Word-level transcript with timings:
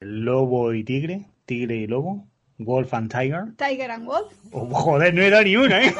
Lobo 0.00 0.72
y 0.74 0.84
tigre, 0.84 1.26
tigre 1.44 1.74
y 1.74 1.88
lobo, 1.88 2.24
wolf 2.58 2.94
and 2.94 3.10
tiger. 3.10 3.46
Tiger 3.56 3.90
and 3.90 4.06
Wolf. 4.06 4.32
Oh, 4.52 4.72
joder, 4.72 5.12
no 5.12 5.22
era 5.22 5.42
ni 5.42 5.56
una, 5.56 5.84
¿eh? 5.84 5.92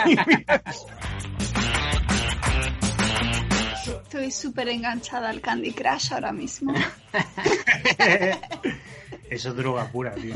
Estoy 4.05 4.30
súper 4.30 4.69
enganchada 4.69 5.30
al 5.30 5.41
Candy 5.41 5.73
Crush 5.73 6.12
ahora 6.12 6.30
mismo. 6.33 6.73
Eso 9.30 9.48
es 9.48 9.56
droga 9.56 9.91
pura, 9.91 10.15
tío. 10.15 10.33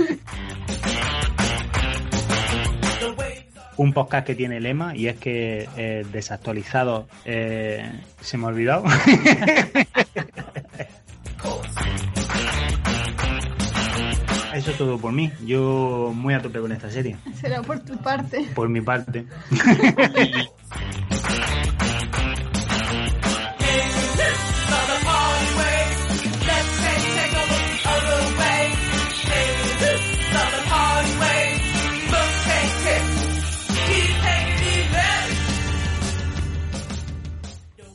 Un 3.77 3.93
podcast 3.93 4.27
que 4.27 4.35
tiene 4.35 4.59
lema 4.61 4.97
y 4.97 5.07
es 5.07 5.19
que 5.19 5.69
eh, 5.77 6.05
desactualizado 6.11 7.07
eh, 7.25 7.89
se 8.21 8.39
me 8.39 8.47
ha 8.47 8.49
olvidado. 8.49 8.83
Eso 14.55 14.71
es 14.71 14.77
todo 14.77 14.99
por 14.99 15.13
mí. 15.13 15.33
Yo 15.47 16.13
muy 16.15 16.35
a 16.35 16.43
tope 16.43 16.61
con 16.61 16.73
esta 16.73 16.91
serie. 16.91 17.17
Será 17.35 17.63
por 17.63 17.81
tu 17.81 17.97
parte. 17.99 18.47
Por 18.55 18.69
mi 18.69 18.81
parte. 18.81 19.27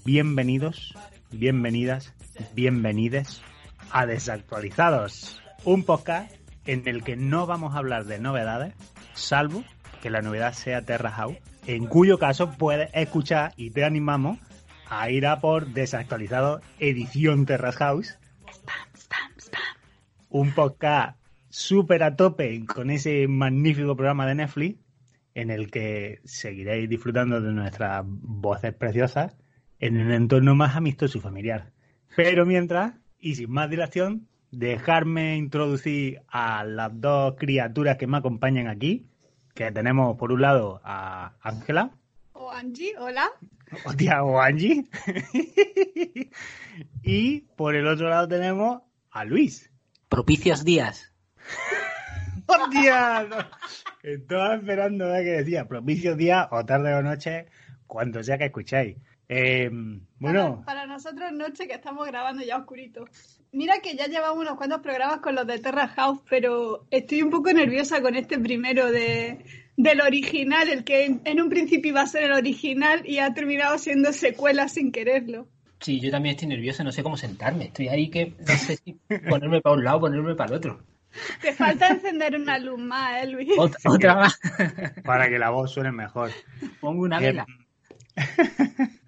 Bienvenidos, 0.05 0.95
bienvenidas, 1.31 2.13
bienvenides 2.55 3.41
a 3.91 4.05
Desactualizados, 4.05 5.41
un 5.65 5.83
podcast 5.83 6.36
en 6.67 6.87
el 6.87 7.03
que 7.03 7.15
no 7.15 7.47
vamos 7.47 7.73
a 7.73 7.79
hablar 7.79 8.05
de 8.05 8.19
novedades, 8.19 8.75
salvo 9.13 9.63
que 10.01 10.09
la 10.09 10.21
novedad 10.21 10.53
sea 10.53 10.83
Terra 10.83 11.11
House, 11.11 11.37
en 11.65 11.87
cuyo 11.87 12.19
caso 12.19 12.51
puedes 12.51 12.89
escuchar 12.93 13.53
y 13.57 13.71
te 13.71 13.83
animamos 13.83 14.37
a 14.89 15.09
ir 15.09 15.25
a 15.25 15.39
por 15.39 15.67
Desactualizado 15.67 16.61
edición 16.79 17.45
Terra 17.45 17.71
House, 17.71 18.19
un 20.29 20.53
podcast 20.53 21.17
súper 21.49 22.03
a 22.03 22.15
tope 22.15 22.65
con 22.65 22.91
ese 22.91 23.27
magnífico 23.27 23.95
programa 23.95 24.27
de 24.27 24.35
Netflix 24.35 24.79
en 25.33 25.51
el 25.51 25.71
que 25.71 26.19
seguiréis 26.25 26.89
disfrutando 26.89 27.39
de 27.41 27.53
nuestras 27.53 28.03
voces 28.05 28.73
preciosas 28.73 29.37
en 29.79 29.97
un 29.99 30.11
entorno 30.11 30.55
más 30.55 30.75
amistoso 30.75 31.17
y 31.17 31.21
familiar. 31.21 31.71
Pero 32.15 32.45
mientras, 32.45 32.95
y 33.19 33.35
sin 33.35 33.51
más 33.51 33.69
dilación, 33.69 34.27
dejarme 34.51 35.37
introducir 35.37 36.21
a 36.27 36.63
las 36.63 36.99
dos 36.99 37.35
criaturas 37.37 37.97
que 37.97 38.07
me 38.07 38.17
acompañan 38.17 38.67
aquí, 38.67 39.05
que 39.53 39.71
tenemos 39.71 40.17
por 40.17 40.31
un 40.31 40.41
lado 40.41 40.81
a 40.83 41.33
Ángela. 41.41 41.91
O 42.33 42.51
Angie, 42.51 42.97
hola. 42.97 43.31
Hostia, 43.85 44.23
o 44.23 44.39
Angie. 44.39 44.85
y 47.03 47.41
por 47.55 47.75
el 47.75 47.87
otro 47.87 48.09
lado 48.09 48.27
tenemos 48.27 48.81
a 49.11 49.25
Luis. 49.25 49.71
Propicios 50.09 50.63
días. 50.63 51.13
¡Hostia! 52.47 53.27
No. 53.29 53.37
Estaba 54.03 54.55
esperando 54.55 55.13
a 55.13 55.17
que 55.17 55.41
decía 55.43 55.67
propicios 55.67 56.15
días 56.15 56.47
o 56.51 56.65
tarde 56.65 56.93
o 56.93 57.03
noche, 57.03 57.47
cuando 57.87 58.23
sea 58.23 58.37
que 58.37 58.45
escucháis. 58.45 58.97
Eh, 59.27 59.69
bueno, 60.19 60.63
Para, 60.65 60.81
para 60.81 60.87
nosotros 60.87 61.33
noche 61.33 61.67
que 61.67 61.73
estamos 61.73 62.07
grabando 62.07 62.43
ya 62.43 62.57
oscurito. 62.57 63.05
Mira 63.51 63.79
que 63.81 63.95
ya 63.95 64.07
llevamos 64.07 64.39
unos 64.39 64.55
cuantos 64.57 64.81
programas 64.81 65.19
con 65.19 65.35
los 65.35 65.47
de 65.47 65.57
Terra 65.59 65.87
House, 65.87 66.19
pero 66.29 66.85
estoy 66.91 67.21
un 67.21 67.29
poco 67.31 67.51
nerviosa 67.53 68.01
con 68.01 68.15
este 68.15 68.37
primero 68.39 68.91
de, 68.91 69.39
del 69.77 70.01
original, 70.01 70.69
el 70.69 70.83
que 70.83 71.05
en, 71.05 71.21
en 71.25 71.41
un 71.41 71.49
principio 71.49 71.89
iba 71.91 72.01
a 72.01 72.07
ser 72.07 72.23
el 72.23 72.33
original 72.33 73.01
y 73.05 73.19
ha 73.19 73.33
terminado 73.33 73.77
siendo 73.77 74.11
secuela 74.13 74.67
sin 74.67 74.91
quererlo. 74.91 75.47
Sí, 75.79 75.99
yo 75.99 76.09
también 76.11 76.35
estoy 76.35 76.49
nervioso, 76.49 76.83
no 76.83 76.91
sé 76.91 77.03
cómo 77.03 77.17
sentarme. 77.17 77.65
Estoy 77.65 77.87
ahí 77.87 78.09
que 78.09 78.33
no 78.39 78.55
sé 78.57 78.77
si 78.77 78.93
ponerme 79.29 79.61
para 79.61 79.75
un 79.75 79.83
lado 79.83 79.97
o 79.97 80.01
ponerme 80.01 80.35
para 80.35 80.49
el 80.51 80.55
otro. 80.57 80.79
Te 81.41 81.53
falta 81.53 81.87
encender 81.87 82.35
una 82.35 82.59
luz 82.59 82.79
más, 82.79 83.23
¿eh, 83.23 83.27
Luis? 83.27 83.49
Otra, 83.57 83.79
otra 83.85 84.15
más. 84.15 84.39
para 85.03 85.29
que 85.29 85.39
la 85.39 85.49
voz 85.51 85.71
suene 85.71 85.91
mejor. 85.91 86.31
Pongo 86.79 87.03
una 87.03 87.19
Eh, 87.19 87.21
vela. 87.27 87.45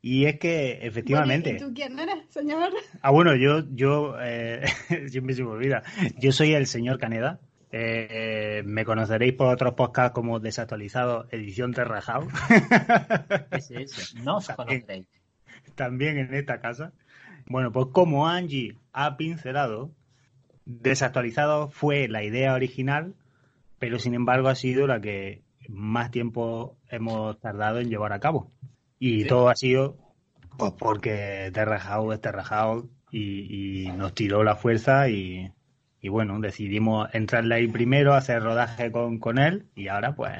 y 0.00 0.26
es 0.26 0.38
que 0.38 0.78
efectivamente. 0.86 1.50
Bueno, 1.50 1.66
¿Y 1.66 1.68
tú 1.68 1.74
quién 1.74 1.98
eres, 1.98 2.24
señor? 2.30 2.70
Ah, 3.02 3.10
bueno, 3.10 3.34
yo, 3.36 3.64
yo 3.74 4.16
eh, 4.20 4.64
siempre 5.08 5.34
se 5.34 5.42
me 5.42 5.50
olvida. 5.50 5.82
Yo 6.18 6.32
soy 6.32 6.54
el 6.54 6.66
señor 6.66 6.98
Caneda. 6.98 7.40
Eh, 7.70 8.62
me 8.64 8.84
conoceréis 8.86 9.34
por 9.34 9.48
otros 9.48 9.74
podcasts 9.74 10.14
como 10.14 10.40
Desactualizado, 10.40 11.26
Edición 11.30 11.72
Terra 11.74 12.00
House. 12.00 12.32
Ese, 13.50 13.82
ese. 13.82 14.18
No 14.22 14.36
os 14.38 14.46
También. 14.46 14.80
conoceréis. 14.80 15.06
También 15.74 16.18
en 16.18 16.34
esta 16.34 16.60
casa. 16.60 16.92
Bueno, 17.46 17.72
pues 17.72 17.86
como 17.92 18.26
Angie 18.28 18.76
ha 18.92 19.16
pincelado, 19.16 19.90
Desactualizado 20.64 21.70
fue 21.70 22.08
la 22.08 22.22
idea 22.22 22.52
original, 22.54 23.14
pero 23.78 23.98
sin 23.98 24.14
embargo 24.14 24.48
ha 24.48 24.54
sido 24.54 24.86
la 24.86 25.00
que 25.00 25.42
más 25.68 26.10
tiempo 26.10 26.76
hemos 26.90 27.38
tardado 27.40 27.80
en 27.80 27.88
llevar 27.88 28.12
a 28.12 28.20
cabo. 28.20 28.50
Y 28.98 29.22
Sí. 29.22 29.28
todo 29.28 29.48
ha 29.48 29.54
sido 29.56 29.96
pues 30.56 30.72
porque 30.78 31.50
Terra 31.54 31.78
House 31.78 32.14
es 32.14 32.20
Terra 32.20 32.42
House 32.44 32.86
y, 33.12 33.84
y 33.86 33.92
nos 33.92 34.12
tiró 34.14 34.42
la 34.42 34.56
fuerza 34.56 35.08
y, 35.08 35.52
y 36.00 36.08
bueno, 36.08 36.38
decidimos 36.40 37.08
entrarle 37.14 37.54
ahí 37.54 37.68
primero, 37.68 38.14
hacer 38.14 38.42
rodaje 38.42 38.90
con, 38.90 39.18
con 39.18 39.38
él 39.38 39.66
y 39.76 39.86
ahora 39.88 40.14
pues 40.16 40.32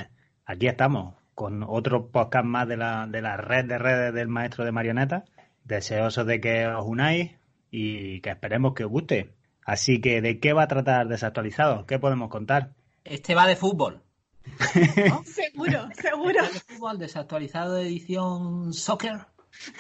aquí 0.44 0.66
estamos 0.66 1.14
con 1.34 1.62
otro 1.62 2.08
podcast 2.10 2.44
más 2.46 2.66
de 2.66 2.76
la, 2.76 3.06
de 3.06 3.22
la 3.22 3.36
red 3.36 3.64
de 3.66 3.78
redes 3.78 4.12
del 4.12 4.26
maestro 4.26 4.64
de 4.64 4.72
marionetas, 4.72 5.22
deseosos 5.62 6.26
de 6.26 6.40
que 6.40 6.66
os 6.66 6.84
unáis 6.84 7.36
y 7.70 8.20
que 8.22 8.30
esperemos 8.30 8.74
que 8.74 8.84
os 8.84 8.90
guste. 8.90 9.34
Así 9.64 10.00
que, 10.00 10.20
¿de 10.20 10.40
qué 10.40 10.52
va 10.52 10.64
a 10.64 10.68
tratar 10.68 11.06
Desactualizado? 11.06 11.86
¿Qué 11.86 11.98
podemos 12.00 12.28
contar? 12.30 12.70
Este 13.04 13.34
va 13.36 13.46
de 13.46 13.54
fútbol. 13.54 14.02
Seguro, 15.24 15.88
seguro. 15.94 16.42
De 16.42 16.60
fútbol, 16.60 16.98
desactualizado 16.98 17.78
edición 17.78 18.72
soccer. 18.72 19.26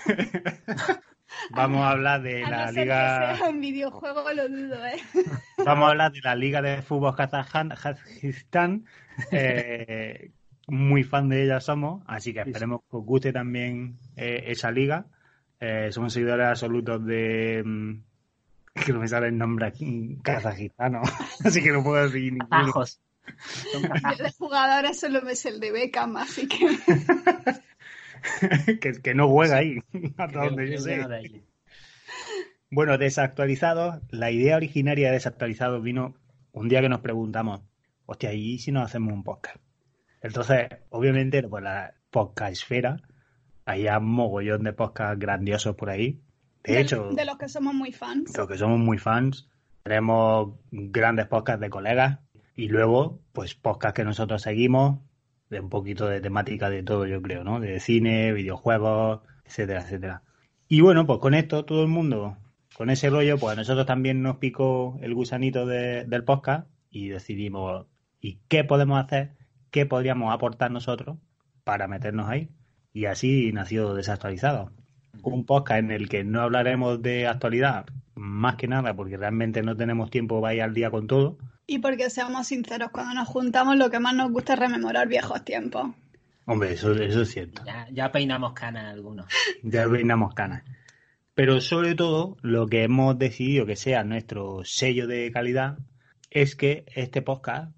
Vamos 1.50 1.82
a 1.82 1.90
hablar 1.90 2.22
de 2.22 2.44
A 2.44 2.50
la 2.50 2.66
no 2.66 2.72
liga... 2.72 3.30
que 3.32 3.36
sea 3.36 3.48
un 3.48 3.60
videojuego, 3.60 4.32
lo 4.32 4.48
dudo, 4.48 4.86
¿eh? 4.86 5.00
Vamos 5.64 5.86
a 5.86 5.90
hablar 5.90 6.12
de 6.12 6.20
la 6.22 6.34
Liga 6.34 6.62
de 6.62 6.82
Fútbol 6.82 7.14
Kazajistán. 7.14 8.86
eh, 9.30 10.30
muy 10.68 11.02
fan 11.02 11.28
de 11.28 11.44
ella 11.44 11.60
somos, 11.60 12.02
así 12.06 12.32
que 12.32 12.40
esperemos 12.40 12.82
que 12.82 12.96
os 12.96 13.04
guste 13.04 13.32
también 13.32 13.98
eh, 14.16 14.44
esa 14.46 14.70
liga. 14.70 15.06
Eh, 15.60 15.88
somos 15.90 16.12
seguidores 16.12 16.46
absolutos 16.46 17.04
de. 17.04 17.62
mm, 17.64 17.92
que 18.84 18.92
no 18.92 19.00
me 19.00 19.08
sale 19.08 19.28
el 19.28 19.38
nombre 19.38 19.66
aquí, 19.66 20.18
kazajistano, 20.22 21.02
así 21.44 21.62
que 21.62 21.72
no 21.72 21.82
puedo 21.82 22.04
decir 22.04 22.32
ninguno. 22.32 22.72
Yo 23.72 24.24
de 24.24 24.32
jugadores 24.32 25.00
solo 25.00 25.22
me 25.22 25.34
sé 25.36 25.50
el 25.50 25.60
de 25.60 25.72
Beckham, 25.72 26.16
así 26.16 26.48
que... 26.48 26.78
que, 28.80 28.92
que 29.02 29.14
no 29.14 29.28
juega 29.28 29.56
ahí, 29.56 29.78
hasta 30.16 30.44
donde 30.44 30.72
yo 30.72 30.78
sé. 30.78 30.96
de. 30.96 31.42
Bueno, 32.70 32.98
desactualizados, 32.98 34.02
la 34.10 34.30
idea 34.30 34.56
originaria 34.56 35.08
de 35.08 35.14
desactualizados 35.14 35.82
vino 35.82 36.14
un 36.52 36.68
día 36.68 36.80
que 36.80 36.88
nos 36.88 37.00
preguntamos, 37.00 37.62
hostia, 38.04 38.32
¿y 38.34 38.58
si 38.58 38.72
nos 38.72 38.84
hacemos 38.84 39.12
un 39.12 39.24
podcast? 39.24 39.56
Entonces, 40.20 40.68
obviamente, 40.90 41.42
pues 41.44 41.62
la 41.62 41.94
podcast 42.10 42.52
esfera, 42.52 43.00
hay 43.64 43.86
un 43.88 44.04
mogollón 44.04 44.64
de 44.64 44.72
podcasts 44.72 45.18
grandiosos 45.18 45.76
por 45.76 45.90
ahí. 45.90 46.20
De 46.64 46.74
de, 46.74 46.80
hecho, 46.80 47.10
de 47.10 47.24
los 47.24 47.38
que 47.38 47.48
somos 47.48 47.74
muy 47.74 47.92
fans. 47.92 48.36
los 48.36 48.48
que 48.48 48.58
somos 48.58 48.78
muy 48.78 48.98
fans, 48.98 49.48
tenemos 49.82 50.58
grandes 50.70 51.26
podcasts 51.26 51.60
de 51.60 51.70
colegas 51.70 52.18
y 52.58 52.68
luego, 52.68 53.20
pues 53.32 53.54
podcasts 53.54 53.94
que 53.96 54.04
nosotros 54.04 54.42
seguimos, 54.42 54.98
de 55.48 55.60
un 55.60 55.70
poquito 55.70 56.06
de 56.08 56.20
temática 56.20 56.68
de 56.68 56.82
todo, 56.82 57.06
yo 57.06 57.22
creo, 57.22 57.44
¿no? 57.44 57.60
De 57.60 57.78
cine, 57.80 58.32
videojuegos, 58.32 59.20
etcétera, 59.44 59.82
etcétera. 59.82 60.22
Y 60.66 60.80
bueno, 60.80 61.06
pues 61.06 61.20
con 61.20 61.34
esto 61.34 61.64
todo 61.64 61.82
el 61.82 61.88
mundo, 61.88 62.36
con 62.76 62.90
ese 62.90 63.10
rollo, 63.10 63.38
pues 63.38 63.52
a 63.52 63.60
nosotros 63.60 63.86
también 63.86 64.22
nos 64.22 64.38
picó 64.38 64.98
el 65.00 65.14
gusanito 65.14 65.66
de- 65.66 66.04
del 66.04 66.24
podcast 66.24 66.68
y 66.90 67.08
decidimos, 67.08 67.86
¿y 68.20 68.40
qué 68.48 68.64
podemos 68.64 68.98
hacer? 69.02 69.36
¿Qué 69.70 69.86
podríamos 69.86 70.34
aportar 70.34 70.70
nosotros 70.72 71.16
para 71.64 71.86
meternos 71.86 72.28
ahí? 72.28 72.50
Y 72.92 73.04
así 73.04 73.52
nació 73.52 73.94
Desactualizado. 73.94 74.72
Un 75.22 75.46
podcast 75.46 75.78
en 75.78 75.92
el 75.92 76.08
que 76.08 76.24
no 76.24 76.40
hablaremos 76.42 77.00
de 77.02 77.26
actualidad, 77.28 77.86
más 78.16 78.56
que 78.56 78.66
nada 78.68 78.94
porque 78.96 79.16
realmente 79.16 79.62
no 79.62 79.76
tenemos 79.76 80.10
tiempo 80.10 80.40
para 80.42 80.54
ir 80.54 80.62
al 80.62 80.74
día 80.74 80.90
con 80.90 81.06
todo. 81.06 81.38
Y 81.70 81.80
porque 81.80 82.08
seamos 82.08 82.46
sinceros, 82.46 82.90
cuando 82.90 83.12
nos 83.12 83.28
juntamos 83.28 83.76
lo 83.76 83.90
que 83.90 84.00
más 84.00 84.14
nos 84.14 84.32
gusta 84.32 84.54
es 84.54 84.58
rememorar 84.58 85.06
viejos 85.06 85.44
tiempos. 85.44 85.90
Hombre, 86.46 86.72
eso, 86.72 86.94
eso 86.94 87.20
es 87.20 87.30
cierto. 87.30 87.62
Ya, 87.66 87.86
ya 87.92 88.10
peinamos 88.10 88.54
canas 88.54 88.90
algunos. 88.90 89.26
Ya 89.62 89.86
peinamos 89.86 90.32
canas. 90.32 90.64
Pero 91.34 91.60
sobre 91.60 91.94
todo, 91.94 92.38
lo 92.40 92.68
que 92.68 92.84
hemos 92.84 93.18
decidido 93.18 93.66
que 93.66 93.76
sea 93.76 94.02
nuestro 94.02 94.62
sello 94.64 95.06
de 95.06 95.30
calidad 95.30 95.76
es 96.30 96.56
que 96.56 96.86
este 96.94 97.20
podcast 97.20 97.70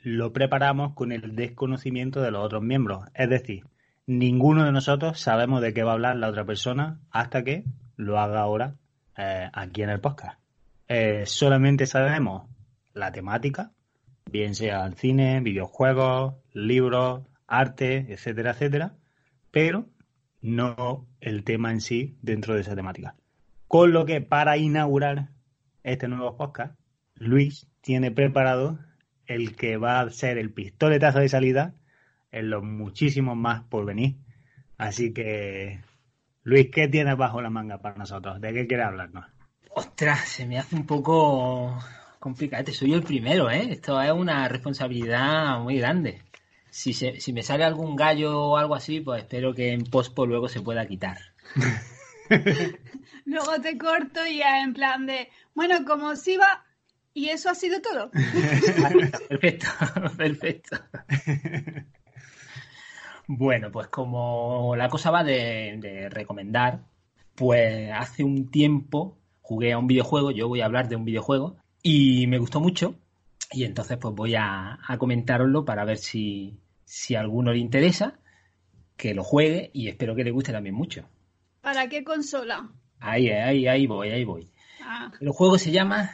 lo 0.00 0.32
preparamos 0.32 0.94
con 0.94 1.12
el 1.12 1.36
desconocimiento 1.36 2.22
de 2.22 2.30
los 2.30 2.42
otros 2.42 2.62
miembros. 2.62 3.04
Es 3.12 3.28
decir, 3.28 3.66
ninguno 4.06 4.64
de 4.64 4.72
nosotros 4.72 5.20
sabemos 5.20 5.60
de 5.60 5.74
qué 5.74 5.82
va 5.82 5.90
a 5.90 5.94
hablar 5.94 6.16
la 6.16 6.30
otra 6.30 6.46
persona 6.46 6.98
hasta 7.10 7.44
que 7.44 7.64
lo 7.96 8.18
haga 8.18 8.40
ahora 8.40 8.76
eh, 9.18 9.50
aquí 9.52 9.82
en 9.82 9.90
el 9.90 10.00
podcast. 10.00 10.40
Eh, 10.88 11.24
solamente 11.26 11.84
sabemos 11.84 12.53
la 12.94 13.12
temática, 13.12 13.72
bien 14.30 14.54
sea 14.54 14.86
el 14.86 14.94
cine, 14.94 15.40
videojuegos, 15.40 16.34
libros, 16.52 17.22
arte, 17.46 18.06
etcétera, 18.08 18.52
etcétera, 18.52 18.94
pero 19.50 19.86
no 20.40 21.06
el 21.20 21.44
tema 21.44 21.70
en 21.70 21.80
sí 21.80 22.16
dentro 22.22 22.54
de 22.54 22.62
esa 22.62 22.74
temática. 22.74 23.16
Con 23.68 23.92
lo 23.92 24.06
que 24.06 24.20
para 24.20 24.56
inaugurar 24.56 25.30
este 25.82 26.08
nuevo 26.08 26.36
podcast, 26.36 26.78
Luis 27.16 27.68
tiene 27.80 28.10
preparado 28.10 28.78
el 29.26 29.56
que 29.56 29.76
va 29.76 30.00
a 30.00 30.10
ser 30.10 30.38
el 30.38 30.52
pistoletazo 30.52 31.18
de 31.18 31.28
salida 31.28 31.74
en 32.30 32.50
los 32.50 32.62
muchísimos 32.62 33.36
más 33.36 33.62
por 33.64 33.84
venir. 33.84 34.16
Así 34.76 35.12
que, 35.12 35.80
Luis, 36.42 36.68
¿qué 36.72 36.88
tienes 36.88 37.16
bajo 37.16 37.40
la 37.40 37.50
manga 37.50 37.78
para 37.78 37.96
nosotros? 37.96 38.40
¿De 38.40 38.52
qué 38.52 38.66
quieres 38.66 38.86
hablarnos? 38.86 39.26
Ostras, 39.70 40.20
se 40.28 40.46
me 40.46 40.58
hace 40.58 40.76
un 40.76 40.86
poco 40.86 41.78
complicado. 42.24 42.72
Soy 42.72 42.88
yo 42.88 42.96
el 42.96 43.02
primero, 43.02 43.50
¿eh? 43.50 43.68
Esto 43.72 44.00
es 44.00 44.10
una 44.10 44.48
responsabilidad 44.48 45.58
muy 45.58 45.76
grande. 45.76 46.22
Si, 46.70 46.94
se, 46.94 47.20
si 47.20 47.34
me 47.34 47.42
sale 47.42 47.64
algún 47.64 47.96
gallo 47.96 48.40
o 48.40 48.56
algo 48.56 48.74
así, 48.74 49.00
pues 49.00 49.24
espero 49.24 49.52
que 49.52 49.72
en 49.72 49.84
pospo 49.84 50.24
luego 50.24 50.48
se 50.48 50.62
pueda 50.62 50.86
quitar. 50.86 51.18
luego 53.26 53.60
te 53.60 53.76
corto 53.76 54.26
y 54.26 54.38
ya 54.38 54.62
en 54.62 54.72
plan 54.72 55.04
de, 55.04 55.28
bueno, 55.54 55.84
como 55.84 56.16
si 56.16 56.38
va, 56.38 56.64
y 57.12 57.28
eso 57.28 57.50
ha 57.50 57.54
sido 57.54 57.82
todo. 57.82 58.10
perfecto, 59.28 59.66
perfecto. 60.16 60.78
Bueno, 63.26 63.70
pues 63.70 63.88
como 63.88 64.74
la 64.76 64.88
cosa 64.88 65.10
va 65.10 65.22
de, 65.22 65.76
de, 65.78 66.08
recomendar, 66.08 66.86
pues 67.34 67.92
hace 67.92 68.24
un 68.24 68.50
tiempo 68.50 69.18
jugué 69.42 69.74
a 69.74 69.78
un 69.78 69.86
videojuego, 69.86 70.30
yo 70.30 70.48
voy 70.48 70.62
a 70.62 70.64
hablar 70.64 70.88
de 70.88 70.96
un 70.96 71.04
videojuego, 71.04 71.58
y 71.84 72.26
me 72.26 72.38
gustó 72.38 72.60
mucho, 72.60 72.96
y 73.52 73.64
entonces 73.64 73.98
pues 73.98 74.14
voy 74.14 74.34
a, 74.34 74.78
a 74.84 74.98
comentároslo 74.98 75.64
para 75.64 75.84
ver 75.84 75.98
si, 75.98 76.58
si 76.84 77.14
a 77.14 77.20
alguno 77.20 77.52
le 77.52 77.58
interesa, 77.58 78.18
que 78.96 79.12
lo 79.14 79.22
juegue 79.22 79.70
y 79.74 79.88
espero 79.88 80.14
que 80.16 80.24
le 80.24 80.30
guste 80.32 80.50
también 80.50 80.74
mucho. 80.74 81.06
¿Para 81.60 81.88
qué 81.88 82.02
consola? 82.02 82.70
Ahí, 83.00 83.28
ahí, 83.28 83.66
ahí 83.66 83.86
voy, 83.86 84.08
ahí 84.10 84.24
voy. 84.24 84.50
Ah. 84.82 85.12
El 85.20 85.28
juego 85.30 85.58
se 85.58 85.70
llama 85.72 86.10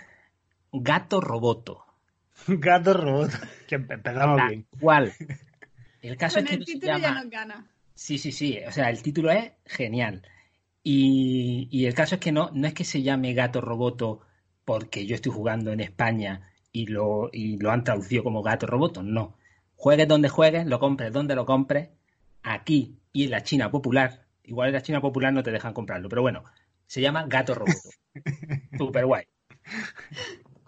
Gato 0.72 1.20
Roboto. 1.20 1.84
Gato 2.48 2.94
Roboto, 2.94 3.36
que 3.68 3.76
empezamos 3.76 4.40
bien. 4.48 4.66
¿Cuál? 4.80 5.12
El 6.02 6.16
caso 6.16 6.36
Con 6.36 6.44
es 6.44 6.48
que 6.50 6.54
el 6.54 6.60
no 6.60 6.66
se 6.66 6.72
título 6.72 6.92
llama- 6.98 7.02
ya 7.08 7.14
nos 7.22 7.30
gana. 7.30 7.66
Sí, 7.94 8.16
sí, 8.18 8.32
sí. 8.32 8.58
O 8.66 8.72
sea, 8.72 8.88
el 8.88 9.02
título 9.02 9.30
es 9.30 9.52
genial. 9.66 10.22
Y, 10.82 11.68
y 11.70 11.84
el 11.84 11.92
caso 11.94 12.14
es 12.14 12.20
que 12.22 12.32
no, 12.32 12.50
no 12.54 12.66
es 12.66 12.72
que 12.72 12.84
se 12.84 13.02
llame 13.02 13.34
Gato 13.34 13.60
Roboto 13.60 14.22
porque 14.64 15.06
yo 15.06 15.14
estoy 15.14 15.32
jugando 15.32 15.72
en 15.72 15.80
España 15.80 16.50
y 16.72 16.86
lo, 16.86 17.30
y 17.32 17.58
lo 17.58 17.70
han 17.70 17.84
traducido 17.84 18.22
como 18.22 18.42
Gato 18.42 18.66
Roboto. 18.66 19.02
No. 19.02 19.36
Juegues 19.76 20.08
donde 20.08 20.28
juegues, 20.28 20.66
lo 20.66 20.78
compres 20.78 21.12
donde 21.12 21.34
lo 21.34 21.46
compres, 21.46 21.90
aquí 22.42 22.98
y 23.12 23.24
en 23.24 23.30
la 23.30 23.42
China 23.42 23.70
popular. 23.70 24.26
Igual 24.44 24.68
en 24.68 24.74
la 24.74 24.82
China 24.82 25.00
popular 25.00 25.32
no 25.32 25.42
te 25.42 25.52
dejan 25.52 25.72
comprarlo, 25.72 26.08
pero 26.08 26.22
bueno, 26.22 26.44
se 26.86 27.00
llama 27.00 27.26
Gato 27.26 27.54
Roboto. 27.54 27.78
Super 28.78 29.06
guay. 29.06 29.24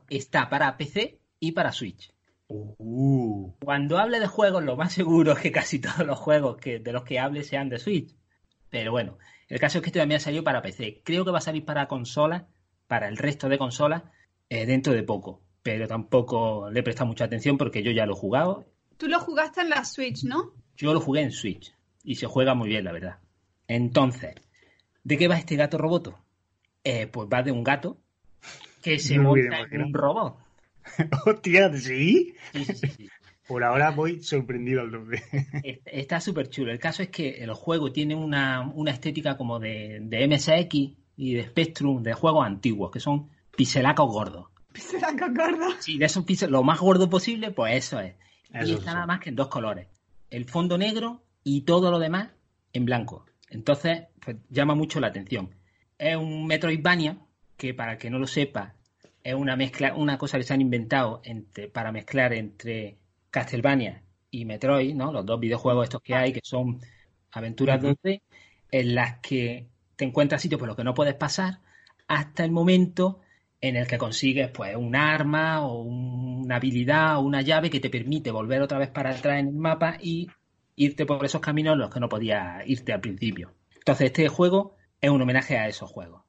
Está 0.09 0.49
para 0.49 0.77
PC 0.77 1.19
y 1.41 1.53
para 1.53 1.73
Switch. 1.73 2.13
Uh, 2.49 3.53
Cuando 3.65 3.99
hable 3.99 4.21
de 4.21 4.27
juegos, 4.27 4.63
lo 4.63 4.77
más 4.77 4.93
seguro 4.93 5.33
es 5.33 5.39
que 5.39 5.53
casi 5.53 5.79
todos 5.79 6.07
los 6.07 6.19
juegos 6.19 6.59
que, 6.59 6.79
de 6.79 6.93
los 6.93 7.05
que 7.05 7.19
hable 7.19 7.45
sean 7.45 7.69
de 7.69 7.79
Switch. 7.79 8.15
Pero 8.69 8.93
bueno, 8.93 9.19
el 9.49 9.59
caso 9.59 9.79
es 9.79 9.83
que 9.83 9.89
este 9.89 10.01
también 10.01 10.19
ha 10.19 10.25
salido 10.25 10.45
para 10.45 10.63
PC. 10.63 11.03
Creo 11.05 11.25
que 11.25 11.31
va 11.31 11.39
a 11.39 11.43
salir 11.43 11.65
para 11.65 11.89
consolas, 11.89 12.45
para 12.93 13.09
el 13.09 13.17
resto 13.17 13.49
de 13.49 13.57
consolas, 13.57 14.03
eh, 14.51 14.67
dentro 14.67 14.93
de 14.93 15.03
poco. 15.03 15.41
Pero 15.63 15.89
tampoco 15.89 16.69
le 16.71 16.81
he 16.81 16.83
prestado 16.83 17.07
mucha 17.07 17.25
atención 17.25 17.57
porque 17.57 17.83
yo 17.83 17.91
ya 17.91 18.05
lo 18.05 18.13
he 18.13 18.19
jugado. 18.19 18.67
Tú 18.99 19.09
lo 19.09 19.19
jugaste 19.19 19.63
en 19.63 19.71
la 19.71 19.83
Switch, 19.87 20.25
¿no? 20.25 20.53
Yo 20.77 20.93
lo 20.93 21.01
jugué 21.01 21.23
en 21.23 21.31
Switch 21.33 21.75
y 22.05 22.17
se 22.17 22.27
juega 22.27 22.53
muy 22.53 22.69
bien, 22.69 22.85
la 22.85 22.93
verdad. 22.93 23.19
Entonces, 23.67 24.35
¿de 25.05 25.17
qué 25.17 25.27
va 25.27 25.39
este 25.39 25.57
gato 25.57 25.79
roboto? 25.79 26.19
Eh, 26.85 27.07
pues 27.07 27.31
va 27.33 27.43
de 27.43 27.51
un 27.51 27.65
gato 27.65 27.97
que 28.83 28.99
se 28.99 29.15
No 29.17 29.33
me 29.33 29.43
monta 29.43 29.61
en 29.71 29.83
un 29.85 29.95
robot. 29.95 30.37
hostia, 31.25 31.75
¿sí? 31.75 32.35
Sí, 32.53 32.65
sí. 32.67 33.09
Por 33.49 33.65
ahora 33.65 33.91
voy 33.93 34.23
sorprendido 34.23 34.83
al 34.83 34.91
doble. 34.91 35.23
Est- 35.63 35.81
Está 35.87 36.21
súper 36.21 36.51
chulo. 36.51 36.71
El 36.71 36.79
caso 36.79 37.03
es 37.03 37.09
que 37.09 37.43
el 37.43 37.55
juego 37.55 37.91
tiene 37.91 38.15
una, 38.15 38.71
una 38.75 38.91
estética 38.91 39.39
como 39.39 39.59
de, 39.59 39.99
de 40.03 40.29
MSX 40.29 41.02
y 41.17 41.35
de 41.35 41.45
Spectrum, 41.45 42.03
de 42.03 42.15
juegos 42.15 42.47
antiguos, 42.47 42.91
que 42.91 43.01
son 43.01 43.31
pixelacos 43.57 44.11
gordos. 44.11 44.49
Será 44.75 45.17
concordo. 45.17 45.67
Sí, 45.81 45.99
de 45.99 46.07
esos 46.07 46.25
pixel, 46.25 46.51
lo 46.51 46.63
más 46.63 46.81
gordo 46.81 47.09
posible, 47.11 47.51
pues 47.51 47.77
eso 47.77 48.01
es. 48.01 48.15
y 48.53 48.73
está 48.73 48.91
sí. 48.91 48.95
nada 48.95 49.07
más 49.07 49.21
que 49.21 49.31
en 49.31 49.37
dos 49.37 49.49
colores. 49.49 49.89
El 50.31 50.47
fondo 50.47 50.79
negro 50.79 51.23
y 51.45 51.63
todo 51.63 51.91
lo 51.91 51.99
demás 51.99 52.31
en 52.73 52.85
blanco. 52.85 53.27
Entonces, 53.51 54.05
pues 54.21 54.39
llama 54.49 54.75
mucho 54.75 55.01
la 55.01 55.09
atención. 55.09 55.55
Es 55.99 56.17
un 56.17 56.47
Metroidvania, 56.47 57.19
que 57.57 57.75
para 57.75 57.93
el 57.93 57.99
que 57.99 58.11
no 58.11 58.19
lo 58.19 58.27
sepa, 58.27 58.75
es 59.23 59.35
una 59.35 59.57
mezcla, 59.57 59.95
una 59.95 60.19
cosa 60.19 60.39
que 60.39 60.45
se 60.45 60.55
han 60.55 60.61
inventado 60.61 61.21
entre, 61.25 61.69
para 61.69 61.93
mezclar 61.93 62.33
entre 62.33 62.99
Castlevania 63.31 64.03
y 64.31 64.45
Metroid, 64.47 64.95
¿no? 64.95 65.13
Los 65.13 65.27
dos 65.27 65.39
videojuegos 65.39 65.85
estos 65.85 66.03
que 66.03 66.15
hay, 66.15 66.33
que 66.33 66.41
son 66.43 66.81
aventuras 67.31 67.83
Ujú. 67.83 67.95
2D, 68.03 68.23
en 68.71 68.95
las 68.95 69.19
que 69.19 69.69
te 70.03 70.09
encuentras 70.09 70.43
sitios 70.43 70.59
por 70.59 70.67
los 70.67 70.77
que 70.77 70.83
no 70.83 70.95
puedes 70.95 71.15
pasar, 71.15 71.61
hasta 72.09 72.45
el 72.45 72.51
momento 72.51 73.21
en 73.61 73.77
el 73.77 73.87
que 73.87 73.99
consigues 73.99 74.51
pues 74.51 74.75
un 74.75 74.97
arma 74.97 75.65
o 75.65 75.81
un- 75.83 76.43
una 76.45 76.57
habilidad 76.57 77.19
o 77.19 77.21
una 77.21 77.41
llave 77.43 77.71
que 77.71 77.79
te 77.79 77.89
permite 77.89 78.33
volver 78.33 78.61
otra 78.63 78.79
vez 78.79 78.91
para 78.91 79.11
atrás 79.11 79.39
en 79.39 79.47
el 79.47 79.55
mapa 79.55 79.97
y 80.01 80.29
irte 80.75 81.07
por 81.07 81.25
esos 81.25 81.41
caminos 81.41 81.75
en 81.75 81.79
los 81.79 81.91
que 81.95 82.01
no 82.01 82.09
podías 82.09 82.67
irte 82.67 82.93
al 82.93 83.01
principio. 83.01 83.55
Entonces 83.77 84.07
este 84.07 84.27
juego 84.27 84.75
es 85.01 85.09
un 85.11 85.23
homenaje 85.23 85.57
a 85.57 85.69
esos 85.69 85.89
juegos, 85.89 86.25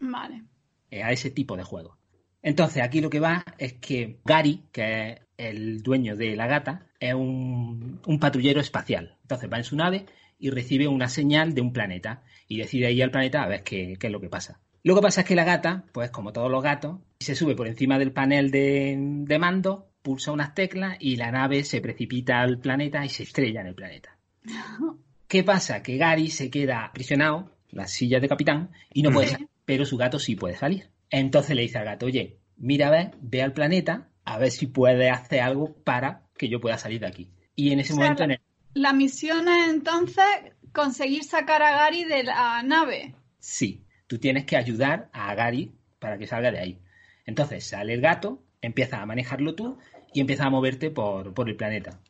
Vale. 0.00 0.44
eh, 0.90 1.02
a 1.02 1.10
ese 1.10 1.30
tipo 1.30 1.56
de 1.56 1.62
juegos. 1.64 1.96
Entonces 2.42 2.82
aquí 2.82 3.00
lo 3.00 3.08
que 3.08 3.20
va 3.20 3.42
es 3.56 3.72
que 3.74 4.20
Gary, 4.26 4.64
que 4.70 5.12
es 5.12 5.20
el 5.38 5.82
dueño 5.82 6.14
de 6.14 6.36
la 6.36 6.46
gata, 6.46 6.86
es 7.00 7.14
un, 7.14 8.02
un 8.06 8.18
patrullero 8.20 8.60
espacial. 8.60 9.16
Entonces 9.22 9.50
va 9.50 9.56
en 9.56 9.64
su 9.64 9.76
nave 9.76 10.04
y 10.44 10.50
recibe 10.50 10.86
una 10.88 11.08
señal 11.08 11.54
de 11.54 11.62
un 11.62 11.72
planeta 11.72 12.22
y 12.48 12.58
decide 12.58 12.92
ir 12.92 13.02
al 13.02 13.10
planeta 13.10 13.42
a 13.42 13.48
ver 13.48 13.62
qué, 13.62 13.96
qué 13.98 14.08
es 14.08 14.12
lo 14.12 14.20
que 14.20 14.28
pasa. 14.28 14.60
Lo 14.82 14.94
que 14.94 15.00
pasa 15.00 15.22
es 15.22 15.26
que 15.26 15.34
la 15.34 15.44
gata, 15.44 15.84
pues 15.92 16.10
como 16.10 16.34
todos 16.34 16.50
los 16.50 16.62
gatos, 16.62 16.98
se 17.18 17.34
sube 17.34 17.56
por 17.56 17.66
encima 17.66 17.98
del 17.98 18.12
panel 18.12 18.50
de, 18.50 18.94
de 18.98 19.38
mando, 19.38 19.88
pulsa 20.02 20.32
unas 20.32 20.54
teclas 20.54 20.98
y 21.00 21.16
la 21.16 21.30
nave 21.30 21.64
se 21.64 21.80
precipita 21.80 22.42
al 22.42 22.58
planeta 22.58 23.02
y 23.06 23.08
se 23.08 23.22
estrella 23.22 23.62
en 23.62 23.68
el 23.68 23.74
planeta. 23.74 24.18
¿Qué 25.28 25.42
pasa? 25.42 25.82
Que 25.82 25.96
Gary 25.96 26.28
se 26.28 26.50
queda 26.50 26.84
aprisionado, 26.84 27.50
la 27.70 27.86
silla 27.86 28.20
de 28.20 28.28
capitán, 28.28 28.70
y 28.92 29.02
no 29.02 29.10
puede 29.10 29.28
salir, 29.28 29.48
pero 29.64 29.86
su 29.86 29.96
gato 29.96 30.18
sí 30.18 30.36
puede 30.36 30.56
salir. 30.56 30.90
Entonces 31.08 31.56
le 31.56 31.62
dice 31.62 31.78
al 31.78 31.86
gato, 31.86 32.04
oye, 32.04 32.36
mira 32.58 32.88
a 32.88 32.90
ver, 32.90 33.12
ve 33.22 33.40
al 33.42 33.54
planeta, 33.54 34.08
a 34.26 34.36
ver 34.38 34.50
si 34.50 34.66
puede 34.66 35.08
hacer 35.08 35.40
algo 35.40 35.72
para 35.84 36.24
que 36.36 36.50
yo 36.50 36.60
pueda 36.60 36.76
salir 36.76 37.00
de 37.00 37.06
aquí. 37.06 37.30
Y 37.56 37.70
en 37.72 37.80
ese 37.80 37.94
O 37.94 37.96
sea, 37.96 38.04
momento, 38.04 38.24
en 38.24 38.30
el- 38.32 38.40
La 38.74 38.92
misión 38.92 39.48
es 39.48 39.68
entonces 39.68 40.24
conseguir 40.72 41.22
sacar 41.22 41.62
a 41.62 41.70
Gary 41.76 42.04
de 42.04 42.24
la 42.24 42.62
nave. 42.62 43.14
sí, 43.38 43.84
tú 44.06 44.18
tienes 44.18 44.44
que 44.44 44.56
ayudar 44.56 45.08
a 45.12 45.34
Gary 45.34 45.72
para 45.98 46.18
que 46.18 46.26
salga 46.26 46.50
de 46.50 46.58
ahí. 46.58 46.80
Entonces 47.24 47.64
sale 47.64 47.94
el 47.94 48.00
gato, 48.00 48.42
empiezas 48.60 49.00
a 49.00 49.06
manejarlo 49.06 49.54
tú 49.54 49.78
y 50.12 50.20
empiezas 50.20 50.46
a 50.46 50.50
moverte 50.50 50.90
por, 50.90 51.32
por 51.34 51.48
el 51.48 51.56
planeta. 51.56 52.00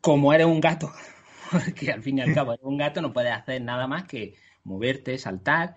Como 0.00 0.32
eres 0.32 0.46
un 0.46 0.60
gato, 0.60 0.90
porque 1.50 1.92
al 1.92 2.02
fin 2.02 2.18
y 2.18 2.20
al 2.22 2.34
cabo 2.34 2.52
eres 2.54 2.64
un 2.64 2.78
gato, 2.78 3.02
no 3.02 3.12
puedes 3.12 3.32
hacer 3.32 3.60
nada 3.62 3.86
más 3.86 4.04
que 4.04 4.34
moverte, 4.64 5.18
saltar 5.18 5.76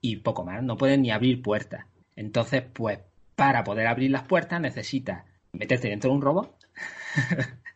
y 0.00 0.16
poco 0.16 0.44
más. 0.44 0.62
No 0.62 0.76
puedes 0.76 0.98
ni 0.98 1.10
abrir 1.10 1.42
puertas. 1.42 1.86
Entonces, 2.16 2.62
pues, 2.72 2.98
para 3.34 3.64
poder 3.64 3.86
abrir 3.86 4.10
las 4.10 4.24
puertas 4.24 4.60
necesitas 4.60 5.24
meterte 5.52 5.88
dentro 5.88 6.10
de 6.10 6.16
un 6.16 6.22
robot 6.22 6.54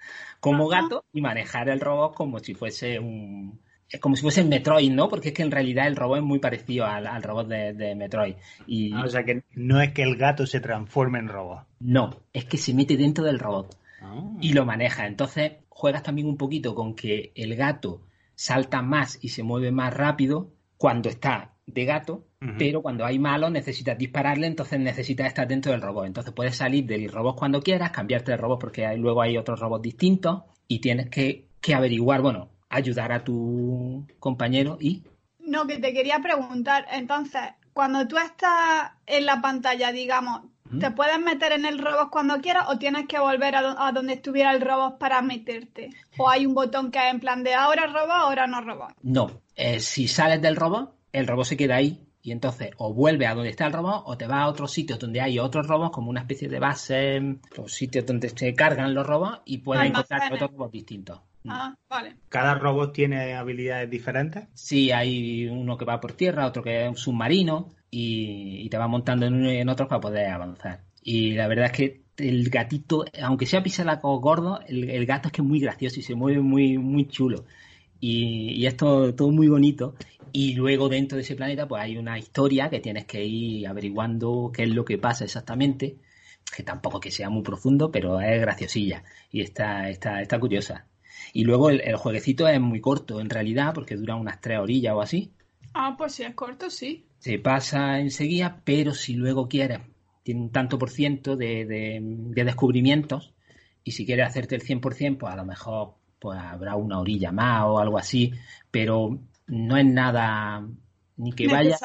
como 0.45 0.69
gato 0.69 1.07
y 1.11 1.23
manejar 1.23 1.71
el 1.71 1.81
robot 1.81 2.15
como 2.15 2.39
si 2.39 2.53
fuese 2.53 2.99
un 2.99 3.61
es 3.89 3.99
como 3.99 4.15
si 4.15 4.23
fuese 4.23 4.45
Metroid, 4.45 4.91
¿no? 4.93 5.09
Porque 5.09 5.29
es 5.29 5.35
que 5.35 5.43
en 5.43 5.51
realidad 5.51 5.87
el 5.87 5.97
robot 5.97 6.19
es 6.19 6.25
muy 6.25 6.39
parecido 6.39 6.85
al, 6.85 7.23
robot 7.23 7.49
de, 7.49 7.95
Metroid. 7.95 8.35
Y, 8.67 8.93
ah, 8.93 9.05
o 9.05 9.09
sea 9.09 9.25
que 9.25 9.45
no 9.55 9.81
es 9.81 9.93
que 9.93 10.03
el 10.03 10.17
gato 10.17 10.47
se 10.47 10.61
transforme 10.61 11.19
en 11.19 11.29
robot. 11.29 11.67
No, 11.81 12.11
es 12.33 12.45
que 12.45 12.59
se 12.59 12.75
mete 12.75 12.97
dentro 12.97 13.25
del 13.25 13.39
robot 13.39 13.75
ah. 14.03 14.21
y 14.41 14.53
lo 14.53 14.67
maneja. 14.67 15.07
Entonces 15.07 15.53
juegas 15.71 16.03
también 16.03 16.29
un 16.29 16.37
poquito 16.37 16.75
con 16.75 16.95
que 16.95 17.33
el 17.35 17.57
gato 17.57 18.03
salta 18.35 18.83
más 18.83 19.19
y 19.23 19.31
se 19.31 19.45
mueve 19.45 19.71
más 19.71 19.95
rápido 19.95 20.51
cuando 20.77 21.09
está 21.09 21.54
de 21.67 21.85
gato, 21.85 22.27
pero 22.59 22.83
cuando 22.83 23.07
hay 23.07 23.19
malos 23.19 23.51
necesitas 23.51 23.97
dispararle, 23.97 24.47
entonces 24.47 24.79
necesitas 24.79 25.29
estar 25.29 25.49
dentro 25.49 25.73
del 25.73 25.81
robot. 25.81 26.07
Entonces 26.07 26.33
puedes 26.35 26.57
salir 26.57 26.85
del 26.85 27.11
robot 27.11 27.39
cuando 27.39 27.63
quieras, 27.63 27.91
cambiarte 27.91 28.33
de 28.33 28.37
robot 28.37 28.61
porque 28.61 28.87
hay, 28.87 28.99
luego 28.99 29.23
hay 29.23 29.39
otros 29.39 29.61
robots 29.61 29.83
distintos 29.83 30.43
y 30.69 30.81
tienes 30.81 31.09
que, 31.09 31.49
que 31.61 31.75
averiguar, 31.75 32.21
bueno, 32.21 32.51
ayudar 32.69 33.13
a 33.13 33.25
tu 33.25 34.07
compañero 34.19 34.77
y... 34.81 35.05
No, 35.39 35.67
que 35.67 35.79
te 35.79 35.93
quería 35.93 36.21
preguntar, 36.21 36.87
entonces, 36.91 37.43
cuando 37.73 38.07
tú 38.07 38.17
estás 38.19 38.93
en 39.07 39.27
la 39.27 39.41
pantalla, 39.41 39.93
digamos, 39.93 40.43
¿te 40.81 40.91
puedes 40.91 41.19
meter 41.19 41.53
en 41.53 41.67
el 41.67 41.79
robot 41.79 42.11
cuando 42.11 42.41
quieras 42.41 42.67
o 42.69 42.79
tienes 42.79 43.07
que 43.07 43.19
volver 43.19 43.55
a, 43.57 43.93
donde 43.93 44.15
estuviera 44.15 44.53
el 44.53 44.61
robot 44.61 44.99
para 44.99 45.23
meterte? 45.23 45.91
¿O 46.17 46.29
hay 46.29 46.47
un 46.47 46.55
botón 46.55 46.91
que 46.91 46.99
es 46.99 47.13
en 47.13 47.21
plan 47.21 47.43
de 47.43 47.55
ahora 47.55 47.87
robot, 47.87 48.11
ahora 48.11 48.47
no 48.47 48.61
robot? 48.61 48.95
No, 49.03 49.43
eh, 49.55 49.81
si 49.81 50.09
sales 50.09 50.41
del 50.41 50.57
robot, 50.57 50.95
el 51.15 51.27
robot 51.27 51.47
se 51.47 51.57
queda 51.57 51.77
ahí 51.77 52.01
y 52.23 52.33
entonces 52.33 52.71
o 52.79 52.93
vuelve 52.93 53.27
a 53.27 53.35
donde 53.35 53.51
está 53.51 53.67
el 53.67 53.73
robot 53.73 54.03
o 54.07 54.17
te 54.17 54.27
va 54.27 54.43
a 54.43 54.49
otros 54.49 54.73
sitios 54.73 54.99
donde 54.99 55.21
hay 55.21 55.39
otros 55.39 55.67
robots 55.67 55.93
como 55.93 56.11
una 56.11 56.21
especie 56.21 56.49
de 56.49 56.59
base, 56.59 57.39
los 57.57 57.73
sitios 57.73 58.05
donde 58.05 58.29
se 58.31 58.55
cargan 58.55 58.95
los 58.95 59.07
robots 59.07 59.43
y 59.45 59.59
puedes 59.59 59.87
encontrar 59.87 60.33
otros 60.33 60.51
robots 60.51 60.73
distintos. 60.73 61.21
Ah, 61.47 61.77
vale. 61.89 62.17
¿Cada 62.31 62.55
robot 62.55 62.93
tiene 62.93 63.35
habilidades 63.35 63.91
diferentes? 63.91 64.45
Sí, 64.55 64.91
hay 64.91 65.47
uno 65.47 65.77
que 65.77 65.85
va 65.85 66.01
por 66.01 66.13
tierra, 66.13 66.47
otro 66.47 66.63
que 66.63 66.83
es 66.83 66.89
un 66.89 66.97
submarino 66.97 67.69
y, 67.91 68.69
te 68.71 68.79
va 68.79 68.89
montando 68.89 69.27
en 69.27 69.35
uno 69.35 69.53
y 69.53 69.59
en 69.59 69.69
otros 69.69 69.89
para 69.89 70.01
poder 70.01 70.31
avanzar. 70.31 70.81
Y 71.03 71.33
la 71.33 71.47
verdad 71.47 71.67
es 71.67 71.73
que 71.73 72.05
el 72.17 72.49
gatito, 72.49 73.05
aunque 73.23 73.47
sea 73.47 73.63
pisalaco 73.63 74.19
gordo, 74.21 74.61
el, 74.67 75.05
gato 75.05 75.29
es 75.29 75.33
que 75.33 75.43
es 75.43 75.47
muy 75.47 75.61
gracioso 75.61 76.01
y 76.01 76.03
se 76.03 76.15
mueve 76.15 76.41
muy, 76.41 76.79
muy 76.79 77.07
chulo. 77.07 77.45
Y, 78.01 78.67
es 78.67 78.77
todo, 78.77 79.15
todo, 79.15 79.31
muy 79.31 79.49
bonito. 79.49 79.95
Y 80.37 80.55
luego 80.55 80.89
dentro 80.89 81.15
de 81.15 81.23
ese 81.23 81.37
planeta 81.37 81.69
pues 81.69 81.81
hay 81.81 81.97
una 81.97 82.19
historia 82.19 82.69
que 82.69 82.81
tienes 82.81 83.05
que 83.05 83.25
ir 83.25 83.69
averiguando 83.69 84.51
qué 84.53 84.65
es 84.65 84.69
lo 84.69 84.85
que 84.85 84.99
pasa 84.99 85.23
exactamente. 85.23 85.99
Que 86.57 86.65
tampoco 86.65 86.99
que 86.99 87.13
sea 87.13 87.31
muy 87.31 87.45
profundo, 87.45 87.93
pero 87.93 88.21
es 88.21 88.41
graciosilla. 88.41 89.05
Y 89.31 89.43
está, 89.43 89.89
está, 89.89 90.21
está 90.21 90.41
curiosa. 90.41 90.89
Y 91.33 91.45
luego 91.45 91.71
el, 91.71 91.95
jueguecito 91.95 92.49
es 92.49 92.61
muy 92.61 92.81
corto 92.81 93.21
en 93.21 93.31
realidad, 93.31 93.73
porque 93.75 93.95
dura 93.95 94.17
unas 94.17 94.41
tres 94.41 94.59
orillas 94.59 94.95
o 94.95 95.03
así. 95.03 95.33
Ah, 95.73 95.95
pues 95.97 96.15
si 96.15 96.25
es 96.25 96.35
corto, 96.35 96.69
sí. 96.69 97.07
Se 97.21 97.39
pasa 97.39 98.01
enseguida, 98.01 98.61
pero 98.65 98.93
si 98.93 99.15
luego 99.15 99.49
quieres, 99.49 99.83
tiene 100.25 100.41
un 100.41 100.51
tanto 100.51 100.81
por 100.81 100.91
ciento 100.91 101.37
de, 101.37 101.65
de, 101.65 102.45
descubrimientos, 102.45 103.35
y 103.85 103.93
si 103.93 104.05
quieres 104.05 104.27
hacerte 104.27 104.57
el 104.57 104.63
100%, 104.63 105.17
pues 105.17 105.33
a 105.33 105.37
lo 105.37 105.45
mejor 105.45 105.95
pues 106.19 106.37
habrá 106.41 106.75
una 106.75 106.99
orilla 106.99 107.31
más 107.31 107.67
o 107.67 107.79
algo 107.79 107.99
así, 107.99 108.33
pero 108.73 109.21
no 109.47 109.77
es 109.77 109.85
nada 109.85 110.67
ni 111.17 111.33
que 111.33 111.47
vaya. 111.47 111.77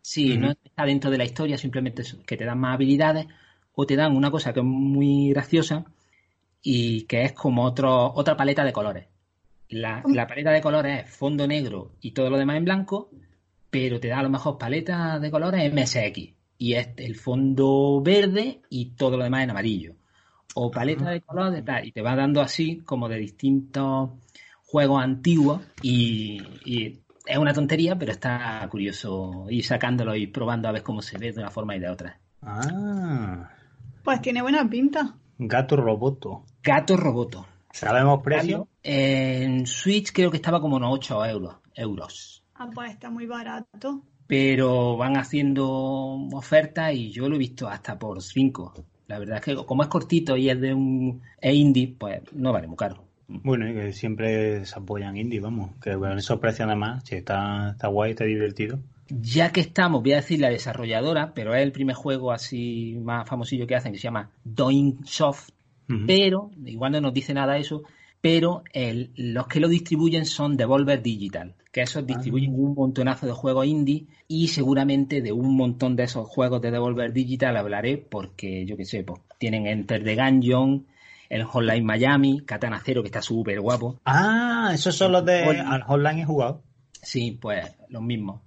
Sí, 0.00 0.36
no 0.36 0.50
está 0.50 0.84
dentro 0.84 1.10
de 1.10 1.18
la 1.18 1.24
historia, 1.24 1.56
simplemente 1.56 2.02
que 2.26 2.36
te 2.36 2.44
dan 2.44 2.58
más 2.58 2.74
habilidades 2.74 3.26
o 3.74 3.86
te 3.86 3.96
dan 3.96 4.16
una 4.16 4.30
cosa 4.30 4.52
que 4.52 4.60
es 4.60 4.66
muy 4.66 5.30
graciosa, 5.30 5.86
y 6.62 7.02
que 7.02 7.24
es 7.24 7.32
como 7.32 7.64
otro, 7.64 8.12
otra 8.14 8.36
paleta 8.36 8.64
de 8.64 8.72
colores. 8.72 9.06
La, 9.68 10.02
paleta 10.28 10.52
de 10.52 10.60
colores 10.60 11.04
es 11.04 11.16
fondo 11.16 11.46
negro 11.46 11.92
y 12.00 12.12
todo 12.12 12.30
lo 12.30 12.38
demás 12.38 12.56
en 12.56 12.64
blanco, 12.64 13.10
pero 13.70 13.98
te 13.98 14.08
da 14.08 14.20
a 14.20 14.22
lo 14.22 14.30
mejor 14.30 14.58
paleta 14.58 15.18
de 15.18 15.30
colores 15.30 15.72
MSX 15.72 16.34
y 16.58 16.74
es 16.74 16.90
el 16.96 17.16
fondo 17.16 18.00
verde 18.02 18.60
y 18.68 18.90
todo 18.90 19.16
lo 19.16 19.24
demás 19.24 19.44
en 19.44 19.50
amarillo. 19.50 19.94
O 20.54 20.70
paleta 20.70 21.10
de 21.10 21.22
colores 21.22 21.64
tal, 21.64 21.86
y 21.86 21.92
te 21.92 22.02
va 22.02 22.14
dando 22.14 22.42
así 22.42 22.82
como 22.84 23.08
de 23.08 23.16
distintos 23.16 24.10
juegos 24.62 25.02
antiguos 25.02 25.62
y, 25.82 26.40
es 27.26 27.38
una 27.38 27.52
tontería, 27.52 27.96
pero 27.96 28.12
está 28.12 28.66
curioso 28.70 29.46
ir 29.48 29.64
sacándolo 29.64 30.14
y 30.14 30.26
probando 30.26 30.68
a 30.68 30.72
ver 30.72 30.82
cómo 30.82 31.02
se 31.02 31.18
ve 31.18 31.32
de 31.32 31.40
una 31.40 31.50
forma 31.50 31.76
y 31.76 31.80
de 31.80 31.88
otra. 31.88 32.18
Ah. 32.42 33.50
Pues 34.02 34.20
tiene 34.20 34.42
buena 34.42 34.68
pinta. 34.68 35.14
Gato 35.38 35.76
Roboto. 35.76 36.44
Gato 36.62 36.96
Roboto. 36.96 37.46
¿Sabemos 37.72 38.22
precio? 38.22 38.68
En 38.82 39.66
Switch 39.66 40.12
creo 40.12 40.30
que 40.30 40.36
estaba 40.36 40.60
como 40.60 40.76
unos 40.76 40.92
8 40.92 41.26
euros. 41.26 41.56
euros. 41.74 42.44
Ah, 42.54 42.68
pues 42.72 42.92
está 42.92 43.10
muy 43.10 43.26
barato. 43.26 44.02
Pero 44.26 44.96
van 44.96 45.16
haciendo 45.16 45.66
ofertas 46.32 46.94
y 46.94 47.10
yo 47.10 47.28
lo 47.28 47.36
he 47.36 47.38
visto 47.38 47.68
hasta 47.68 47.98
por 47.98 48.22
5. 48.22 48.74
La 49.06 49.18
verdad 49.18 49.36
es 49.36 49.42
que 49.42 49.56
como 49.66 49.82
es 49.82 49.88
cortito 49.88 50.36
y 50.36 50.48
es 50.50 50.60
de 50.60 50.74
un 50.74 51.22
es 51.40 51.54
indie, 51.54 51.94
pues 51.98 52.22
no 52.32 52.52
vale 52.52 52.66
muy 52.66 52.76
caro. 52.76 53.04
Bueno, 53.42 53.68
y 53.68 53.74
que 53.74 53.92
siempre 53.92 54.64
se 54.64 54.78
apoyan 54.78 55.16
indie, 55.16 55.40
vamos. 55.40 55.72
Que 55.82 55.94
con 55.94 56.18
esos 56.18 56.38
precios 56.38 56.66
además, 56.66 57.02
si 57.04 57.16
está, 57.16 57.70
está 57.70 57.88
guay, 57.88 58.10
está 58.12 58.24
divertido. 58.24 58.78
Ya 59.08 59.52
que 59.52 59.60
estamos, 59.60 60.02
voy 60.02 60.12
a 60.12 60.16
decir 60.16 60.40
la 60.40 60.48
desarrolladora, 60.48 61.34
pero 61.34 61.54
es 61.54 61.62
el 61.62 61.72
primer 61.72 61.96
juego 61.96 62.32
así 62.32 62.98
más 63.02 63.28
famosillo 63.28 63.66
que 63.66 63.74
hacen, 63.74 63.92
que 63.92 63.98
se 63.98 64.04
llama 64.04 64.30
Doing 64.44 65.00
Soft, 65.04 65.50
pero, 66.06 66.50
igual 66.64 66.92
no 66.92 67.00
nos 67.02 67.12
dice 67.12 67.34
nada 67.34 67.58
eso, 67.58 67.82
pero 68.22 68.62
los 69.16 69.46
que 69.46 69.60
lo 69.60 69.68
distribuyen 69.68 70.24
son 70.24 70.56
Devolver 70.56 71.02
Digital, 71.02 71.54
que 71.70 71.82
esos 71.82 72.06
distribuyen 72.06 72.54
un 72.54 72.74
montonazo 72.74 73.26
de 73.26 73.32
juegos 73.32 73.66
indie 73.66 74.06
y 74.28 74.48
seguramente 74.48 75.20
de 75.20 75.32
un 75.32 75.54
montón 75.56 75.96
de 75.96 76.04
esos 76.04 76.26
juegos 76.28 76.62
de 76.62 76.70
Devolver 76.70 77.12
Digital 77.12 77.56
hablaré 77.56 77.98
porque, 77.98 78.64
yo 78.64 78.76
qué 78.78 78.86
sé, 78.86 79.02
pues, 79.02 79.20
tienen 79.38 79.66
Enter 79.66 80.02
the 80.02 80.16
Gungeon, 80.16 80.86
el 81.32 81.44
Hotline 81.44 81.82
Miami, 81.82 82.42
Katana 82.44 82.82
Zero, 82.84 83.02
que 83.02 83.08
está 83.08 83.22
súper 83.22 83.58
guapo. 83.58 83.98
Ah, 84.04 84.70
esos 84.74 84.94
son 84.94 85.12
los 85.12 85.24
de 85.24 85.64
Hotline 85.86 86.18
he 86.18 86.24
jugado. 86.26 86.62
Sí, 86.92 87.38
pues 87.40 87.74
los 87.88 88.02
mismos. 88.02 88.42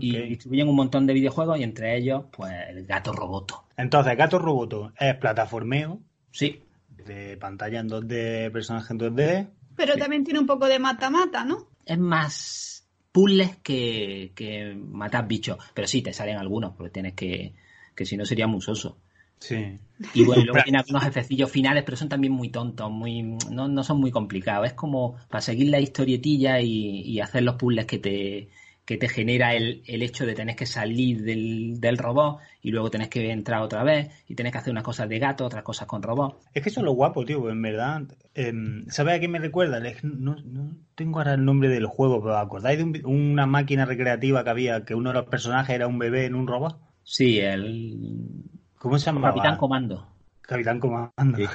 Y 0.00 0.16
distribuyen 0.16 0.68
un 0.68 0.74
montón 0.76 1.06
de 1.06 1.12
videojuegos 1.12 1.58
y 1.58 1.64
entre 1.64 1.98
ellos, 1.98 2.24
pues, 2.32 2.52
el 2.70 2.86
Gato 2.86 3.12
Roboto. 3.12 3.64
Entonces, 3.76 4.16
Gato 4.16 4.38
Roboto 4.38 4.92
es 4.98 5.14
plataformeo. 5.16 6.00
Sí. 6.30 6.62
De 6.88 7.36
pantalla 7.36 7.80
en 7.80 7.90
2D, 7.90 8.50
personaje 8.50 8.94
en 8.94 8.98
2D. 9.00 9.48
Pero 9.76 9.96
también 9.96 10.24
tiene 10.24 10.40
un 10.40 10.46
poco 10.46 10.66
de 10.66 10.78
mata-mata, 10.78 11.44
¿no? 11.44 11.68
Es 11.84 11.98
más 11.98 12.88
puzzles 13.12 13.56
que, 13.58 14.32
que 14.34 14.74
matar 14.74 15.28
bichos. 15.28 15.58
Pero 15.74 15.86
sí, 15.86 16.00
te 16.00 16.14
salen 16.14 16.38
algunos, 16.38 16.74
porque 16.74 16.90
tienes 16.90 17.12
que. 17.12 17.54
que 17.94 18.06
si 18.06 18.16
no 18.16 18.24
sería 18.24 18.46
musoso. 18.46 18.96
Sí. 19.40 19.78
Y 20.14 20.24
bueno, 20.24 20.44
luego 20.44 20.62
tiene 20.62 20.78
algunos 20.78 21.02
jefecillos 21.02 21.50
finales, 21.50 21.82
pero 21.84 21.96
son 21.96 22.08
también 22.08 22.32
muy 22.32 22.50
tontos, 22.50 22.90
muy 22.90 23.22
no, 23.50 23.68
no 23.68 23.82
son 23.84 24.00
muy 24.00 24.10
complicados. 24.10 24.66
Es 24.66 24.74
como 24.74 25.16
para 25.28 25.40
seguir 25.40 25.70
la 25.70 25.80
historietilla 25.80 26.60
y, 26.60 27.00
y 27.00 27.20
hacer 27.20 27.42
los 27.42 27.56
puzzles 27.56 27.86
que 27.86 27.98
te, 27.98 28.48
que 28.90 28.96
te 28.96 29.08
genera 29.08 29.54
el, 29.54 29.82
el 29.86 30.02
hecho 30.02 30.26
de 30.26 30.34
tener 30.34 30.56
que 30.56 30.66
salir 30.66 31.22
del, 31.22 31.80
del, 31.80 31.96
robot 31.96 32.40
y 32.60 32.70
luego 32.70 32.90
tenés 32.90 33.08
que 33.08 33.30
entrar 33.30 33.62
otra 33.62 33.84
vez 33.84 34.10
y 34.26 34.34
tenés 34.34 34.52
que 34.52 34.58
hacer 34.58 34.72
unas 34.72 34.82
cosas 34.82 35.08
de 35.08 35.18
gato, 35.18 35.44
otras 35.44 35.62
cosas 35.62 35.86
con 35.86 36.02
robot. 36.02 36.40
Es 36.54 36.62
que 36.62 36.70
eso 36.70 36.80
es 36.80 36.84
lo 36.84 36.92
guapo, 36.92 37.24
tío, 37.24 37.48
en 37.50 37.62
verdad. 37.62 38.02
Eh, 38.34 38.52
¿Sabes 38.88 39.16
a 39.16 39.20
qué 39.20 39.28
me 39.28 39.38
recuerda? 39.38 39.80
No, 40.02 40.36
no, 40.44 40.76
tengo 40.94 41.18
ahora 41.18 41.34
el 41.34 41.44
nombre 41.44 41.68
del 41.68 41.86
juego, 41.86 42.22
pero 42.22 42.36
¿acordáis 42.38 42.78
de 42.78 43.02
una 43.04 43.46
máquina 43.46 43.84
recreativa 43.84 44.44
que 44.44 44.50
había 44.50 44.84
que 44.84 44.94
uno 44.94 45.10
de 45.10 45.20
los 45.20 45.26
personajes 45.26 45.74
era 45.74 45.86
un 45.86 45.98
bebé 45.98 46.24
en 46.24 46.34
un 46.34 46.46
robot? 46.46 46.80
Sí, 47.04 47.38
el... 47.38 48.42
¿Cómo 48.80 48.98
se 48.98 49.04
llama? 49.04 49.28
Capitán 49.28 49.58
Comando. 49.58 50.06
Capitán 50.40 50.80
Comando. 50.80 51.12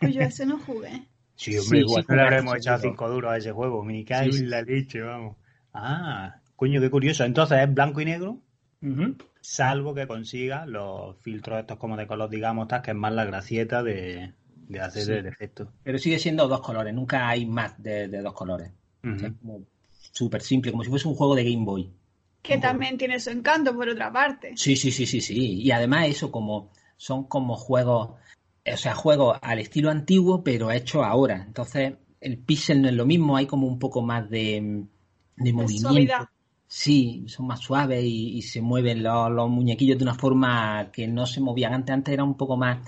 Pues 0.00 0.14
yo 0.16 0.22
ese 0.22 0.44
no 0.46 0.58
jugué. 0.58 1.06
Sí, 1.36 1.56
hombre, 1.56 1.78
igual 1.78 2.04
no 2.08 2.16
le 2.16 2.22
habremos 2.22 2.56
echado 2.56 2.80
cinco 2.80 3.08
duros 3.08 3.30
a 3.30 3.36
ese 3.36 3.52
juego. 3.52 3.84
Me 3.84 4.04
cae 4.04 4.30
en 4.30 4.50
la 4.50 4.60
leche, 4.62 5.00
vamos. 5.00 5.36
Ah, 5.72 6.40
coño, 6.56 6.80
qué 6.80 6.90
curioso. 6.90 7.22
Entonces 7.22 7.60
es 7.60 7.72
blanco 7.72 8.00
y 8.00 8.06
negro, 8.06 8.40
salvo 9.40 9.94
que 9.94 10.08
consiga 10.08 10.66
los 10.66 11.16
filtros 11.18 11.60
estos 11.60 11.78
como 11.78 11.96
de 11.96 12.08
color, 12.08 12.28
digamos, 12.30 12.66
tal, 12.66 12.82
que 12.82 12.90
es 12.90 12.96
más 12.96 13.12
la 13.12 13.24
gracieta 13.26 13.84
de, 13.84 14.32
hacer 14.80 15.18
el 15.18 15.26
efecto. 15.26 15.70
Pero 15.84 15.98
sigue 15.98 16.18
siendo 16.18 16.48
dos 16.48 16.62
colores, 16.62 16.92
nunca 16.92 17.28
hay 17.28 17.46
más 17.46 17.80
de, 17.80 18.08
dos 18.08 18.32
colores. 18.32 18.72
es 19.04 19.32
como 19.40 19.62
súper 20.10 20.40
simple, 20.40 20.72
como 20.72 20.82
si 20.82 20.90
fuese 20.90 21.06
un 21.06 21.14
juego 21.14 21.36
de 21.36 21.44
Game 21.44 21.64
Boy. 21.64 21.92
Que 22.42 22.58
también 22.58 22.98
tiene 22.98 23.20
su 23.20 23.30
encanto, 23.30 23.74
por 23.74 23.88
otra 23.88 24.12
parte. 24.12 24.56
Sí, 24.56 24.76
sí, 24.76 24.90
sí, 24.90 25.06
sí, 25.06 25.20
sí. 25.20 25.62
Y 25.62 25.70
además 25.70 26.08
eso 26.08 26.32
como 26.32 26.70
son 26.96 27.24
como 27.24 27.56
juegos, 27.56 28.10
o 28.66 28.76
sea, 28.76 28.94
juegos 28.94 29.38
al 29.40 29.60
estilo 29.60 29.90
antiguo, 29.90 30.42
pero 30.42 30.70
hechos 30.70 31.04
ahora. 31.04 31.44
Entonces, 31.46 31.94
el 32.20 32.38
pixel 32.38 32.82
no 32.82 32.88
es 32.88 32.94
lo 32.94 33.06
mismo, 33.06 33.36
hay 33.36 33.46
como 33.46 33.66
un 33.66 33.78
poco 33.78 34.02
más 34.02 34.28
de 34.28 34.84
de 35.36 35.52
movimiento. 35.52 36.28
Sí, 36.66 37.24
son 37.28 37.46
más 37.46 37.60
suaves 37.60 38.02
y, 38.02 38.40
se 38.40 38.62
mueven 38.62 39.02
los, 39.02 39.50
muñequillos 39.50 39.98
de 39.98 40.04
una 40.04 40.14
forma 40.14 40.90
que 40.90 41.06
no 41.06 41.26
se 41.26 41.40
movían 41.40 41.74
antes. 41.74 41.92
Antes 41.92 42.14
era 42.14 42.24
un 42.24 42.36
poco 42.36 42.56
más 42.56 42.78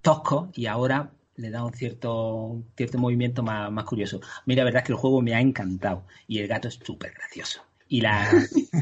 tosco 0.00 0.50
y 0.54 0.66
ahora 0.66 1.10
le 1.34 1.50
da 1.50 1.64
un 1.64 1.72
cierto, 1.72 2.62
cierto 2.76 2.98
movimiento 2.98 3.42
más, 3.42 3.72
más 3.72 3.84
curioso. 3.84 4.20
Mira, 4.46 4.60
la 4.60 4.66
verdad 4.66 4.82
es 4.82 4.86
que 4.86 4.92
el 4.92 4.98
juego 4.98 5.20
me 5.22 5.34
ha 5.34 5.40
encantado 5.40 6.04
y 6.28 6.38
el 6.38 6.46
gato 6.46 6.68
es 6.68 6.74
súper 6.74 7.14
gracioso. 7.14 7.62
Y 7.92 8.00
las, 8.00 8.32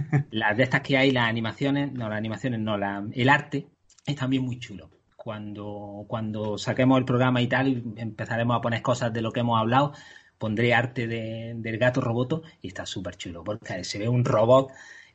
las 0.31 0.57
de 0.57 0.63
estas 0.65 0.81
que 0.83 0.97
hay, 0.97 1.11
las 1.11 1.29
animaciones, 1.29 1.93
no, 1.93 2.09
las 2.09 2.19
animaciones 2.19 2.61
no, 2.61 2.77
la, 2.79 3.05
el 3.13 3.29
arte 3.29 3.67
es 4.07 4.17
también 4.17 4.43
muy 4.45 4.59
chulo. 4.59 4.91
Cuando, 5.17 6.05
cuando 6.09 6.57
saquemos 6.59 6.99
el 6.99 7.05
programa 7.05 7.43
y 7.43 7.47
tal, 7.49 7.69
y 7.69 7.83
empezaremos 7.97 8.57
a 8.57 8.61
poner 8.61 8.83
cosas 8.83 9.13
de 9.13 9.21
lo 9.23 9.33
que 9.33 9.41
hemos 9.41 9.59
hablado, 9.61 9.93
pondré 10.39 10.73
arte 10.75 11.07
de- 11.07 11.55
del 11.57 11.77
gato 11.79 12.01
roboto 12.01 12.43
y 12.63 12.69
está 12.69 12.87
súper 12.87 13.17
chulo, 13.17 13.45
porque 13.45 13.85
se 13.85 13.99
ve 13.99 14.09
un 14.09 14.25
robot 14.25 14.71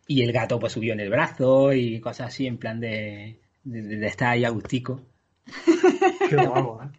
y 0.07 0.21
el 0.23 0.31
gato 0.31 0.59
pues 0.59 0.73
subió 0.73 0.93
en 0.93 0.99
el 0.99 1.09
brazo 1.09 1.73
y 1.73 1.99
cosas 2.01 2.27
así, 2.27 2.45
en 2.47 2.57
plan 2.59 2.79
de, 2.79 3.39
de, 3.63 3.81
de 3.81 4.07
estar 4.07 4.29
ahí 4.29 4.45
agustico. 4.45 5.01
Qué 6.27 6.37
guapo, 6.37 6.81
¿eh? 6.83 6.89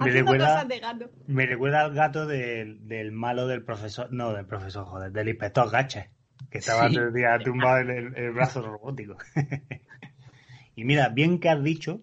Me 0.00 0.10
recuerda, 0.10 0.64
de 0.64 0.78
gato. 0.80 1.10
me 1.26 1.46
recuerda 1.46 1.80
al 1.82 1.94
gato 1.94 2.26
del, 2.26 2.86
del 2.86 3.12
malo 3.12 3.46
del 3.46 3.62
profesor, 3.64 4.12
no, 4.12 4.32
del 4.32 4.46
profesor, 4.46 4.84
joder, 4.86 5.12
del 5.12 5.28
inspector 5.28 5.70
Gache, 5.70 6.10
que 6.50 6.58
estaba 6.58 6.88
Sí. 6.88 6.94
todo 6.94 7.04
el 7.06 7.12
día 7.14 7.38
tumbado 7.38 7.78
en 7.78 7.90
el, 7.90 8.16
el 8.16 8.30
brazo 8.32 8.62
robótico. 8.62 9.16
y 10.76 10.84
mira, 10.84 11.08
bien 11.08 11.38
que 11.38 11.48
has 11.48 11.62
dicho 11.62 12.00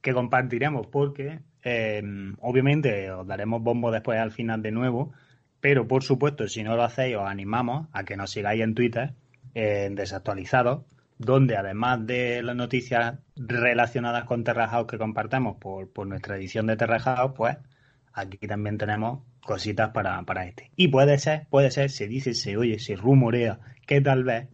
que 0.00 0.12
compartiremos, 0.14 0.86
porque 0.86 1.40
eh, 1.64 2.02
obviamente 2.40 3.10
os 3.10 3.26
daremos 3.26 3.62
bombo 3.62 3.90
después 3.90 4.18
al 4.18 4.32
final 4.32 4.62
de 4.62 4.70
nuevo, 4.72 5.12
pero 5.60 5.86
por 5.86 6.02
supuesto, 6.02 6.48
si 6.48 6.62
no 6.62 6.74
lo 6.76 6.82
hacéis, 6.82 7.16
os 7.16 7.28
animamos 7.28 7.88
a 7.92 8.04
que 8.04 8.16
nos 8.16 8.30
sigáis 8.30 8.62
en 8.62 8.74
Twitter, 8.74 9.12
en 9.54 9.94
Desactualizados, 9.94 10.84
donde 11.20 11.58
además 11.58 12.06
de 12.06 12.42
las 12.42 12.56
noticias 12.56 13.18
relacionadas 13.36 14.24
con 14.24 14.42
Terra 14.42 14.68
House 14.68 14.86
que 14.86 14.96
compartamos 14.96 15.58
por, 15.58 15.92
por 15.92 16.06
nuestra 16.06 16.36
edición 16.36 16.66
de 16.66 16.78
Terra 16.78 16.98
House, 16.98 17.32
pues 17.36 17.58
aquí 18.14 18.38
también 18.46 18.78
tenemos 18.78 19.20
cositas 19.44 19.90
para, 19.90 20.22
para 20.22 20.46
este. 20.46 20.70
Y 20.76 20.88
puede 20.88 21.18
ser, 21.18 21.46
puede 21.50 21.70
ser, 21.70 21.90
se 21.90 22.08
dice, 22.08 22.32
se 22.32 22.56
oye, 22.56 22.78
se 22.78 22.96
rumorea 22.96 23.60
que 23.86 24.00
tal 24.00 24.24
vez 24.24 24.48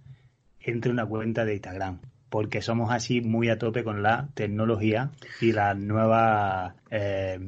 entre 0.58 0.90
una 0.90 1.06
cuenta 1.06 1.44
de 1.44 1.54
Instagram, 1.54 2.00
porque 2.30 2.60
somos 2.60 2.90
así 2.90 3.20
muy 3.20 3.48
a 3.48 3.58
tope 3.58 3.84
con 3.84 4.02
la 4.02 4.30
tecnología 4.34 5.12
y 5.40 5.52
las 5.52 5.76
nuevas 5.78 6.74
eh, 6.90 7.38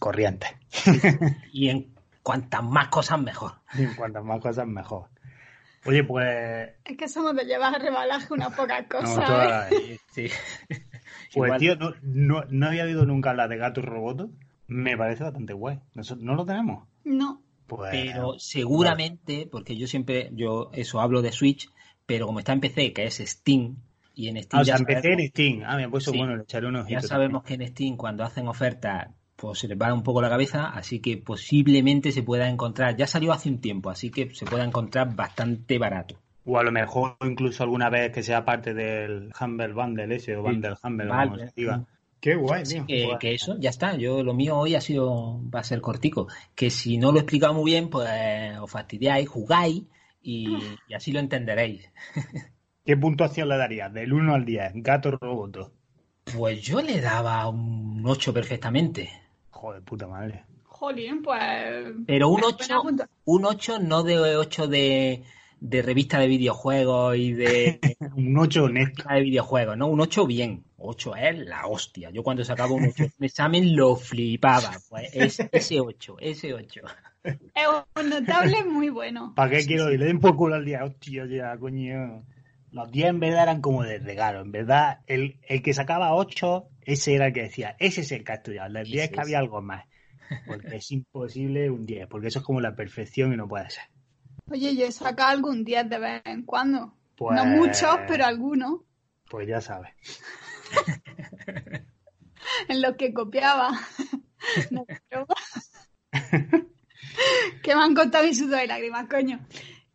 corrientes. 0.00 0.50
Y 1.52 1.68
en 1.68 1.94
cuantas 2.24 2.64
más 2.64 2.88
cosas, 2.88 3.20
mejor. 3.22 3.52
Y 3.78 3.86
cuantas 3.94 4.24
más 4.24 4.40
cosas, 4.40 4.66
mejor. 4.66 5.06
Oye, 5.86 6.04
pues, 6.04 6.70
Es 6.84 6.96
que 6.96 7.08
somos 7.08 7.34
de 7.36 7.44
llevar 7.44 7.74
a 7.74 7.78
rebalaje 7.78 8.32
unas 8.32 8.54
pocas 8.54 8.82
no, 8.82 8.88
cosas. 9.00 9.26
toda 9.26 9.68
¿eh? 9.68 9.72
la. 9.72 9.96
Sí. 10.12 10.28
Pues 11.34 11.48
Igual- 11.48 11.60
tío, 11.60 11.76
no, 11.76 11.92
no, 12.02 12.44
no 12.48 12.66
había 12.66 12.84
oído 12.84 13.04
nunca 13.04 13.30
hablar 13.30 13.48
de 13.48 13.56
gato 13.58 13.82
roboto. 13.82 14.30
Me 14.68 14.96
parece 14.96 15.22
bastante 15.24 15.52
guay. 15.52 15.80
Nosotros 15.94 16.24
no 16.24 16.34
lo 16.34 16.44
tenemos. 16.46 16.88
No. 17.04 17.42
Pues, 17.66 17.90
Pero 17.92 18.38
seguramente, 18.38 19.48
porque 19.50 19.76
yo 19.76 19.86
siempre, 19.86 20.30
yo 20.32 20.70
eso 20.72 21.00
hablo 21.00 21.20
de 21.22 21.32
Switch, 21.32 21.68
pero 22.06 22.26
como 22.26 22.38
está 22.38 22.52
en 22.52 22.60
PC, 22.60 22.92
que 22.92 23.04
es 23.06 23.16
Steam, 23.16 23.76
y 24.14 24.28
en 24.28 24.42
Steam 24.42 24.58
Ah, 24.58 24.62
o 24.62 24.64
sea, 24.64 24.74
ya, 24.76 24.78
empecé 24.78 25.02
sabemos, 25.02 25.20
en 25.20 25.28
Steam. 25.28 25.62
Ah, 25.66 25.76
me 25.76 25.88
puesto 25.88 26.10
Sí. 26.12 26.18
bueno, 26.18 26.36
le 26.36 26.42
echaré 26.44 26.66
un 26.68 26.86
ya 26.86 27.00
sabemos 27.02 27.42
que 27.42 27.54
en 27.54 27.66
Steam 27.68 27.96
cuando 27.96 28.24
hacen 28.24 28.48
ofertas, 28.48 29.08
pues 29.36 29.58
se 29.58 29.68
les 29.68 29.78
va 29.78 29.92
un 29.94 30.02
poco 30.02 30.20
la 30.22 30.28
cabeza, 30.28 30.66
así 30.70 31.00
que 31.00 31.18
posiblemente 31.18 32.10
se 32.12 32.22
pueda 32.22 32.48
encontrar, 32.48 32.96
ya 32.96 33.06
salió 33.06 33.32
hace 33.32 33.48
un 33.50 33.60
tiempo, 33.60 33.90
así 33.90 34.10
que 34.10 34.34
se 34.34 34.46
pueda 34.46 34.64
encontrar 34.64 35.14
bastante 35.14 35.78
barato. 35.78 36.18
O 36.44 36.58
a 36.58 36.62
lo 36.62 36.72
mejor 36.72 37.16
incluso 37.22 37.62
alguna 37.64 37.90
vez 37.90 38.12
que 38.12 38.22
sea 38.22 38.44
parte 38.44 38.72
del 38.72 39.32
Humble 39.40 39.72
Bundle 39.72 40.14
ese 40.16 40.36
o 40.36 40.42
Sí. 40.44 40.48
Bundle 40.52 40.74
Humble, 40.82 41.06
Vale. 41.06 41.30
como 41.30 41.42
se 41.46 41.52
diga. 41.56 41.84
Qué 42.20 42.34
guay, 42.34 42.62
Así 42.62 42.74
tío. 42.80 42.86
que, 42.86 43.16
que 43.20 43.34
eso, 43.34 43.56
ya 43.58 43.70
está. 43.70 43.94
Yo 43.96 44.22
lo 44.22 44.32
mío 44.32 44.56
hoy 44.56 44.74
ha 44.74 44.80
sido, 44.80 45.40
va 45.54 45.60
a 45.60 45.64
ser 45.64 45.80
cortico. 45.80 46.28
Que 46.54 46.70
si 46.70 46.96
no 46.98 47.12
lo 47.12 47.18
he 47.18 47.20
explicado 47.20 47.52
muy 47.54 47.70
bien, 47.72 47.90
pues 47.90 48.08
os 48.58 48.70
fastidiáis, 48.70 49.28
jugáis 49.28 49.82
y, 50.22 50.56
y 50.88 50.94
así 50.94 51.12
lo 51.12 51.20
entenderéis. 51.20 51.90
¿Qué 52.84 52.96
puntuación 52.96 53.48
le 53.48 53.56
darías? 53.58 53.92
Del 53.92 54.12
1 54.12 54.34
al 54.34 54.44
10. 54.44 54.72
Gato 54.76 55.10
roboto. 55.10 55.72
Pues 56.36 56.62
yo 56.62 56.80
le 56.80 57.00
daba 57.00 57.48
un 57.48 58.02
8 58.04 58.32
perfectamente. 58.32 59.10
Joder, 59.66 59.82
puta 59.82 60.06
madre. 60.06 60.44
Jolín, 60.64 61.22
pues. 61.22 61.40
Pero 62.06 62.28
un 62.28 62.40
Buena 62.40 62.56
8, 62.56 62.82
punta- 62.82 63.08
un 63.24 63.44
8 63.46 63.78
no 63.80 64.02
de 64.04 64.36
8 64.36 64.68
de, 64.68 65.24
de 65.58 65.82
revista 65.82 66.20
de 66.20 66.28
videojuegos 66.28 67.16
y 67.16 67.32
de, 67.32 67.80
Un 68.16 68.38
8 68.38 68.64
honesto. 68.64 69.02
de 69.12 69.20
videojuegos, 69.22 69.76
¿no? 69.76 69.88
Un 69.88 70.00
8 70.00 70.24
bien. 70.26 70.62
8 70.78 71.16
es 71.16 71.38
la 71.38 71.66
hostia. 71.66 72.10
Yo 72.10 72.22
cuando 72.22 72.44
sacaba 72.44 72.72
un 72.74 72.84
8 72.84 73.02
en 73.04 73.12
un 73.18 73.24
examen 73.24 73.74
lo 73.74 73.96
flipaba. 73.96 74.70
Pues 74.88 75.10
es 75.14 75.40
ese 75.50 75.80
8, 75.80 76.16
ese 76.20 76.54
8. 76.54 76.80
Es 77.26 77.66
un 78.00 78.08
notable 78.08 78.64
muy 78.66 78.88
bueno. 78.88 79.32
¿Para 79.34 79.50
qué 79.50 79.66
quiero 79.66 79.90
ir? 79.92 79.98
Le 79.98 80.06
den 80.06 80.20
por 80.20 80.36
culo 80.36 80.54
al 80.54 80.64
día. 80.64 80.84
Hostia, 80.84 81.26
ya, 81.26 81.58
coño. 81.58 82.22
Los 82.70 82.88
10 82.92 83.08
en 83.08 83.18
verdad 83.18 83.42
eran 83.42 83.60
como 83.60 83.82
de 83.82 83.98
regalo. 83.98 84.42
En 84.42 84.52
verdad, 84.52 85.00
el, 85.08 85.40
el 85.48 85.60
que 85.60 85.74
sacaba 85.74 86.14
8, 86.14 86.68
ese 86.86 87.14
era 87.14 87.26
el 87.26 87.32
que 87.32 87.42
decía, 87.42 87.76
ese 87.78 88.00
es 88.00 88.12
el 88.12 88.24
que 88.24 88.32
ha 88.32 88.36
estudiado. 88.36 88.78
El 88.78 88.84
10 88.86 89.04
Ese 89.04 89.08
que 89.10 89.20
es. 89.20 89.26
había 89.26 89.38
algo 89.38 89.60
más. 89.60 89.84
Porque 90.46 90.76
es 90.76 90.90
imposible 90.90 91.70
un 91.70 91.84
10, 91.86 92.06
porque 92.08 92.28
eso 92.28 92.38
es 92.40 92.44
como 92.44 92.60
la 92.60 92.74
perfección 92.74 93.32
y 93.32 93.36
no 93.36 93.46
puede 93.46 93.68
ser. 93.70 93.84
Oye, 94.50 94.74
yo 94.76 94.86
he 94.86 94.92
sacado 94.92 95.30
algún 95.30 95.64
10 95.64 95.88
de 95.90 95.98
vez 95.98 96.22
en 96.24 96.42
cuando. 96.44 96.94
Pues, 97.16 97.36
No 97.36 97.44
muchos, 97.44 97.96
pero 98.08 98.24
algunos. 98.24 98.80
Pues 99.30 99.46
ya 99.48 99.60
sabes. 99.60 99.92
En 102.68 102.80
los 102.80 102.96
que 102.96 103.12
copiaba. 103.12 103.70
No, 104.70 104.86
pero- 105.08 105.26
que 107.62 107.74
me 107.74 107.82
han 107.82 107.94
costado 107.94 108.24
mi 108.24 108.32
sudor 108.34 108.62
y 108.62 108.68
lágrimas, 108.68 109.08
coño. 109.08 109.44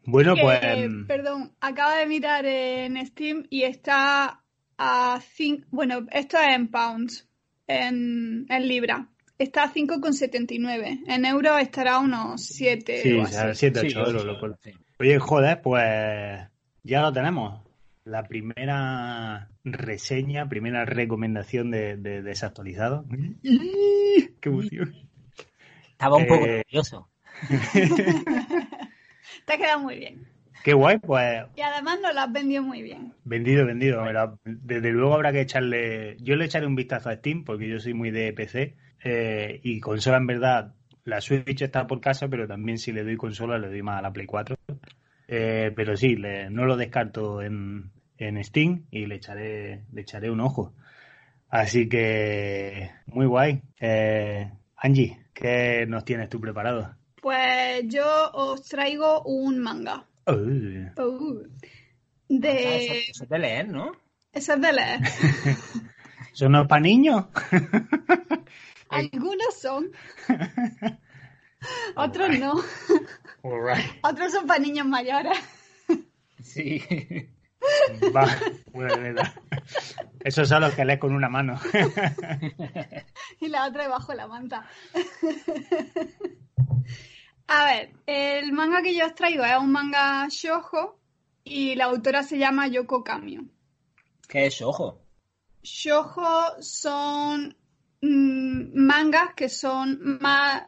Bueno, 0.04 0.36
Que, 0.36 0.41
pues. 0.41 0.60
em, 0.63 1.08
Perdón, 1.08 1.56
acabo 1.62 1.95
de 1.95 2.06
mirar 2.06 2.45
en 2.45 3.06
Steam 3.08 3.45
y 3.49 3.63
está 3.63 4.40
a 4.84 5.20
5. 5.22 5.67
Bueno, 5.72 6.06
esto 6.12 6.38
es 6.39 6.56
en 6.56 6.67
pounds, 6.70 7.28
en, 7.67 8.46
en 8.50 8.67
libra. 8.67 9.08
Está 9.38 9.63
a 9.63 9.74
5,79. 9.74 11.04
En 11.08 11.26
euros 11.26 11.60
estará 11.62 11.96
a 11.96 12.00
unos 12.00 12.44
7 12.46 13.02
Sí, 13.02 13.13
o 13.13 13.24
o 13.24 13.26
sea, 13.28 13.44
así. 13.50 13.60
7, 13.72 13.80
Sí, 13.82 13.88
8 13.88 14.00
euros. 14.08 14.26
loco. 14.26 14.56
sí. 14.63 14.72
Oye, 15.00 15.17
joder, 15.20 15.62
pues 15.62 16.48
ya 16.84 17.02
lo 17.02 17.12
tenemos. 17.13 17.62
La 18.04 18.24
primera 18.24 19.50
reseña, 19.63 20.50
primera 20.50 20.86
recomendación 20.86 21.70
de, 21.72 21.98
de 21.98 22.22
desactualizado. 22.24 23.06
¡Qué 23.44 24.50
emoción! 24.50 24.96
Estaba 25.91 26.17
un 26.17 26.26
poco 26.28 26.46
Eh, 26.46 26.63
nervioso. 26.65 27.08
Te 29.46 29.54
ha 29.54 29.58
quedado 29.58 29.80
muy 29.80 29.96
bien. 29.98 30.28
Qué 30.63 30.74
guay, 30.74 31.00
pues 31.00 31.43
Y 31.56 31.62
además 31.62 32.00
nos 32.02 32.13
lo 32.13 32.21
has 32.21 32.32
vendido 32.32 32.62
muy 32.63 32.82
bien. 32.82 33.13
vendido, 33.24 33.65
vendido. 33.65 34.04
Desde 34.43 34.91
luego 34.91 35.15
habrá 35.15 35.32
que 35.32 35.41
echarle. 35.41 36.17
Yo 36.19 36.36
le 36.36 36.45
echaré 36.45 36.65
un 36.67 36.76
vistazo 36.76 37.10
a 37.10 37.15
Steam 37.15 37.43
porque 37.43 37.67
yo 37.67 37.80
soy 37.80 37.93
muy 37.93 38.12
de 38.12 38.32
PC 38.34 38.76
eh, 39.04 39.60
y 39.63 39.80
consola 39.80 40.17
en 40.17 40.28
verdad. 40.28 40.74
La 41.04 41.19
Switch 41.19 41.62
está 41.62 41.88
por 41.88 42.00
casa, 42.00 42.28
pero 42.28 42.47
también 42.47 42.78
si 42.78 42.91
le 42.91 43.04
doy 43.04 43.17
consola 43.17 43.58
le 43.58 43.69
doy 43.69 43.82
más 43.82 43.97
a 44.00 44.02
la 44.04 44.13
Play 44.13 44.28
4. 44.28 44.56
Eh, 45.28 45.71
pero 45.76 45.95
sí, 45.97 46.15
le- 46.15 46.50
no 46.50 46.65
lo 46.65 46.78
descarto 46.78 47.41
en, 47.41 47.91
en 48.17 48.43
Steam 48.43 48.86
y 48.91 49.06
le 49.08 49.15
echaré, 49.15 49.84
le 49.91 50.02
echaré 50.02 50.30
un 50.30 50.41
ojo. 50.41 50.74
Así 51.50 51.89
que 51.89 52.91
muy 53.08 53.26
guay. 53.26 53.62
Eh, 53.80 54.52
Angie, 54.78 55.17
¿qué 55.34 55.86
nos 55.88 56.06
tienes 56.06 56.30
tú 56.30 56.39
preparado? 56.39 56.95
Pues 57.21 57.84
yo 57.88 58.06
os 58.34 58.63
traigo 58.67 59.24
un 59.24 59.60
manga. 59.60 60.06
Oh, 60.26 60.34
Ah, 60.34 61.08
de... 62.28 62.86
Eso, 62.86 62.94
eso 63.12 63.24
es 63.24 63.30
de 63.30 63.40
leer, 63.40 63.68
¿no? 63.68 63.92
Eso 64.32 64.54
es 64.54 64.62
de 64.62 64.74
leer. 64.74 65.00
¿Son 66.34 66.52
no 66.52 66.68
para 66.68 66.82
niños? 66.82 67.26
Algunos 68.90 69.54
son. 69.60 69.92
Otros 71.96 72.40
no. 72.40 72.54
Otros 74.04 74.32
son 74.32 74.48
para 74.48 74.60
niños 74.60 74.86
mayores. 74.86 75.38
Sí. 76.42 76.84
Va, 78.16 78.26
bueno, 78.72 78.98
verdad. 78.98 79.34
Esos 80.22 80.50
son 80.50 80.62
los 80.62 80.74
que 80.74 80.86
lees 80.86 81.00
con 81.00 81.14
una 81.14 81.30
mano. 81.30 81.60
y 83.40 83.48
la 83.48 83.68
otra 83.68 83.84
debajo 83.84 84.12
de 84.12 84.18
la 84.18 84.28
manta. 84.28 84.66
A 87.54 87.66
ver, 87.66 87.90
el 88.06 88.54
manga 88.54 88.82
que 88.82 88.96
yo 88.96 89.06
os 89.06 89.14
traigo 89.14 89.44
es 89.44 89.58
un 89.58 89.74
manga 89.74 90.26
shojo 90.30 90.98
y 91.44 91.76
la 91.76 91.86
autora 91.86 92.24
se 92.24 92.38
llama 92.38 92.68
Yoko 92.68 93.04
Kamio. 93.04 93.44
¿Qué 94.26 94.46
es 94.46 94.62
ojo? 94.62 95.02
Shojo 95.62 96.62
son 96.62 97.54
mm, 98.02 98.72
mangas 98.74 99.34
que 99.36 99.50
son 99.50 100.18
más... 100.22 100.64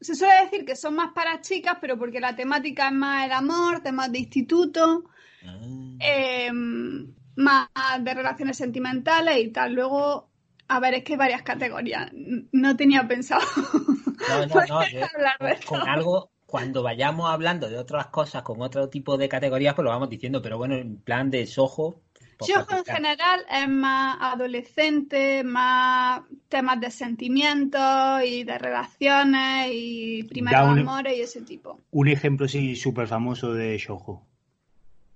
Se 0.00 0.14
suele 0.14 0.44
decir 0.44 0.64
que 0.64 0.76
son 0.76 0.94
más 0.94 1.12
para 1.12 1.40
chicas, 1.40 1.78
pero 1.80 1.98
porque 1.98 2.20
la 2.20 2.36
temática 2.36 2.86
es 2.86 2.94
más 2.94 3.26
el 3.26 3.32
amor, 3.32 3.80
temas 3.80 4.12
de 4.12 4.20
instituto, 4.20 5.10
Ah. 5.44 5.58
eh, 6.00 6.52
más 6.52 7.68
de 8.00 8.14
relaciones 8.14 8.56
sentimentales 8.56 9.38
y 9.38 9.48
tal. 9.48 9.74
Luego 9.74 10.27
A 10.68 10.80
ver, 10.80 10.94
es 10.94 11.04
que 11.04 11.14
hay 11.14 11.18
varias 11.18 11.42
categorías. 11.42 12.10
No 12.52 12.76
tenía 12.76 13.08
pensado. 13.08 13.42
No, 14.28 14.46
no, 14.46 14.54
no. 14.68 15.48
con, 15.66 15.88
algo, 15.88 16.30
cuando 16.46 16.82
vayamos 16.82 17.30
hablando 17.30 17.70
de 17.70 17.78
otras 17.78 18.08
cosas 18.08 18.42
con 18.42 18.60
otro 18.60 18.88
tipo 18.88 19.16
de 19.16 19.28
categorías, 19.28 19.74
pues 19.74 19.84
lo 19.84 19.90
vamos 19.90 20.10
diciendo. 20.10 20.42
Pero 20.42 20.58
bueno, 20.58 20.74
en 20.74 20.98
plan 20.98 21.30
de 21.30 21.46
Soho. 21.46 22.02
Soho 22.40 22.78
en 22.78 22.84
general 22.84 23.40
es 23.50 23.68
más 23.68 24.18
adolescente, 24.20 25.42
más 25.42 26.20
temas 26.48 26.80
de 26.80 26.90
sentimientos 26.90 28.22
y 28.24 28.44
de 28.44 28.58
relaciones 28.58 29.70
y 29.72 30.22
primeros 30.24 30.60
amores 30.60 31.16
y 31.16 31.20
ese 31.22 31.42
tipo. 31.42 31.80
Un 31.90 32.08
ejemplo 32.08 32.46
sí 32.46 32.76
súper 32.76 33.08
famoso 33.08 33.54
de 33.54 33.78
Soho. 33.78 34.27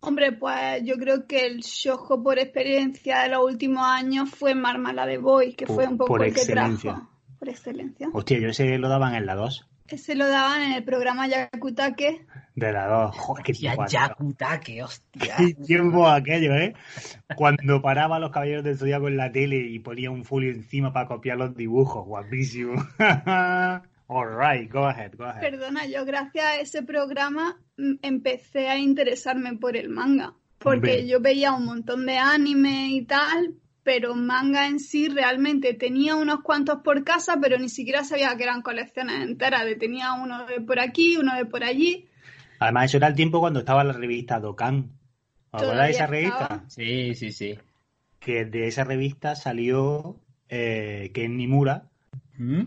Hombre, 0.04 0.32
pues 0.32 0.82
yo 0.84 0.96
creo 0.96 1.28
que 1.28 1.46
el 1.46 1.60
shojo 1.60 2.24
por 2.24 2.40
experiencia 2.40 3.22
de 3.22 3.28
los 3.28 3.44
últimos 3.44 3.86
años 3.86 4.30
fue 4.30 4.52
de 4.52 5.18
Boy, 5.18 5.54
que 5.54 5.64
fue 5.64 5.86
un 5.86 5.96
poco 5.96 6.08
por 6.08 6.24
el 6.24 6.34
que 6.34 6.44
trajo. 6.44 7.08
Por 7.38 7.48
excelencia. 7.48 8.08
Hostia, 8.12 8.40
yo 8.40 8.48
ese 8.48 8.78
lo 8.78 8.88
daban 8.88 9.14
en 9.14 9.26
la 9.26 9.36
2. 9.36 9.68
Ese 9.86 10.16
lo 10.16 10.26
daban 10.26 10.62
en 10.62 10.72
el 10.72 10.82
programa 10.82 11.28
Yakutake. 11.28 12.26
De 12.56 12.72
la 12.72 12.88
2. 12.88 13.16
Joder, 13.16 13.44
qué 13.44 13.52
tiempo. 13.52 13.86
Yakutake, 13.86 14.82
hostia. 14.82 15.36
Qué 15.36 15.54
tiempo 15.54 16.08
aquello, 16.08 16.52
¿eh? 16.56 16.74
Cuando 17.36 17.80
paraba 17.80 18.18
los 18.18 18.32
caballeros 18.32 18.64
del 18.64 18.78
zodiaco 18.78 19.06
en 19.06 19.16
la 19.16 19.30
tele 19.30 19.58
y 19.58 19.78
ponía 19.78 20.10
un 20.10 20.24
folio 20.24 20.50
encima 20.50 20.92
para 20.92 21.06
copiar 21.06 21.38
los 21.38 21.54
dibujos. 21.54 22.04
Guapísimo. 22.04 22.74
Alright, 24.14 24.70
go 24.70 24.84
ahead, 24.84 25.14
go 25.16 25.24
ahead. 25.24 25.40
Perdona, 25.40 25.86
yo 25.86 26.04
gracias 26.04 26.44
a 26.44 26.60
ese 26.60 26.82
programa 26.82 27.58
mm, 27.78 27.94
empecé 28.02 28.68
a 28.68 28.76
interesarme 28.76 29.56
por 29.56 29.74
el 29.76 29.88
manga. 29.88 30.34
Porque 30.58 31.08
yo 31.08 31.20
veía 31.20 31.54
un 31.54 31.64
montón 31.64 32.06
de 32.06 32.18
anime 32.18 32.88
y 32.90 33.04
tal, 33.04 33.54
pero 33.82 34.14
manga 34.14 34.68
en 34.68 34.78
sí 34.78 35.08
realmente 35.08 35.74
tenía 35.74 36.14
unos 36.14 36.42
cuantos 36.42 36.82
por 36.84 37.02
casa, 37.04 37.38
pero 37.40 37.58
ni 37.58 37.68
siquiera 37.68 38.04
sabía 38.04 38.36
que 38.36 38.44
eran 38.44 38.62
colecciones 38.62 39.22
enteras. 39.22 39.64
De 39.64 39.76
tenía 39.76 40.12
uno 40.12 40.46
de 40.46 40.60
por 40.60 40.78
aquí, 40.78 41.16
uno 41.16 41.34
de 41.34 41.46
por 41.46 41.64
allí. 41.64 42.06
Además, 42.60 42.84
eso 42.84 42.98
era 42.98 43.08
el 43.08 43.14
tiempo 43.14 43.40
cuando 43.40 43.60
estaba 43.60 43.82
la 43.82 43.94
revista 43.94 44.38
Dokan. 44.38 44.92
¿Os 45.50 45.62
acordáis 45.62 45.96
de 45.96 46.04
esa 46.04 46.06
revista? 46.06 46.64
Sí, 46.68 47.14
sí, 47.14 47.32
sí. 47.32 47.58
Que 48.20 48.44
de 48.44 48.68
esa 48.68 48.84
revista 48.84 49.34
salió 49.34 50.20
eh, 50.48 51.10
Ken 51.12 51.36
Nimura, 51.36 51.90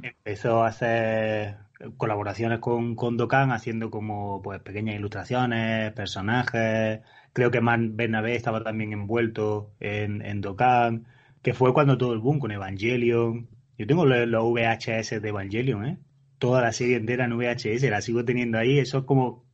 Empezó 0.04 0.64
a 0.64 0.68
hacer 0.68 1.58
colaboraciones 1.98 2.60
con, 2.60 2.96
con 2.96 3.18
Dokkan, 3.18 3.52
haciendo 3.52 3.90
como 3.90 4.42
pues 4.42 4.62
pequeñas 4.62 4.96
ilustraciones, 4.96 5.92
personajes. 5.94 7.02
Creo 7.34 7.52
que 7.52 7.62
Man 7.62 7.96
Bernabé 7.96 8.36
estaba 8.36 8.64
también 8.64 8.94
envuelto 8.94 9.74
en, 9.80 10.22
en 10.22 10.42
Dokkan, 10.42 11.08
que 11.42 11.54
fue 11.54 11.74
cuando 11.74 11.98
todo 11.98 12.14
el 12.14 12.20
boom 12.20 12.40
con 12.40 12.52
Evangelion. 12.52 13.50
Yo 13.78 13.88
tengo 13.88 14.06
los, 14.06 14.54
VHS 14.54 15.22
de 15.22 15.30
Evangelion, 15.30 15.86
¿eh? 15.86 15.98
Toda 16.40 16.62
la 16.62 16.72
serie 16.72 16.98
entera 16.98 17.26
en 17.26 17.38
VHS, 17.38 17.84
la 17.84 18.02
sigo 18.02 18.24
teniendo 18.24 18.58
ahí. 18.58 18.80
Eso 18.80 19.00
es 19.00 19.04
como. 19.06 19.46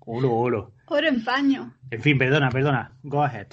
Oro, 0.00 0.34
oro. 0.34 0.72
Oro 0.86 1.08
en 1.08 1.24
paño. 1.24 1.74
En 1.90 2.02
fin, 2.02 2.18
perdona, 2.18 2.50
perdona. 2.50 2.96
Go 3.02 3.22
ahead. 3.22 3.48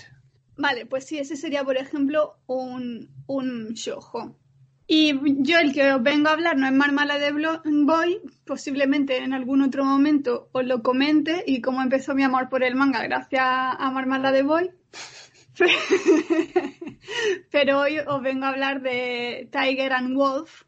Vale, 0.57 0.85
pues 0.85 1.05
sí, 1.05 1.17
ese 1.17 1.35
sería, 1.35 1.63
por 1.63 1.77
ejemplo, 1.77 2.37
un, 2.47 3.09
un 3.27 3.69
shoujo. 3.73 4.35
Y 4.91 5.13
yo 5.43 5.59
el 5.59 5.71
que 5.71 5.93
os 5.93 6.01
vengo 6.01 6.29
a 6.29 6.31
hablar 6.31 6.57
no 6.57 6.65
es 6.65 6.73
Marmala 6.73 7.19
de 7.19 7.31
Boy, 7.31 8.21
posiblemente 8.43 9.17
en 9.17 9.33
algún 9.33 9.61
otro 9.61 9.85
momento 9.85 10.49
os 10.51 10.65
lo 10.65 10.81
comente 10.81 11.43
y 11.45 11.61
cómo 11.61 11.83
empezó 11.83 12.15
mi 12.15 12.23
amor 12.23 12.49
por 12.49 12.63
el 12.63 12.73
manga 12.73 13.03
gracias 13.03 13.45
a 13.45 13.91
Marmala 13.91 14.31
de 14.31 14.41
Boy. 14.41 14.71
Pero 17.51 17.81
hoy 17.81 17.99
os 17.99 18.21
vengo 18.23 18.45
a 18.45 18.49
hablar 18.49 18.81
de 18.81 19.47
Tiger 19.51 19.93
and 19.93 20.15
Wolf, 20.15 20.63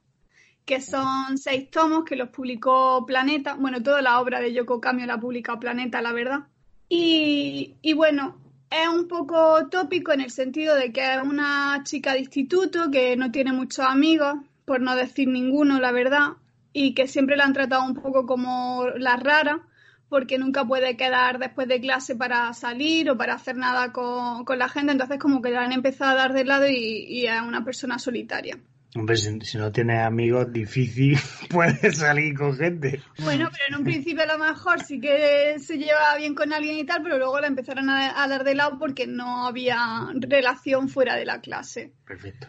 que 0.66 0.82
son 0.82 1.40
seis 1.40 1.72
tomos 1.72 2.04
que 2.04 2.16
los 2.16 2.30
publicó 2.30 3.04
Planeta. 3.08 3.56
Bueno, 3.56 3.82
toda 3.82 4.04
la 4.04 4.22
obra 4.22 4.40
de 4.40 4.54
Yoko 4.54 4.80
Kamio 4.80 5.08
la 5.08 5.16
ha 5.16 5.20
publicado 5.20 5.60
Planeta, 5.60 6.00
la 6.00 6.14
verdad. 6.14 6.42
Y, 6.88 7.78
y 7.82 7.94
bueno, 7.94 8.40
es 8.72 8.88
un 8.88 9.08
poco 9.08 9.68
tópico 9.70 10.14
en 10.14 10.22
el 10.22 10.32
sentido 10.32 10.76
de 10.76 10.94
que 10.94 11.16
es 11.16 11.22
una 11.22 11.82
chica 11.84 12.14
de 12.14 12.20
instituto 12.20 12.90
que 12.90 13.18
no 13.18 13.30
tiene 13.30 13.52
muchos 13.52 13.86
amigos, 13.86 14.36
por 14.66 14.80
no 14.80 14.96
decir 14.96 15.28
ninguno, 15.28 15.80
la 15.80 15.92
verdad, 15.92 16.38
y 16.72 16.94
que 16.94 17.08
siempre 17.08 17.36
la 17.36 17.44
han 17.44 17.54
tratado 17.54 17.84
un 17.84 17.96
poco 17.96 18.26
como 18.26 18.86
la 18.96 19.18
rara, 19.18 19.60
porque 20.08 20.38
nunca 20.38 20.66
puede 20.66 20.96
quedar 20.96 21.38
después 21.38 21.68
de 21.68 21.82
clase 21.82 22.16
para 22.16 22.54
salir 22.54 23.10
o 23.10 23.18
para 23.18 23.34
hacer 23.34 23.58
nada 23.58 23.92
con, 23.92 24.46
la 24.58 24.70
gente, 24.70 24.94
entonces 24.94 25.20
como 25.20 25.42
que 25.42 25.52
la 25.52 25.64
han 25.64 25.74
empezado 25.74 26.12
a 26.12 26.16
dar 26.16 26.34
de 26.34 26.46
lado 26.46 26.68
y, 26.68 27.06
y 27.10 27.28
es 27.28 27.42
una 27.42 27.66
persona 27.66 28.00
solitaria. 28.00 28.58
Hombre, 28.94 29.16
si, 29.16 29.58
no 29.58 29.72
tienes 29.72 30.00
amigos, 30.00 30.52
difícil 30.52 31.18
puedes 31.50 31.98
salir 31.98 32.38
con 32.38 32.58
gente. 32.58 33.02
Bueno, 33.20 33.50
pero 33.52 33.64
en 33.70 33.76
un 33.76 33.84
principio 33.86 34.24
a 34.24 34.38
lo 34.38 34.38
mejor 34.38 34.84
sí 34.84 35.00
que 35.00 35.56
se 35.60 35.78
lleva 35.78 36.18
bien 36.18 36.36
con 36.36 36.52
alguien 36.52 36.78
y 36.78 36.84
tal, 36.84 37.02
pero 37.02 37.18
luego 37.18 37.40
la 37.40 37.48
empezaron 37.48 37.90
a, 37.90 38.28
dar 38.28 38.44
de 38.44 38.56
lado 38.56 38.78
porque 38.78 39.08
no 39.08 39.48
había 39.48 40.10
relación 40.14 40.90
fuera 40.90 41.16
de 41.16 41.26
la 41.26 41.40
clase. 41.40 41.94
Perfecto. 42.06 42.48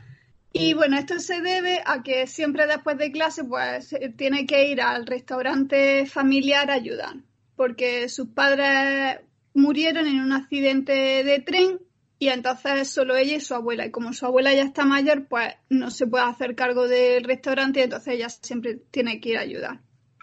Y 0.52 0.74
bueno, 0.74 0.98
esto 0.98 1.18
se 1.20 1.40
debe 1.40 1.81
a 1.87 2.02
que 2.02 2.26
siempre 2.26 2.66
después 2.66 2.98
de 2.98 3.12
clase, 3.12 3.44
pues 3.44 3.96
tiene 4.16 4.44
que 4.44 4.68
ir 4.68 4.83
al 4.83 5.07
restaurante 5.07 6.07
familiar 6.07 6.70
a 6.70 6.74
ayudar, 6.74 7.14
porque 7.57 8.09
sus 8.09 8.28
padres 8.28 9.20
murieron 9.55 10.07
en 10.07 10.20
un 10.20 10.33
accidente 10.33 11.22
de 11.24 11.38
tren 11.38 11.78
y 12.22 12.28
entonces 12.28 12.88
solo 12.88 13.16
ella 13.16 13.35
y 13.35 13.40
su 13.40 13.52
abuela. 13.52 13.85
Y 13.85 13.90
como 13.90 14.12
su 14.12 14.24
abuela 14.24 14.54
ya 14.54 14.62
está 14.62 14.85
mayor, 14.85 15.26
pues 15.26 15.56
no 15.68 15.90
se 15.90 16.06
puede 16.06 16.22
hacer 16.22 16.54
cargo 16.54 16.87
del 16.87 17.24
restaurante 17.24 17.80
y 17.80 17.82
entonces 17.82 18.14
ella 18.14 18.28
siempre 18.28 18.76
tiene 18.92 19.20
que 19.20 19.30
ir 19.30 19.38
a 19.38 19.40
ayudar. 19.40 19.80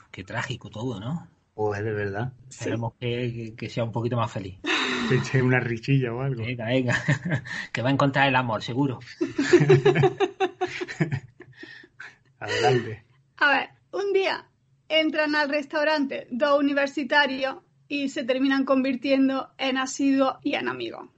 Qué 0.09 0.23
trágico 0.23 0.69
todo, 0.69 1.01
¿no? 1.01 1.27
Pues 1.53 1.83
de 1.83 1.91
verdad. 1.91 2.31
Esperemos 2.49 2.93
que, 2.97 3.53
sea 3.69 3.83
un 3.83 3.91
poquito 3.91 4.15
más 4.15 4.31
feliz. 4.31 4.59
Que 5.09 5.15
eche 5.15 5.41
una 5.41 5.59
richilla 5.59 6.13
o 6.13 6.21
algo. 6.21 6.41
Venga, 6.41 6.67
venga. 6.67 6.95
que 7.73 7.81
va 7.81 7.89
a 7.89 7.91
encontrar 7.91 8.29
el 8.29 8.35
amor, 8.38 8.63
seguro. 8.63 9.01
Adelante. 12.39 13.03
A 13.39 13.51
ver, 13.51 13.69
un 13.91 14.13
día 14.13 14.47
entran 14.88 15.35
al 15.35 15.49
restaurante 15.49 16.27
dos 16.31 16.57
universitarios 16.57 17.57
y 17.89 18.07
se 18.07 18.23
terminan 18.23 18.63
convirtiendo 18.63 19.49
en 19.57 19.77
asiduos 19.77 20.35
y 20.43 20.53
en 20.53 20.69
amigos. 20.69 21.09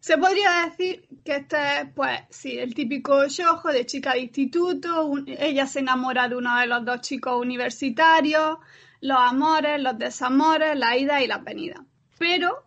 Se 0.00 0.16
podría 0.16 0.66
decir 0.66 1.06
que 1.24 1.36
este 1.36 1.56
es, 1.56 1.88
pues, 1.94 2.20
sí, 2.30 2.58
el 2.58 2.74
típico 2.74 3.26
shojo 3.28 3.68
de 3.68 3.84
chica 3.84 4.14
de 4.14 4.20
instituto, 4.20 5.12
ella 5.26 5.66
se 5.66 5.80
enamora 5.80 6.26
de 6.26 6.36
uno 6.36 6.58
de 6.58 6.66
los 6.66 6.84
dos 6.86 7.02
chicos 7.02 7.38
universitarios, 7.38 8.58
los 9.02 9.18
amores, 9.18 9.80
los 9.80 9.98
desamores, 9.98 10.76
la 10.78 10.96
ida 10.96 11.22
y 11.22 11.26
la 11.26 11.38
venida. 11.38 11.84
Pero 12.18 12.64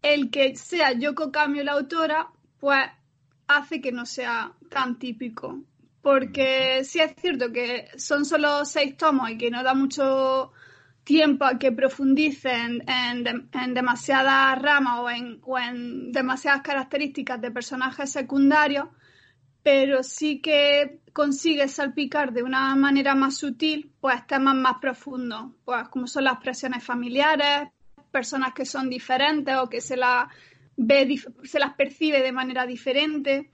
el 0.00 0.30
que 0.30 0.56
sea 0.56 0.92
Yoko 0.92 1.30
Kamio 1.30 1.64
la 1.64 1.72
autora, 1.72 2.28
pues 2.58 2.84
hace 3.46 3.82
que 3.82 3.92
no 3.92 4.06
sea 4.06 4.52
tan 4.70 4.98
típico. 4.98 5.60
Porque 6.00 6.82
sí 6.84 7.00
es 7.00 7.14
cierto 7.18 7.52
que 7.52 7.88
son 7.96 8.24
solo 8.24 8.64
seis 8.64 8.96
tomos 8.96 9.30
y 9.30 9.38
que 9.38 9.50
no 9.50 9.62
da 9.62 9.74
mucho 9.74 10.52
tiempo 11.04 11.44
a 11.44 11.58
que 11.58 11.70
profundicen 11.70 12.82
en, 12.88 13.48
en, 13.52 13.74
demasiadas 13.74 14.60
ramas 14.60 15.00
o 15.00 15.10
en, 15.10 15.38
o 15.42 15.58
en 15.58 16.10
demasiadas 16.12 16.62
características 16.62 17.40
de 17.40 17.50
personajes 17.50 18.10
secundarios, 18.10 18.88
pero 19.62 20.02
sí 20.02 20.40
que 20.40 21.00
consigue 21.12 21.68
salpicar 21.68 22.32
de 22.32 22.42
una 22.42 22.74
manera 22.74 23.14
más 23.14 23.36
sutil 23.36 23.92
pues 24.00 24.26
temas 24.26 24.56
más 24.56 24.78
profundos, 24.80 25.52
pues 25.64 25.88
como 25.88 26.06
son 26.06 26.24
las 26.24 26.38
presiones 26.38 26.82
familiares, 26.82 27.68
personas 28.10 28.54
que 28.54 28.64
son 28.64 28.88
diferentes 28.88 29.54
o 29.56 29.68
que 29.68 29.80
se 29.80 29.96
las 29.96 30.28
ve, 30.76 31.20
se 31.44 31.58
las 31.58 31.74
percibe 31.74 32.22
de 32.22 32.32
manera 32.32 32.66
diferente, 32.66 33.50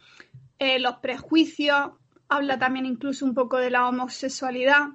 eh, 0.58 0.78
los 0.78 0.96
prejuicios, 0.96 1.92
habla 2.28 2.58
también 2.58 2.86
incluso 2.86 3.24
un 3.24 3.34
poco 3.34 3.58
de 3.58 3.70
la 3.70 3.88
homosexualidad 3.88 4.90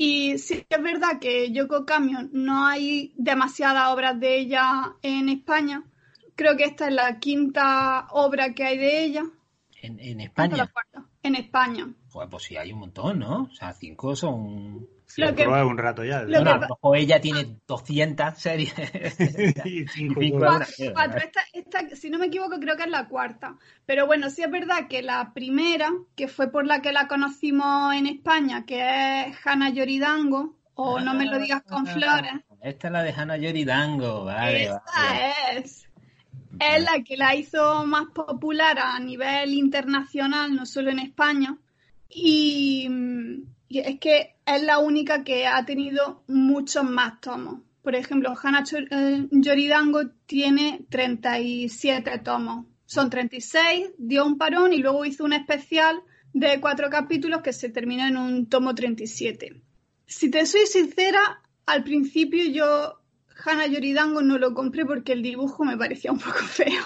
y 0.00 0.38
sí 0.38 0.64
es 0.68 0.82
verdad 0.82 1.18
que 1.20 1.50
Yoko 1.50 1.84
Camion 1.84 2.30
no 2.32 2.64
hay 2.64 3.12
demasiadas 3.16 3.88
obras 3.92 4.18
de 4.20 4.38
ella 4.38 4.94
en 5.02 5.28
España. 5.28 5.82
Creo 6.36 6.56
que 6.56 6.64
esta 6.64 6.86
es 6.86 6.94
la 6.94 7.18
quinta 7.18 8.06
obra 8.12 8.54
que 8.54 8.64
hay 8.64 8.78
de 8.78 9.04
ella. 9.04 9.24
¿En, 9.82 10.20
España? 10.20 10.70
En 11.22 11.34
España. 11.34 11.92
pues 12.30 12.42
sí, 12.44 12.56
hay 12.56 12.72
un 12.72 12.78
montón, 12.78 13.18
¿no? 13.18 13.48
O 13.50 13.54
sea, 13.54 13.72
cinco 13.72 14.14
son 14.14 14.86
Sí, 15.08 15.22
lo 15.22 15.34
que, 15.34 15.46
un 15.46 15.78
rato 15.78 16.04
ya. 16.04 16.26
o 16.82 16.94
ella 16.94 17.18
tiene 17.18 17.56
200 17.66 18.36
series. 18.36 18.74
y 19.64 19.86
cinco, 19.88 20.20
esta, 20.20 21.96
si 21.96 22.10
no 22.10 22.18
me 22.18 22.26
equivoco, 22.26 22.60
creo 22.60 22.76
que 22.76 22.82
es 22.82 22.90
la 22.90 23.08
cuarta. 23.08 23.56
Pero 23.86 24.06
bueno, 24.06 24.28
sí 24.28 24.42
es 24.42 24.50
verdad 24.50 24.86
que 24.86 25.02
la 25.02 25.32
primera, 25.32 25.90
que 26.14 26.28
fue 26.28 26.52
por 26.52 26.66
la 26.66 26.82
que 26.82 26.92
la 26.92 27.08
conocimos 27.08 27.94
en 27.94 28.06
España, 28.06 28.66
que 28.66 29.22
es 29.22 29.36
Hannah 29.46 29.70
Yoridango, 29.70 30.56
o 30.74 31.00
No 31.00 31.14
me 31.14 31.24
lo 31.24 31.38
digas 31.38 31.62
con 31.62 31.88
ah, 31.88 31.92
flores. 31.92 32.32
Esta 32.60 32.88
es 32.88 32.92
la 32.92 33.02
de 33.02 33.12
Hannah 33.12 33.38
Yoridango, 33.38 34.26
vale. 34.26 34.64
Esta 34.64 35.52
es. 35.52 35.88
es 36.60 36.84
la 36.84 37.02
que 37.02 37.16
la 37.16 37.34
hizo 37.34 37.86
más 37.86 38.08
popular 38.14 38.78
a 38.78 39.00
nivel 39.00 39.54
internacional, 39.54 40.54
no 40.54 40.66
solo 40.66 40.90
en 40.90 40.98
España. 40.98 41.56
Y, 42.10 42.88
y 43.68 43.78
es 43.78 43.98
que 43.98 44.36
es 44.56 44.62
la 44.62 44.78
única 44.78 45.24
que 45.24 45.46
ha 45.46 45.64
tenido 45.64 46.22
muchos 46.28 46.84
más 46.84 47.20
tomos. 47.20 47.60
Por 47.82 47.94
ejemplo, 47.94 48.34
Hannah 48.42 48.64
Chor- 48.64 48.88
eh, 48.90 49.26
Yoridango 49.30 50.08
tiene 50.26 50.84
37 50.90 52.18
tomos. 52.18 52.66
Son 52.86 53.10
36, 53.10 53.90
dio 53.98 54.24
un 54.24 54.38
parón 54.38 54.72
y 54.72 54.78
luego 54.78 55.04
hizo 55.04 55.24
un 55.24 55.32
especial 55.32 56.00
de 56.32 56.60
cuatro 56.60 56.88
capítulos 56.90 57.42
que 57.42 57.52
se 57.52 57.68
terminó 57.68 58.06
en 58.06 58.16
un 58.16 58.48
tomo 58.48 58.74
37. 58.74 59.62
Si 60.06 60.30
te 60.30 60.46
soy 60.46 60.66
sincera, 60.66 61.42
al 61.66 61.84
principio 61.84 62.44
yo 62.50 63.00
Hannah 63.44 63.66
Yoridango 63.66 64.22
no 64.22 64.38
lo 64.38 64.54
compré 64.54 64.84
porque 64.84 65.12
el 65.12 65.22
dibujo 65.22 65.64
me 65.64 65.76
parecía 65.76 66.12
un 66.12 66.18
poco 66.18 66.38
feo. 66.38 66.82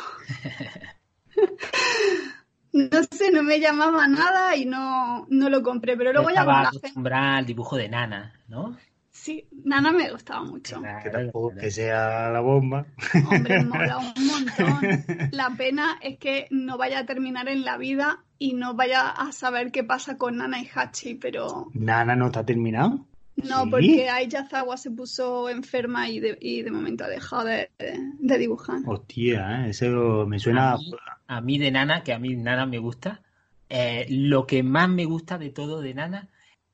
No 2.72 3.02
sé, 3.10 3.30
no 3.30 3.42
me 3.42 3.60
llamaba 3.60 4.08
nada 4.08 4.56
y 4.56 4.64
no, 4.64 5.26
no 5.28 5.48
lo 5.50 5.62
compré, 5.62 5.96
pero 5.96 6.12
luego 6.12 6.30
ya 6.30 6.44
la 6.44 6.64
gente... 6.70 6.78
acostumbrada 6.78 7.36
al 7.36 7.46
dibujo 7.46 7.76
de 7.76 7.88
Nana, 7.88 8.32
¿no? 8.48 8.76
Sí, 9.10 9.46
Nana 9.64 9.92
me 9.92 10.10
gustaba 10.10 10.42
mucho. 10.42 10.80
Que 11.02 11.10
tampoco 11.10 11.52
que 11.54 11.70
sea 11.70 12.30
la 12.30 12.40
bomba. 12.40 12.86
Hombre, 13.30 13.62
mola 13.62 13.98
un 13.98 14.14
montón. 14.26 15.04
La 15.32 15.50
pena 15.50 15.98
es 16.00 16.18
que 16.18 16.46
no 16.50 16.78
vaya 16.78 17.00
a 17.00 17.06
terminar 17.06 17.48
en 17.48 17.62
la 17.62 17.76
vida 17.76 18.24
y 18.38 18.54
no 18.54 18.74
vaya 18.74 19.10
a 19.10 19.30
saber 19.32 19.70
qué 19.70 19.84
pasa 19.84 20.16
con 20.16 20.38
Nana 20.38 20.60
y 20.60 20.68
Hachi, 20.74 21.14
pero 21.16 21.68
Nana 21.74 22.16
no 22.16 22.26
está 22.28 22.44
terminado. 22.44 23.06
no, 23.36 23.64
¿Sí? 23.64 23.70
porque 23.70 24.08
Ayazawa 24.10 24.78
se 24.78 24.90
puso 24.90 25.50
enferma 25.50 26.08
y 26.08 26.18
de, 26.18 26.38
y 26.40 26.62
de 26.62 26.70
momento 26.70 27.04
ha 27.04 27.08
dejado 27.08 27.44
de, 27.44 27.70
de 27.78 28.38
dibujar. 28.38 28.80
Hostia, 28.86 29.66
¿eh? 29.66 29.70
eso 29.70 30.24
me 30.26 30.38
suena. 30.38 30.72
A 30.72 30.76
mí, 30.78 30.90
a 31.36 31.40
mí 31.40 31.58
de 31.58 31.70
Nana, 31.70 32.02
que 32.02 32.12
a 32.12 32.18
mí 32.18 32.36
Nana 32.36 32.66
me 32.66 32.78
gusta, 32.78 33.22
eh, 33.68 34.06
lo 34.10 34.46
que 34.46 34.62
más 34.62 34.88
me 34.88 35.06
gusta 35.06 35.38
de 35.38 35.50
todo 35.50 35.80
de 35.80 35.94
Nana 35.94 36.28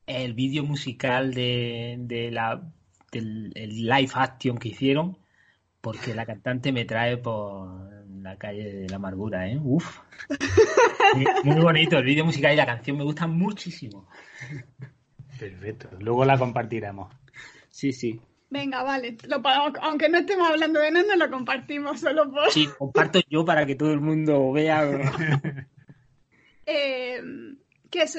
es 0.06 0.24
el 0.24 0.34
vídeo 0.34 0.64
musical 0.64 1.32
de, 1.32 1.96
de 2.00 2.30
la, 2.30 2.62
del 3.12 3.52
el 3.54 3.86
live 3.86 4.10
action 4.14 4.58
que 4.58 4.70
hicieron, 4.70 5.18
porque 5.80 6.14
la 6.14 6.26
cantante 6.26 6.72
me 6.72 6.84
trae 6.84 7.18
por 7.18 7.88
la 8.20 8.36
calle 8.36 8.64
de 8.64 8.88
la 8.88 8.96
amargura, 8.96 9.48
¿eh? 9.48 9.60
Uf. 9.62 10.00
Muy, 11.14 11.26
muy 11.44 11.62
bonito 11.62 11.96
el 11.96 12.04
vídeo 12.04 12.24
musical 12.24 12.52
y 12.52 12.56
la 12.56 12.66
canción 12.66 12.96
me 12.98 13.04
gustan 13.04 13.30
muchísimo. 13.30 14.08
Perfecto. 15.38 15.88
Luego 16.00 16.24
la 16.24 16.36
compartiremos. 16.36 17.14
Sí, 17.70 17.92
sí. 17.92 18.20
Venga, 18.50 18.82
vale, 18.82 19.18
lo 19.24 19.42
aunque 19.82 20.08
no 20.08 20.18
estemos 20.18 20.48
hablando 20.48 20.80
de 20.80 20.90
Nana, 20.90 21.16
lo 21.16 21.30
compartimos 21.30 22.00
solo 22.00 22.30
por... 22.30 22.50
Sí, 22.50 22.66
comparto 22.78 23.20
yo 23.28 23.44
para 23.44 23.66
que 23.66 23.74
todo 23.74 23.92
el 23.92 24.00
mundo 24.00 24.52
vea. 24.52 24.84
Eh, 26.70 27.22
que 27.88 28.02
eso, 28.02 28.18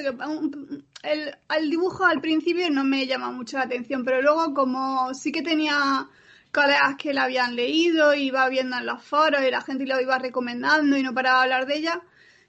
el, 1.04 1.36
el 1.56 1.70
dibujo 1.70 2.04
al 2.04 2.20
principio 2.20 2.68
no 2.68 2.82
me 2.82 3.06
llama 3.06 3.30
mucho 3.30 3.58
la 3.58 3.62
atención, 3.62 4.04
pero 4.04 4.20
luego 4.20 4.52
como 4.54 5.14
sí 5.14 5.30
que 5.30 5.42
tenía 5.42 6.08
colegas 6.50 6.96
que 6.98 7.14
la 7.14 7.24
habían 7.24 7.54
leído, 7.54 8.12
iba 8.12 8.48
viendo 8.48 8.76
en 8.76 8.86
los 8.86 9.04
foros 9.04 9.40
y 9.46 9.52
la 9.52 9.60
gente 9.60 9.86
lo 9.86 10.00
iba 10.00 10.18
recomendando 10.18 10.96
y 10.96 11.02
no 11.04 11.14
paraba 11.14 11.38
de 11.38 11.42
hablar 11.44 11.66
de 11.66 11.76
ella, 11.76 12.02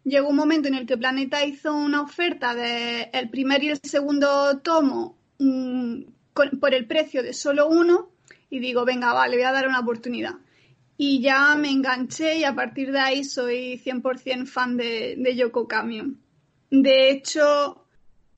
llegó 0.03 0.29
un 0.29 0.37
momento 0.37 0.67
en 0.67 0.75
el 0.75 0.87
que 0.87 0.97
Planeta 0.97 1.45
hizo 1.45 1.73
una 1.73 2.01
oferta 2.01 2.55
de 2.55 3.11
el 3.13 3.29
primer 3.29 3.63
y 3.63 3.69
el 3.69 3.79
segundo 3.83 4.59
tomo 4.59 5.17
por 6.33 6.73
el 6.73 6.85
precio 6.87 7.23
de 7.23 7.33
solo 7.33 7.67
uno 7.67 8.09
y 8.49 8.59
digo, 8.59 8.85
venga, 8.85 9.13
vale, 9.13 9.35
voy 9.37 9.45
a 9.45 9.51
dar 9.51 9.67
una 9.67 9.79
oportunidad. 9.79 10.35
Y 10.97 11.21
ya 11.21 11.55
me 11.55 11.69
enganché 11.71 12.37
y 12.37 12.43
a 12.43 12.53
partir 12.53 12.91
de 12.91 12.99
ahí 12.99 13.23
soy 13.23 13.81
100% 13.83 14.45
fan 14.45 14.77
de, 14.77 15.15
de 15.17 15.35
Yoko 15.35 15.67
Camion. 15.67 16.19
De 16.69 17.09
hecho, 17.09 17.85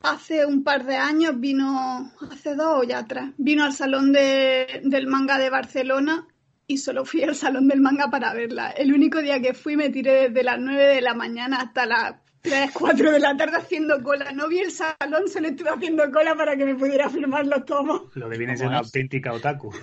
hace 0.02 0.46
un 0.46 0.64
par 0.64 0.86
de 0.86 0.96
años 0.96 1.40
vino, 1.40 2.12
hace 2.32 2.56
dos 2.56 2.80
o 2.80 2.84
ya 2.84 3.06
tres, 3.06 3.26
vino 3.38 3.64
al 3.66 3.74
Salón 3.74 4.12
de- 4.14 4.82
del 4.84 5.08
Manga 5.08 5.38
de 5.38 5.50
Barcelona 5.50 6.28
y 6.66 6.78
solo 6.78 7.04
fui 7.06 7.24
al 7.24 7.36
Salón 7.36 7.68
del 7.68 7.82
Manga 7.82 8.10
para 8.10 8.34
verla. 8.34 8.72
El 8.72 8.94
único 8.94 9.22
día 9.22 9.42
que 9.42 9.54
fui 9.54 9.76
me 9.76 9.90
tiré 9.90 10.30
desde 10.30 10.44
las 10.44 10.60
9 10.60 10.88
de 10.88 11.02
la 11.02 11.14
mañana 11.14 11.58
hasta 11.58 11.86
las 11.86 12.16
3, 12.44 12.72
4 12.74 13.12
de 13.12 13.20
la 13.20 13.38
tarde 13.38 13.56
haciendo 13.58 14.04
cola. 14.04 14.32
No 14.34 14.50
vi 14.50 14.60
el 14.60 14.72
salón, 14.72 15.30
solo 15.32 15.48
estuve 15.48 15.70
haciendo 15.70 16.12
cola 16.12 16.36
para 16.36 16.58
que 16.58 16.66
me 16.66 16.76
pudiera 16.76 17.10
firmar 17.10 17.48
los 17.48 17.64
tomos. 17.66 18.04
Lo 18.16 18.30
que 18.30 18.38
viene 18.38 18.54
¿Cómo 18.54 18.60
siendo 18.60 18.80
es? 18.82 18.86
auténtica 18.88 19.32
otaku. 19.34 19.74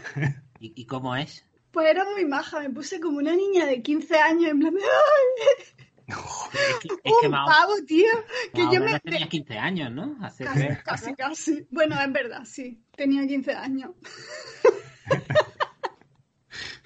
¿Y, 0.60 0.72
y 0.76 0.84
cómo 0.84 1.16
es? 1.16 1.46
Pues 1.70 1.88
era 1.88 2.04
muy 2.04 2.26
maja, 2.26 2.60
me 2.60 2.68
puse 2.68 3.00
como 3.00 3.16
una 3.18 3.34
niña 3.34 3.64
de 3.64 3.80
15 3.80 4.18
años 4.18 4.50
en 4.50 4.58
plan 4.60 4.74
de 4.74 4.80
¡ay! 4.80 5.64
Es 6.08 6.78
que, 6.80 6.88
es 6.88 7.14
que 7.20 7.26
un 7.28 7.32
pavo, 7.32 7.74
tío. 7.86 8.10
Que 8.52 8.62
yo 8.70 8.80
me... 8.80 8.98
tenías 9.00 9.28
15 9.28 9.58
años, 9.58 9.92
¿no? 9.92 10.16
Hace 10.20 10.44
Casi, 10.44 10.58
tres, 10.58 10.82
casi, 10.82 11.14
casi. 11.14 11.66
Bueno, 11.70 11.98
es 12.00 12.12
verdad, 12.12 12.42
sí. 12.44 12.82
Tenía 12.96 13.26
15 13.26 13.52
años. 13.54 13.92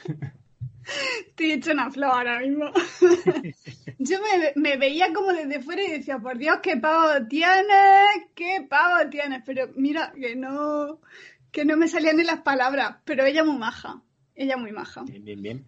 Estoy 1.27 1.53
hecho 1.53 1.73
una 1.73 1.90
flor 1.90 2.11
ahora 2.11 2.40
mismo. 2.40 2.70
Yo 3.99 4.18
me, 4.20 4.53
me 4.57 4.77
veía 4.77 5.12
como 5.12 5.33
desde 5.33 5.62
fuera 5.62 5.83
y 5.83 5.92
decía, 5.92 6.18
por 6.18 6.38
Dios, 6.38 6.59
qué 6.62 6.77
pavo 6.77 7.27
tienes, 7.29 8.29
qué 8.35 8.66
pavo 8.68 9.09
tienes. 9.11 9.42
Pero 9.44 9.68
mira, 9.77 10.12
que 10.12 10.37
no, 10.37 11.01
que 11.51 11.64
no 11.64 11.77
me 11.77 11.88
salían 11.88 12.16
ni 12.16 12.25
las 12.25 12.40
palabras. 12.40 12.97
Pero 13.05 13.25
ella 13.25 13.44
muy 13.44 13.59
maja. 13.59 14.03
Ella 14.35 14.57
muy 14.57 14.73
maja. 14.73 15.03
Bien, 15.03 15.25
bien, 15.25 15.42
bien. 15.42 15.64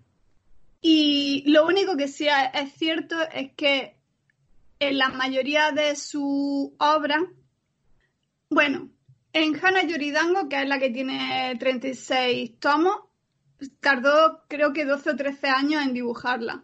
Y 0.81 1.44
lo 1.46 1.66
único 1.66 1.96
que 1.96 2.09
sí 2.09 2.29
es 2.52 2.72
cierto 2.74 3.16
es 3.33 3.52
que 3.57 3.96
en 4.79 4.98
la 4.98 5.09
mayoría 5.09 5.72
de 5.72 5.96
su 5.96 6.74
obra, 6.79 7.24
bueno, 8.50 8.90
en 9.33 9.64
Hana 9.64 9.83
Yoridango, 9.85 10.48
que 10.48 10.62
es 10.62 10.68
la 10.68 10.79
que 10.79 10.90
tiene 10.90 11.55
36 11.59 12.59
tomos, 12.59 12.96
tardó 13.80 14.42
creo 14.48 14.72
que 14.72 14.84
12 14.84 15.10
o 15.10 15.16
13 15.16 15.48
años 15.48 15.82
en 15.82 15.94
dibujarla 15.94 16.62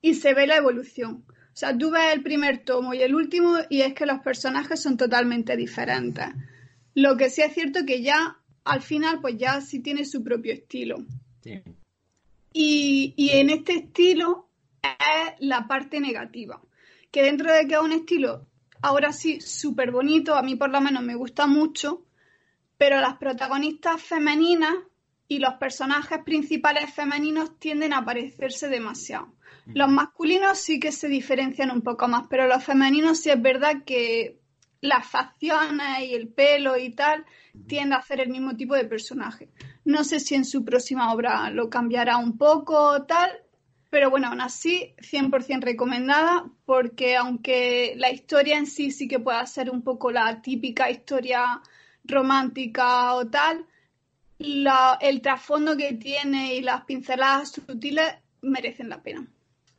y 0.00 0.14
se 0.14 0.34
ve 0.34 0.46
la 0.46 0.56
evolución. 0.56 1.24
O 1.28 1.56
sea, 1.60 1.76
tú 1.76 1.90
ves 1.90 2.12
el 2.12 2.22
primer 2.22 2.64
tomo 2.64 2.94
y 2.94 3.02
el 3.02 3.14
último 3.14 3.58
y 3.68 3.82
es 3.82 3.94
que 3.94 4.06
los 4.06 4.20
personajes 4.20 4.80
son 4.80 4.96
totalmente 4.96 5.56
diferentes. 5.56 6.26
Lo 6.94 7.16
que 7.16 7.30
sí 7.30 7.42
es 7.42 7.52
cierto 7.52 7.84
que 7.84 8.02
ya 8.02 8.38
al 8.64 8.82
final 8.82 9.20
pues 9.20 9.36
ya 9.36 9.60
sí 9.60 9.80
tiene 9.80 10.04
su 10.04 10.22
propio 10.22 10.52
estilo. 10.52 11.04
Sí. 11.42 11.62
Y, 12.52 13.14
y 13.16 13.30
en 13.30 13.50
este 13.50 13.74
estilo 13.74 14.48
es 14.82 15.34
la 15.40 15.66
parte 15.66 16.00
negativa. 16.00 16.60
Que 17.10 17.22
dentro 17.22 17.52
de 17.52 17.66
que 17.66 17.74
es 17.74 17.80
un 17.80 17.92
estilo, 17.92 18.46
ahora 18.82 19.12
sí, 19.12 19.40
súper 19.40 19.90
bonito, 19.90 20.34
a 20.34 20.42
mí 20.42 20.56
por 20.56 20.70
lo 20.70 20.80
menos 20.80 21.02
me 21.02 21.14
gusta 21.14 21.46
mucho, 21.46 22.06
pero 22.78 23.00
las 23.00 23.16
protagonistas 23.18 24.00
femeninas 24.00 24.74
y 25.30 25.38
los 25.38 25.54
personajes 25.54 26.18
principales 26.24 26.92
femeninos 26.92 27.56
tienden 27.60 27.92
a 27.92 28.04
parecerse 28.04 28.68
demasiado. 28.68 29.32
Los 29.64 29.88
masculinos 29.88 30.58
sí 30.58 30.80
que 30.80 30.90
se 30.90 31.06
diferencian 31.06 31.70
un 31.70 31.82
poco 31.82 32.08
más, 32.08 32.24
pero 32.28 32.48
los 32.48 32.64
femeninos 32.64 33.20
sí 33.20 33.30
es 33.30 33.40
verdad 33.40 33.84
que 33.86 34.40
las 34.80 35.06
facciones 35.06 36.00
y 36.00 36.14
el 36.14 36.26
pelo 36.26 36.76
y 36.76 36.90
tal 36.90 37.24
tienden 37.68 37.92
a 37.92 37.98
hacer 37.98 38.20
el 38.20 38.30
mismo 38.30 38.56
tipo 38.56 38.74
de 38.74 38.86
personaje. 38.86 39.50
No 39.84 40.02
sé 40.02 40.18
si 40.18 40.34
en 40.34 40.44
su 40.44 40.64
próxima 40.64 41.12
obra 41.12 41.48
lo 41.50 41.70
cambiará 41.70 42.16
un 42.16 42.36
poco 42.36 42.76
o 42.76 43.02
tal, 43.04 43.30
pero 43.88 44.10
bueno, 44.10 44.30
aún 44.30 44.40
así 44.40 44.96
100% 44.98 45.62
recomendada 45.62 46.50
porque 46.64 47.16
aunque 47.16 47.94
la 47.96 48.10
historia 48.10 48.58
en 48.58 48.66
sí 48.66 48.90
sí 48.90 49.06
que 49.06 49.20
pueda 49.20 49.46
ser 49.46 49.70
un 49.70 49.82
poco 49.82 50.10
la 50.10 50.42
típica 50.42 50.90
historia 50.90 51.62
romántica 52.02 53.14
o 53.14 53.28
tal, 53.28 53.64
la- 54.40 54.98
el 55.00 55.20
trasfondo 55.20 55.76
que 55.76 55.92
tiene 55.94 56.54
y 56.56 56.62
las 56.62 56.84
pinceladas 56.84 57.52
sutiles 57.52 58.14
merecen 58.42 58.88
la 58.88 59.02
pena. 59.02 59.26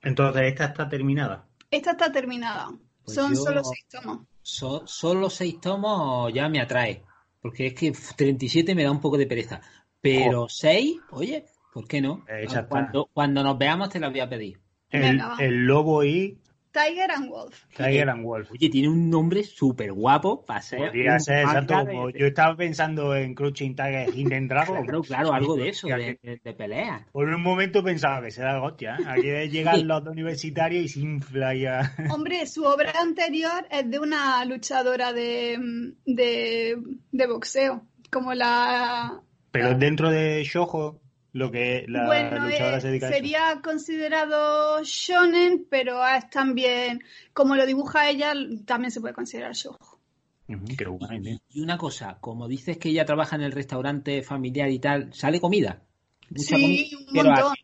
Entonces, 0.02 0.44
esta 0.44 0.66
está 0.66 0.88
terminada. 0.88 1.48
Esta 1.70 1.92
está 1.92 2.12
terminada. 2.12 2.70
Pues 3.04 3.16
Son 3.16 3.34
yo- 3.34 3.42
solo 3.44 3.64
seis 3.64 3.86
tomos. 3.90 4.20
So- 4.42 4.86
solo 4.88 5.30
seis 5.30 5.60
tomos 5.60 6.32
ya 6.34 6.48
me 6.50 6.62
atrae. 6.62 7.04
Porque 7.42 7.68
es 7.68 7.74
que 7.74 7.90
uf, 7.92 8.14
37 8.16 8.76
me 8.76 8.84
da 8.84 8.92
un 8.92 9.00
poco 9.02 9.18
de 9.18 9.26
pereza. 9.26 9.62
Pero 10.00 10.48
6, 10.48 11.00
oye, 11.12 11.46
¿por 11.74 11.88
qué 11.88 12.02
no? 12.02 12.24
Cuando, 12.70 13.10
cuando 13.14 13.44
nos 13.44 13.58
veamos 13.58 13.90
te 13.90 14.00
la 14.00 14.10
voy 14.10 14.20
a 14.20 14.30
pedir. 14.30 14.60
El 14.92 15.66
lobo 15.66 16.04
y 16.04 16.38
Tiger 16.72 17.12
and 17.12 17.30
Wolf. 17.30 17.66
Tiger 17.76 18.10
and 18.10 18.24
Wolf. 18.24 18.50
Oye, 18.52 18.70
tiene 18.70 18.88
un 18.90 19.10
nombre 19.10 19.44
súper 19.44 19.92
guapo 19.92 20.46
para 20.46 20.62
ser. 20.62 20.80
Podría 20.80 21.20
ser, 21.20 21.40
exacto. 21.44 21.84
de- 21.86 22.14
yo 22.20 22.28
estaba 22.28 22.56
pensando 22.56 23.16
en 23.16 23.36
Crouching 23.36 23.76
Tiger, 23.76 24.10
Hidden 24.16 24.48
Dragon. 24.48 24.84
Claro, 24.86 25.02
claro, 25.02 25.34
algo 25.34 25.56
de 25.56 25.70
eso, 25.70 25.88
de, 25.88 26.18
de- 26.22 26.54
pelea. 26.54 27.08
Por 27.12 27.28
un 27.28 27.42
momento 27.42 27.84
pensaba 27.84 28.22
que 28.22 28.32
se 28.32 28.42
da 28.42 28.62
hostia. 28.62 28.98
¿eh? 29.00 29.06
Aquí 29.08 29.22
llegan 29.52 29.88
los 29.88 30.06
universitarios 30.08 30.86
y 30.86 30.88
se 30.88 31.00
infla 31.02 31.54
ya. 31.56 31.94
Hombre, 32.10 32.46
su 32.48 32.64
obra 32.64 32.92
anterior 33.02 33.68
es 33.70 33.90
de 33.90 34.00
una 34.00 34.44
luchadora 34.46 35.12
de, 35.14 35.94
de, 36.06 36.78
de 37.12 37.28
boxeo, 37.28 37.86
como 38.12 38.34
la... 38.34 39.22
Pero 39.52 39.78
dentro 39.78 40.10
de 40.10 40.44
Shoujo. 40.46 41.02
Lo 41.34 41.52
que 41.52 41.86
la 41.88 42.06
bueno, 42.06 42.40
luchadora 42.40 42.78
eh, 42.78 42.82
se 42.82 42.88
dedica 42.88 43.08
a 43.08 43.10
eso. 43.10 43.18
sería 43.18 43.62
considerado 43.64 44.84
shonen, 44.84 45.66
pero 45.70 46.06
es 46.08 46.30
también, 46.30 47.04
como 47.34 47.56
lo 47.56 47.66
dibuja 47.66 48.10
ella, 48.10 48.34
también 48.66 48.92
se 48.92 49.02
puede 49.02 49.14
considerar 49.14 49.54
shoujo. 49.54 50.00
Guay. 50.48 51.40
Y 51.50 51.62
una 51.62 51.78
cosa, 51.78 52.18
como 52.20 52.48
dices 52.48 52.78
que 52.78 52.90
ella 52.90 53.06
trabaja 53.06 53.36
en 53.38 53.44
el 53.44 53.52
restaurante 53.54 54.22
familiar 54.22 54.70
y 54.70 54.80
tal, 54.80 55.14
¿sale 55.14 55.40
comida? 55.40 55.82
Mucha 56.30 56.56
Sí, 56.58 56.92
comida. 56.92 57.22
un 57.22 57.28
montón. 57.36 57.56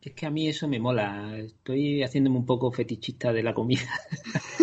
es 0.00 0.12
que 0.14 0.26
a 0.26 0.30
mí 0.30 0.48
eso 0.48 0.66
me 0.66 0.80
mola. 0.80 1.36
Estoy 1.38 2.02
haciéndome 2.02 2.38
un 2.38 2.46
poco 2.46 2.72
fetichista 2.72 3.32
de 3.32 3.42
la 3.44 3.54
comida. 3.54 3.88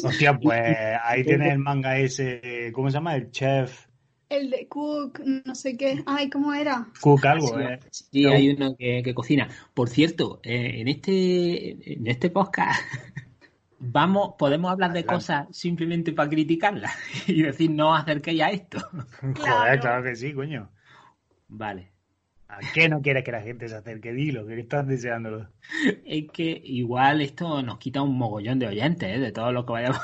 Hostia, 0.04 0.38
pues 0.38 0.60
ahí 1.04 1.24
tienes 1.24 1.54
el 1.54 1.60
manga 1.60 1.98
ese, 1.98 2.72
¿cómo 2.74 2.90
se 2.90 2.96
llama? 2.96 3.16
El 3.16 3.32
chef 3.32 3.88
El 4.30 4.52
de 4.52 4.68
Cook, 4.68 5.20
no 5.46 5.56
sé 5.56 5.76
qué. 5.76 6.04
Ay, 6.06 6.30
¿cómo 6.30 6.54
era? 6.54 6.88
Cook 7.02 7.26
algo, 7.26 7.48
Sí, 7.48 7.54
¿eh? 7.64 7.80
Sí, 7.90 8.26
hay 8.28 8.50
uno 8.52 8.76
que, 8.78 9.02
que 9.04 9.14
cocina. 9.16 9.48
Por 9.74 9.90
cierto, 9.90 10.40
eh, 10.44 10.82
en 10.82 10.88
este 10.88 11.94
en 11.94 12.06
este 12.06 12.30
podcast 12.30 12.80
vamos, 13.80 14.36
podemos 14.38 14.72
hablar 14.72 14.94
de 14.94 15.04
cosas 15.04 15.48
simplemente 15.52 16.12
para 16.14 16.30
criticarlas 16.30 16.94
y 17.28 17.42
decir 17.42 17.72
no 17.72 17.92
os 17.94 18.02
acerquéis 18.02 18.42
a 18.42 18.52
esto. 18.52 18.78
Joder, 19.22 19.80
Claro. 19.80 20.04
que 20.04 20.16
sí, 20.16 20.32
coño. 20.34 20.70
Vale. 21.48 21.92
¿A 22.50 22.60
qué 22.74 22.90
no 22.90 23.02
quieres 23.02 23.24
que 23.24 23.32
la 23.32 23.42
gente 23.42 23.68
se 23.68 23.76
acerque? 23.76 24.12
Dilo, 24.12 24.46
que 24.48 24.60
estás 24.60 24.88
deseándolo. 24.88 25.48
Es 26.04 26.26
que 26.32 26.60
igual 26.66 27.22
esto 27.22 27.62
nos 27.62 27.78
quita 27.78 28.02
un 28.02 28.18
mogollón 28.18 28.58
de 28.58 28.66
oyentes, 28.68 29.08
¿eh? 29.18 29.20
de 29.20 29.32
todo 29.32 29.52
lo 29.52 29.66
que 29.68 29.74
vayamos. 29.74 30.02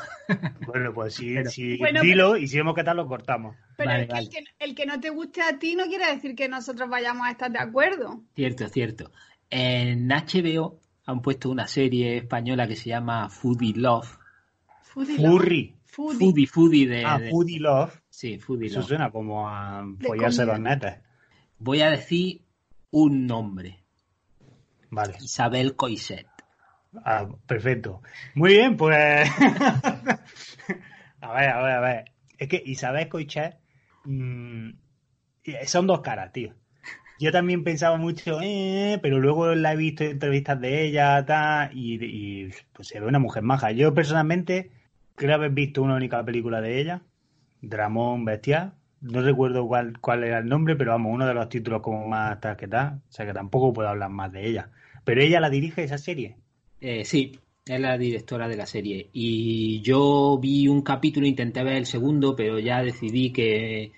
Bueno, 0.67 0.93
pues 0.93 1.15
sí, 1.15 1.33
Pero- 1.35 1.49
sí, 1.49 1.77
Bueno, 1.79 2.01
dilo 2.01 2.37
y 2.37 2.47
si 2.47 2.57
vemos 2.57 2.75
que 2.75 2.83
tal 2.83 2.97
lo 2.97 3.07
cortamos. 3.07 3.55
Pero 3.77 3.89
Vale, 3.89 4.01
es 4.03 4.07
que, 4.07 4.13
vale. 4.13 4.25
El, 4.25 4.29
que 4.29 4.45
el 4.65 4.75
que 4.75 4.85
no 4.85 4.99
te 4.99 5.09
guste 5.09 5.41
a 5.41 5.57
ti 5.59 5.75
no 5.75 5.85
quiere 5.85 6.05
decir 6.13 6.35
que 6.35 6.47
nosotros 6.49 6.89
vayamos 6.89 7.27
a 7.27 7.31
estar 7.31 7.51
de 7.51 7.59
acuerdo. 7.59 8.21
Cierto, 8.35 8.67
cierto. 8.69 9.11
En 9.49 10.07
HBO 10.07 10.79
han 11.05 11.21
puesto 11.21 11.49
una 11.49 11.67
serie 11.67 12.17
española 12.17 12.67
que 12.67 12.75
se 12.75 12.89
llama 12.89 13.29
Foodie 13.29 13.73
Love. 13.75 14.17
Foodie 14.83 15.17
Furry. 15.17 15.67
Love. 15.67 15.75
Foodie. 15.85 16.19
Foodie, 16.19 16.47
Foodie 16.47 16.87
de, 16.87 17.05
Ah, 17.05 17.19
de- 17.19 17.29
Foodie 17.29 17.59
Love. 17.59 18.01
Sí, 18.09 18.37
Foodie 18.39 18.67
Eso 18.67 18.79
Love. 18.79 18.87
suena 18.87 19.11
como 19.11 19.47
a 19.49 19.85
follarse 20.01 20.45
los 20.45 20.59
netes. 20.59 20.95
Voy 21.59 21.81
a 21.81 21.89
decir 21.91 22.41
un 22.91 23.25
nombre. 23.27 23.83
Vale. 24.89 25.15
Isabel 25.21 25.75
Coixet. 25.75 26.27
Ah, 27.03 27.27
perfecto. 27.45 28.01
Muy 28.35 28.53
bien, 28.53 28.77
pues. 28.77 29.29
a 31.21 31.33
ver, 31.33 31.49
a 31.49 31.61
ver, 31.61 31.71
a 31.71 31.79
ver. 31.81 32.05
Es 32.37 32.47
que 32.49 32.61
Isabel 32.65 33.07
Coichet 33.09 33.57
mm, 34.05 34.69
son 35.65 35.87
dos 35.87 36.01
caras, 36.01 36.31
tío. 36.31 36.53
Yo 37.19 37.31
también 37.31 37.63
pensaba 37.63 37.97
mucho, 37.97 38.39
eh, 38.41 38.99
pero 39.01 39.19
luego 39.19 39.55
la 39.55 39.73
he 39.73 39.77
visto 39.77 40.03
en 40.03 40.11
entrevistas 40.11 40.59
de 40.59 40.83
ella, 40.85 41.25
tal, 41.25 41.69
y, 41.73 42.49
pues 42.73 42.89
se 42.89 42.99
ve 42.99 43.07
una 43.07 43.19
mujer 43.19 43.41
maja. 43.43 43.71
Yo 43.71 43.93
personalmente 43.93 44.71
creo 45.15 45.35
haber 45.35 45.51
visto 45.51 45.81
una 45.81 45.95
única 45.95 46.23
película 46.25 46.59
de 46.59 46.79
ella, 46.81 47.01
Dramón 47.61 48.25
Bestial. 48.25 48.73
No 48.99 49.21
recuerdo 49.21 49.67
cuál, 49.67 49.99
cuál 49.99 50.23
era 50.23 50.39
el 50.39 50.49
nombre, 50.49 50.75
pero 50.75 50.91
vamos, 50.91 51.13
uno 51.13 51.25
de 51.27 51.33
los 51.33 51.47
títulos 51.47 51.81
como 51.81 52.07
más 52.07 52.37
que 52.57 52.67
tal. 52.67 53.01
O 53.07 53.11
sea 53.11 53.25
que 53.25 53.33
tampoco 53.33 53.71
puedo 53.71 53.87
hablar 53.87 54.09
más 54.09 54.31
de 54.31 54.47
ella. 54.47 54.71
Pero 55.05 55.21
ella 55.21 55.39
la 55.39 55.49
dirige 55.49 55.83
esa 55.83 55.97
serie. 55.97 56.37
Eh, 56.81 57.05
sí, 57.05 57.39
es 57.65 57.79
la 57.79 57.97
directora 57.97 58.47
de 58.47 58.57
la 58.57 58.65
serie. 58.65 59.09
Y 59.13 59.81
yo 59.81 60.37
vi 60.41 60.67
un 60.67 60.81
capítulo, 60.81 61.25
intenté 61.25 61.63
ver 61.63 61.75
el 61.77 61.85
segundo, 61.85 62.35
pero 62.35 62.59
ya 62.59 62.83
decidí 62.83 63.31
que 63.31 63.91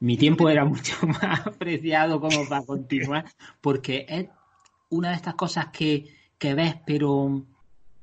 mi 0.00 0.16
tiempo 0.16 0.48
era 0.50 0.64
mucho 0.66 0.94
más 1.06 1.46
apreciado 1.46 2.20
como 2.20 2.46
para 2.48 2.64
continuar, 2.64 3.24
porque 3.60 4.04
es 4.08 4.26
una 4.90 5.10
de 5.10 5.16
estas 5.16 5.34
cosas 5.34 5.68
que, 5.72 6.06
que 6.38 6.54
ves, 6.54 6.76
pero, 6.86 7.46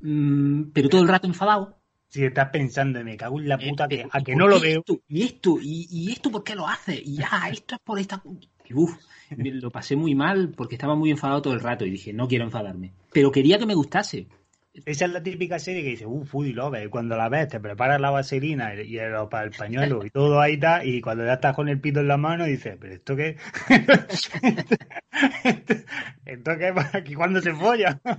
mm, 0.01 0.71
pero 0.73 0.89
todo 0.89 1.01
el 1.01 1.07
rato 1.07 1.27
enfadado. 1.27 1.77
Si 2.09 2.25
estás 2.25 2.49
pensando, 2.49 3.01
me 3.03 3.15
cago 3.15 3.39
en 3.39 3.47
la 3.47 3.57
puta, 3.57 3.85
Eh, 3.85 3.89
que, 3.89 3.97
pero, 3.97 4.09
a 4.11 4.19
¿y 4.19 4.23
que 4.23 4.35
no 4.35 4.47
lo 4.47 4.59
veo. 4.59 4.79
esto? 4.79 4.99
y 5.07 5.21
esto, 5.23 5.57
y, 5.61 5.87
y 5.89 6.11
esto, 6.11 6.29
¿por 6.31 6.43
qué 6.43 6.55
lo 6.55 6.67
hace? 6.67 6.99
Y 7.01 7.19
ah, 7.21 7.47
esto 7.49 7.75
es 7.75 7.81
por 7.81 7.99
esta. 7.99 8.21
y 8.67 8.73
uf, 8.73 8.97
lo 9.37 9.71
pasé 9.71 9.95
muy 9.95 10.13
mal 10.15 10.49
porque 10.57 10.75
estaba 10.75 10.95
muy 10.95 11.11
enfadado 11.11 11.41
todo 11.43 11.53
el 11.53 11.61
rato 11.61 11.85
y 11.85 11.91
dije, 11.91 12.11
no 12.11 12.27
quiero 12.27 12.43
enfadarme. 12.43 12.91
Pero 13.13 13.31
quería 13.31 13.57
que 13.59 13.65
me 13.65 13.75
gustase. 13.75 14.27
Esa 14.73 15.05
es 15.05 15.11
la 15.11 15.21
típica 15.21 15.59
serie 15.59 15.83
que 15.83 15.89
dice, 15.89 16.05
uh, 16.05 16.23
Foodie 16.23 16.53
Love, 16.53 16.89
cuando 16.89 17.17
la 17.17 17.27
ves 17.27 17.49
te 17.49 17.59
preparas 17.59 17.99
la 17.99 18.09
vaselina 18.09 18.73
y 18.73 18.97
el, 18.97 19.13
el 19.13 19.51
pañuelo 19.57 20.05
y 20.05 20.09
todo 20.09 20.39
ahí 20.39 20.53
está, 20.53 20.85
y 20.85 21.01
cuando 21.01 21.25
ya 21.25 21.33
estás 21.33 21.55
con 21.55 21.67
el 21.67 21.81
pito 21.81 21.99
en 21.99 22.07
la 22.07 22.15
mano 22.15 22.45
dices, 22.45 22.77
pero 22.79 22.93
esto 22.93 23.17
qué, 23.17 23.35
esto 26.25 26.57
qué, 26.57 26.73
aquí 26.93 27.15
cuando 27.15 27.41
se 27.41 27.53
folla. 27.53 27.99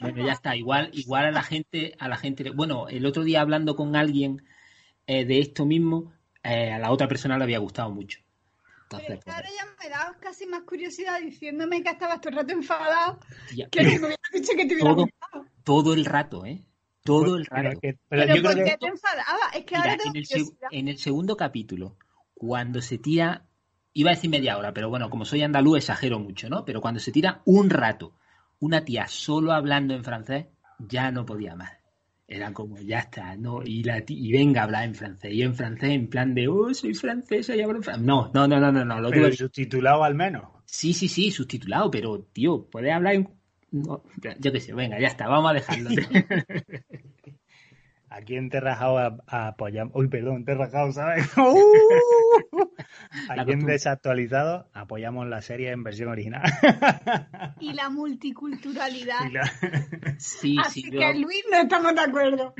Bueno, 0.00 0.26
ya 0.26 0.32
está. 0.32 0.54
Igual, 0.54 0.90
igual 0.92 1.24
a 1.24 1.30
la 1.30 1.42
gente, 1.42 1.94
a 1.98 2.08
la 2.08 2.16
gente. 2.16 2.50
Bueno, 2.50 2.88
el 2.88 3.06
otro 3.06 3.24
día 3.24 3.40
hablando 3.40 3.74
con 3.74 3.96
alguien 3.96 4.44
eh, 5.06 5.24
de 5.24 5.38
esto 5.38 5.64
mismo, 5.64 6.12
eh, 6.42 6.72
a 6.72 6.78
la 6.78 6.90
otra 6.90 7.08
persona 7.08 7.38
le 7.38 7.44
había 7.44 7.58
gustado 7.58 7.90
mucho. 7.90 8.20
Pero 8.90 9.20
ahora 9.26 9.48
ya 9.48 9.66
me 9.82 9.88
da 9.90 10.16
casi 10.20 10.46
más 10.46 10.62
curiosidad 10.62 11.20
diciéndome 11.20 11.82
que 11.82 11.90
estabas 11.90 12.20
todo 12.20 12.30
el 12.30 12.36
rato 12.36 12.52
enfadado 12.52 13.18
ya- 13.54 13.68
que 13.68 13.82
me 13.84 13.96
hubieras 13.96 14.18
dicho 14.32 14.52
que 14.56 14.66
te 14.66 14.74
hubiera 14.74 14.90
todo, 14.94 15.02
gustado. 15.04 15.46
todo 15.64 15.94
el 15.94 16.04
rato, 16.04 16.46
¿eh? 16.46 16.64
Todo 17.02 17.36
el 17.36 17.46
Pero, 17.46 17.68
rato. 17.70 17.80
que- 17.80 17.98
pero 18.08 18.22
Pero 18.22 18.36
yo 18.36 18.42
¿por 18.42 18.52
creo 18.52 18.64
qué 18.64 18.70
que 18.72 18.76
te 18.78 18.86
enfadaba? 18.86 19.48
Es 19.54 19.64
que 19.64 19.74
Mira, 19.76 19.90
ahora 19.92 20.02
tengo 20.02 20.16
en 20.16 20.24
el, 20.30 20.48
en 20.70 20.88
el 20.88 20.98
segundo 20.98 21.36
capítulo, 21.36 21.96
cuando 22.34 22.80
se 22.80 22.98
tira, 22.98 23.46
iba 23.92 24.10
a 24.10 24.14
decir 24.14 24.30
media 24.30 24.56
hora, 24.58 24.72
pero 24.72 24.88
bueno, 24.88 25.10
como 25.10 25.24
soy 25.24 25.42
andaluz 25.42 25.78
exagero 25.78 26.18
mucho, 26.18 26.48
¿no? 26.48 26.64
Pero 26.64 26.80
cuando 26.80 27.00
se 27.00 27.12
tira 27.12 27.42
un 27.44 27.68
rato, 27.70 28.16
una 28.60 28.84
tía 28.84 29.06
solo 29.08 29.52
hablando 29.52 29.94
en 29.94 30.04
francés, 30.04 30.46
ya 30.78 31.10
no 31.10 31.26
podía 31.26 31.54
más. 31.56 31.72
Era 32.26 32.52
como, 32.52 32.78
ya 32.78 33.00
está, 33.00 33.36
¿no? 33.36 33.62
Y, 33.62 33.82
la 33.82 34.02
y 34.06 34.32
venga 34.32 34.62
a 34.62 34.64
hablar 34.64 34.84
en 34.84 34.94
francés. 34.94 35.32
Y 35.32 35.42
en 35.42 35.54
francés, 35.54 35.90
en 35.90 36.08
plan 36.08 36.34
de, 36.34 36.48
oh, 36.48 36.72
soy 36.72 36.94
francesa 36.94 37.54
y 37.54 37.60
hablo 37.60 37.76
en 37.76 37.82
francés. 37.82 38.04
No, 38.06 38.30
no, 38.32 38.48
no, 38.48 38.58
no, 38.60 38.72
no, 38.72 38.84
no. 38.84 39.00
Lo 39.00 39.10
pero 39.10 39.28
tuve- 39.28 39.36
subtitulado 39.36 40.04
al 40.04 40.14
menos. 40.14 40.44
Sí, 40.64 40.94
sí, 40.94 41.08
sí, 41.08 41.30
subtitulado, 41.30 41.90
pero, 41.90 42.20
tío, 42.32 42.66
puedes 42.70 42.92
hablar 42.92 43.14
en... 43.14 43.28
no, 43.72 44.02
yo 44.40 44.52
qué 44.52 44.60
sé, 44.60 44.72
venga, 44.72 44.98
ya 44.98 45.08
está, 45.08 45.28
vamos 45.28 45.50
a 45.50 45.54
dejarlo. 45.54 45.90
Aquí 48.16 48.36
en 48.36 48.48
Terra 48.48 48.76
House 48.76 49.00
a- 49.26 49.48
apoyamos, 49.48 49.92
uy, 49.96 50.08
perdón, 50.08 50.44
Terra 50.44 50.68
House, 50.70 50.94
¿sabes? 50.94 51.26
Uh, 51.36 51.58
La 53.34 53.42
Aquí 53.42 53.52
en. 53.52 53.66
Desactualizado 53.66 54.68
apoyamos 54.72 55.26
la 55.28 55.40
serie 55.42 55.70
en 55.72 55.82
versión 55.82 56.08
original. 56.10 56.42
Y 57.60 57.72
la 57.72 57.90
multiculturalidad. 57.90 59.26
Y 59.28 59.32
la- 59.32 59.50
Sí, 60.18 60.56
Así 60.64 60.82
sí, 60.82 60.90
yo 60.92 61.00
que 61.00 61.14
Luis 61.14 61.44
no 61.50 61.58
estamos 61.58 61.94
de 61.94 62.00
acuerdo. 62.02 62.54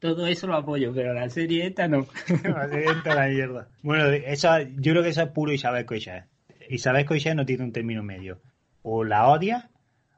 todo 0.00 0.26
eso 0.26 0.46
lo 0.46 0.56
apoyo, 0.56 0.92
pero 0.94 1.12
la 1.14 1.28
serie 1.28 1.66
esta 1.66 1.88
no. 1.88 2.06
Va 2.54 2.62
a 2.62 2.68
ser 2.68 2.84
esta 2.84 3.14
la 3.14 3.26
mierda. 3.28 3.68
Bueno, 3.82 4.06
eso, 4.06 4.48
yo 4.60 4.92
creo 4.92 5.02
que 5.02 5.10
eso 5.10 5.22
es 5.22 5.28
puro 5.30 5.52
Isabel 5.52 5.84
Coixet. 5.84 6.24
Isabel 6.70 7.04
Coixet 7.04 7.34
no 7.34 7.44
tiene 7.44 7.64
un 7.64 7.72
término 7.72 8.02
medio. 8.02 8.40
O 8.82 9.04
la 9.04 9.28
odia 9.28 9.70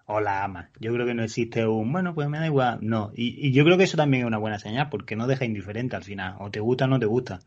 o 0.07 0.21
la 0.21 0.45
ama. 0.45 0.71
Yo 0.81 0.93
creo 0.93 1.07
que 1.07 1.15
no 1.15 1.23
existe 1.25 1.67
un, 1.67 1.93
bueno, 1.93 2.15
pues 2.15 2.29
me 2.29 2.39
da 2.39 2.47
igual. 2.47 2.79
No. 2.81 3.13
Y, 3.15 3.47
y 3.49 3.53
yo 3.53 3.65
creo 3.65 3.77
que 3.77 3.85
eso 3.85 3.97
también 3.97 4.23
es 4.23 4.27
una 4.27 4.39
buena 4.39 4.59
señal 4.59 4.89
porque 4.89 5.17
no 5.17 5.27
deja 5.27 5.45
indiferente 5.45 5.97
al 5.97 6.05
final. 6.05 6.37
O 6.41 6.51
te 6.51 6.61
gusta 6.61 6.85
o 6.85 6.89
no 6.89 6.99
te 6.99 7.07
gusta. 7.07 7.41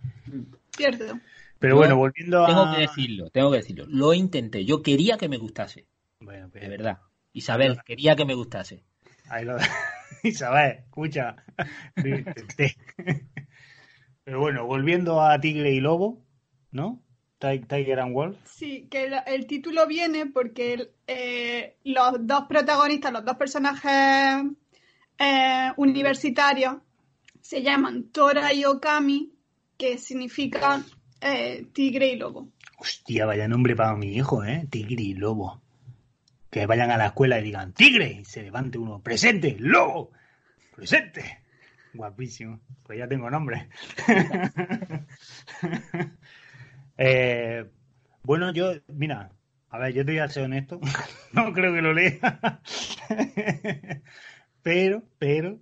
Cierto. 0.76 1.20
Pero 1.60 1.74
Yo 1.74 1.78
bueno, 1.78 1.98
volviendo 1.98 2.46
Tengo 2.46 2.62
a... 2.64 2.76
que 2.76 2.82
decirlo, 2.82 3.30
tengo 3.32 3.52
que 3.52 3.58
decirlo. 3.58 3.86
Lo 3.88 4.14
intenté, 4.14 4.64
yo 4.66 4.82
quería 4.82 5.18
que 5.18 5.28
me 5.28 5.38
gustase, 5.38 5.88
Bueno, 6.22 6.50
pues, 6.50 6.64
de 6.64 6.70
verdad. 6.70 7.00
Isabel, 7.34 7.80
quería 7.86 8.16
que 8.16 8.26
me 8.26 8.34
gustase. 8.34 8.84
Ahí 9.30 9.46
lo 9.46 9.58
Isabel, 10.24 10.80
escucha. 10.86 11.36
Lo 11.96 12.18
intenté. 12.18 12.76
Pero 14.24 14.40
bueno, 14.40 14.66
volviendo 14.66 15.22
a 15.22 15.40
Tigre 15.40 15.72
y 15.74 15.80
Lobo, 15.80 16.26
¿no? 16.72 17.04
Ti- 17.40 17.66
Tiger 17.68 18.00
and 18.02 18.14
Wolf. 18.14 18.38
Sí, 18.46 18.88
que 18.92 19.06
el, 19.06 19.14
el 19.26 19.48
título 19.48 19.88
viene 19.88 20.26
porque 20.28 20.74
el- 20.74 20.92
eh, 21.08 21.76
los 21.86 22.26
dos 22.28 22.44
protagonistas, 22.50 23.12
los 23.14 23.24
dos 23.26 23.38
personajes 23.38 24.46
eh, 25.18 25.72
universitarios, 25.78 26.76
se 27.42 27.62
llaman 27.64 28.10
Tora 28.12 28.54
y 28.54 28.66
Okami, 28.66 29.32
que 29.78 29.98
significan 29.98 30.84
eh, 31.22 31.66
tigre 31.74 32.08
y 32.12 32.16
lobo. 32.18 32.50
Hostia, 32.78 33.26
vaya 33.26 33.48
nombre 33.48 33.76
para 33.76 33.96
mi 33.96 34.16
hijo, 34.16 34.44
¿eh? 34.44 34.66
Tigre 34.70 35.02
y 35.04 35.14
Lobo. 35.14 35.62
Que 36.50 36.66
vayan 36.66 36.92
a 36.92 36.98
la 36.98 37.08
escuela 37.08 37.38
y 37.40 37.44
digan, 37.44 37.74
¡Tigre! 37.74 38.20
Y 38.22 38.26
se 38.26 38.42
levante 38.42 38.78
uno, 38.78 39.02
¡Presente! 39.02 39.58
¡Lobo! 39.60 40.12
¡Presente! 40.76 41.40
Guapísimo. 41.94 42.60
Pues 42.84 42.98
ya 43.00 43.08
tengo 43.08 43.30
nombre. 43.30 43.68
Eh, 47.02 47.66
bueno, 48.24 48.52
yo, 48.52 48.74
mira, 48.88 49.32
a 49.70 49.78
ver, 49.80 49.94
yo 49.94 50.06
te 50.06 50.12
voy 50.12 50.20
a 50.20 50.28
ser 50.28 50.44
honesto. 50.44 50.82
no 51.34 51.54
creo 51.54 51.74
que 51.74 51.82
lo 51.82 51.94
lea. 51.94 52.62
pero, 54.62 55.04
pero, 55.18 55.60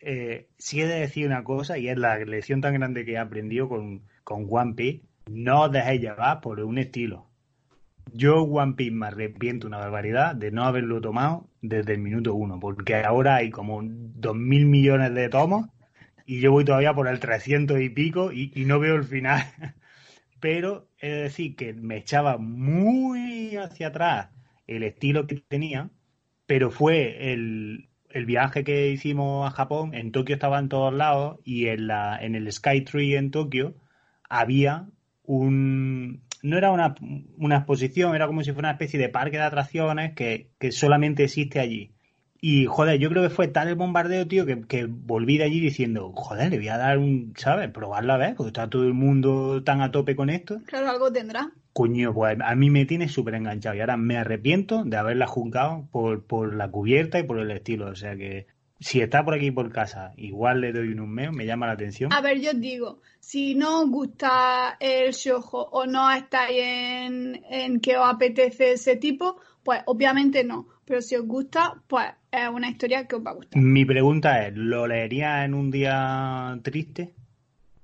eh, 0.00 0.48
sí 0.58 0.82
he 0.82 0.86
de 0.86 1.00
decir 1.00 1.26
una 1.26 1.44
cosa 1.44 1.78
y 1.78 1.88
es 1.88 1.96
la 1.96 2.18
lección 2.18 2.60
tan 2.60 2.74
grande 2.74 3.06
que 3.06 3.12
he 3.12 3.18
aprendido 3.18 3.68
con, 3.70 4.02
con 4.22 4.46
One 4.50 4.74
Piece. 4.74 5.02
no 5.30 5.62
os 5.62 5.72
dejéis 5.72 6.02
llevar 6.02 6.42
por 6.42 6.60
un 6.60 6.76
estilo. 6.76 7.26
Yo 8.12 8.42
One 8.42 8.74
Piece 8.74 8.92
me 8.92 9.06
arrepiento 9.06 9.66
una 9.66 9.78
barbaridad 9.78 10.34
de 10.34 10.50
no 10.50 10.64
haberlo 10.64 11.00
tomado 11.00 11.48
desde 11.62 11.94
el 11.94 12.00
minuto 12.00 12.34
uno, 12.34 12.60
porque 12.60 12.96
ahora 12.96 13.36
hay 13.36 13.50
como 13.50 13.80
dos 13.82 14.36
mil 14.36 14.66
millones 14.66 15.14
de 15.14 15.28
tomos 15.30 15.68
y 16.26 16.40
yo 16.40 16.52
voy 16.52 16.66
todavía 16.66 16.92
por 16.92 17.08
el 17.08 17.18
300 17.18 17.80
y 17.80 17.88
pico 17.88 18.30
y, 18.30 18.52
y 18.54 18.66
no 18.66 18.78
veo 18.78 18.96
el 18.96 19.04
final. 19.04 19.42
Pero 20.40 20.88
es 20.98 21.22
decir 21.22 21.56
que 21.56 21.74
me 21.74 21.98
echaba 21.98 22.38
muy 22.38 23.56
hacia 23.56 23.88
atrás 23.88 24.30
el 24.66 24.82
estilo 24.82 25.26
que 25.26 25.36
tenía, 25.36 25.90
pero 26.46 26.70
fue 26.70 27.32
el, 27.32 27.90
el 28.10 28.26
viaje 28.26 28.64
que 28.64 28.90
hicimos 28.90 29.46
a 29.46 29.54
Japón, 29.54 29.94
en 29.94 30.12
Tokio 30.12 30.34
estaba 30.34 30.58
en 30.58 30.68
todos 30.68 30.92
lados 30.92 31.38
y 31.44 31.66
en, 31.66 31.86
la, 31.86 32.18
en 32.20 32.34
el 32.34 32.50
Sky 32.50 32.82
Tree 32.82 33.16
en 33.16 33.30
Tokio 33.30 33.74
había 34.28 34.86
un... 35.24 36.22
No 36.42 36.56
era 36.56 36.70
una, 36.70 36.94
una 37.36 37.56
exposición, 37.56 38.14
era 38.14 38.26
como 38.26 38.42
si 38.42 38.52
fuera 38.52 38.68
una 38.68 38.72
especie 38.72 38.98
de 38.98 39.10
parque 39.10 39.36
de 39.36 39.42
atracciones 39.42 40.14
que, 40.14 40.48
que 40.58 40.72
solamente 40.72 41.24
existe 41.24 41.60
allí. 41.60 41.92
Y, 42.42 42.64
joder, 42.64 42.98
yo 42.98 43.10
creo 43.10 43.22
que 43.22 43.34
fue 43.34 43.48
tal 43.48 43.68
el 43.68 43.74
bombardeo, 43.74 44.26
tío, 44.26 44.46
que, 44.46 44.62
que, 44.62 44.86
volví 44.86 45.36
de 45.36 45.44
allí 45.44 45.60
diciendo, 45.60 46.12
joder, 46.14 46.50
le 46.50 46.56
voy 46.56 46.68
a 46.68 46.78
dar 46.78 46.98
un, 46.98 47.34
¿sabes? 47.36 47.68
Probarla 47.70 48.14
a 48.14 48.18
ver, 48.18 48.34
porque 48.34 48.48
está 48.48 48.70
todo 48.70 48.84
el 48.84 48.94
mundo 48.94 49.62
tan 49.62 49.82
a 49.82 49.90
tope 49.90 50.16
con 50.16 50.30
esto. 50.30 50.60
Claro, 50.64 50.88
algo 50.88 51.12
tendrá. 51.12 51.52
Coño, 51.72 52.14
pues 52.14 52.38
a 52.42 52.54
mí 52.54 52.70
me 52.70 52.86
tiene 52.86 53.08
súper 53.08 53.34
enganchado 53.34 53.76
y 53.76 53.80
ahora 53.80 53.96
me 53.96 54.16
arrepiento 54.16 54.84
de 54.84 54.96
haberla 54.96 55.26
juzgado 55.26 55.86
por, 55.92 56.24
por 56.24 56.54
la 56.54 56.70
cubierta 56.70 57.18
y 57.18 57.24
por 57.24 57.38
el 57.38 57.50
estilo. 57.50 57.86
O 57.86 57.94
sea 57.94 58.16
que 58.16 58.46
si 58.80 59.02
está 59.02 59.24
por 59.24 59.34
aquí 59.34 59.50
por 59.50 59.70
casa, 59.70 60.12
igual 60.16 60.62
le 60.62 60.72
doy 60.72 60.88
un 60.88 61.10
mes, 61.10 61.30
me 61.32 61.44
llama 61.44 61.66
la 61.66 61.74
atención. 61.74 62.12
A 62.12 62.22
ver, 62.22 62.40
yo 62.40 62.52
os 62.52 62.60
digo, 62.60 63.02
si 63.20 63.54
no 63.54 63.82
os 63.82 63.90
gusta 63.90 64.78
el 64.80 65.12
shojo 65.12 65.68
o 65.70 65.86
no 65.86 66.10
estáis 66.10 66.58
en, 66.58 67.44
en 67.50 67.80
que 67.80 67.98
os 67.98 68.08
apetece 68.08 68.72
ese 68.72 68.96
tipo, 68.96 69.36
pues 69.62 69.82
obviamente 69.86 70.44
no. 70.44 70.66
Pero 70.90 71.02
si 71.02 71.14
os 71.14 71.24
gusta, 71.24 71.80
pues 71.86 72.08
es 72.32 72.48
una 72.48 72.68
historia 72.68 73.06
que 73.06 73.14
os 73.14 73.24
va 73.24 73.30
a 73.30 73.34
gustar. 73.34 73.62
Mi 73.62 73.84
pregunta 73.84 74.44
es, 74.44 74.56
¿lo 74.56 74.88
leería 74.88 75.44
en 75.44 75.54
un 75.54 75.70
día 75.70 76.58
triste? 76.64 77.14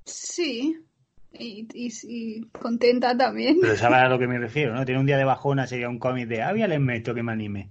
Sí. 0.04 0.76
Y, 1.32 1.68
y, 1.72 1.92
y, 2.02 2.40
contenta 2.48 3.16
también. 3.16 3.59
Pero 3.61 3.76
sabes 3.76 3.98
a 4.02 4.09
lo 4.09 4.18
que 4.18 4.26
me 4.26 4.40
refiero, 4.40 4.74
¿no? 4.74 4.84
Tiene 4.84 4.98
un 4.98 5.07
día 5.07 5.18
de 5.18 5.24
bajona, 5.24 5.68
sería 5.68 5.88
un 5.88 6.00
cómic 6.00 6.26
de, 6.26 6.42
ah, 6.42 6.52
voy 6.52 6.62
esto 6.96 7.14
que 7.14 7.22
me 7.22 7.30
anime. 7.30 7.70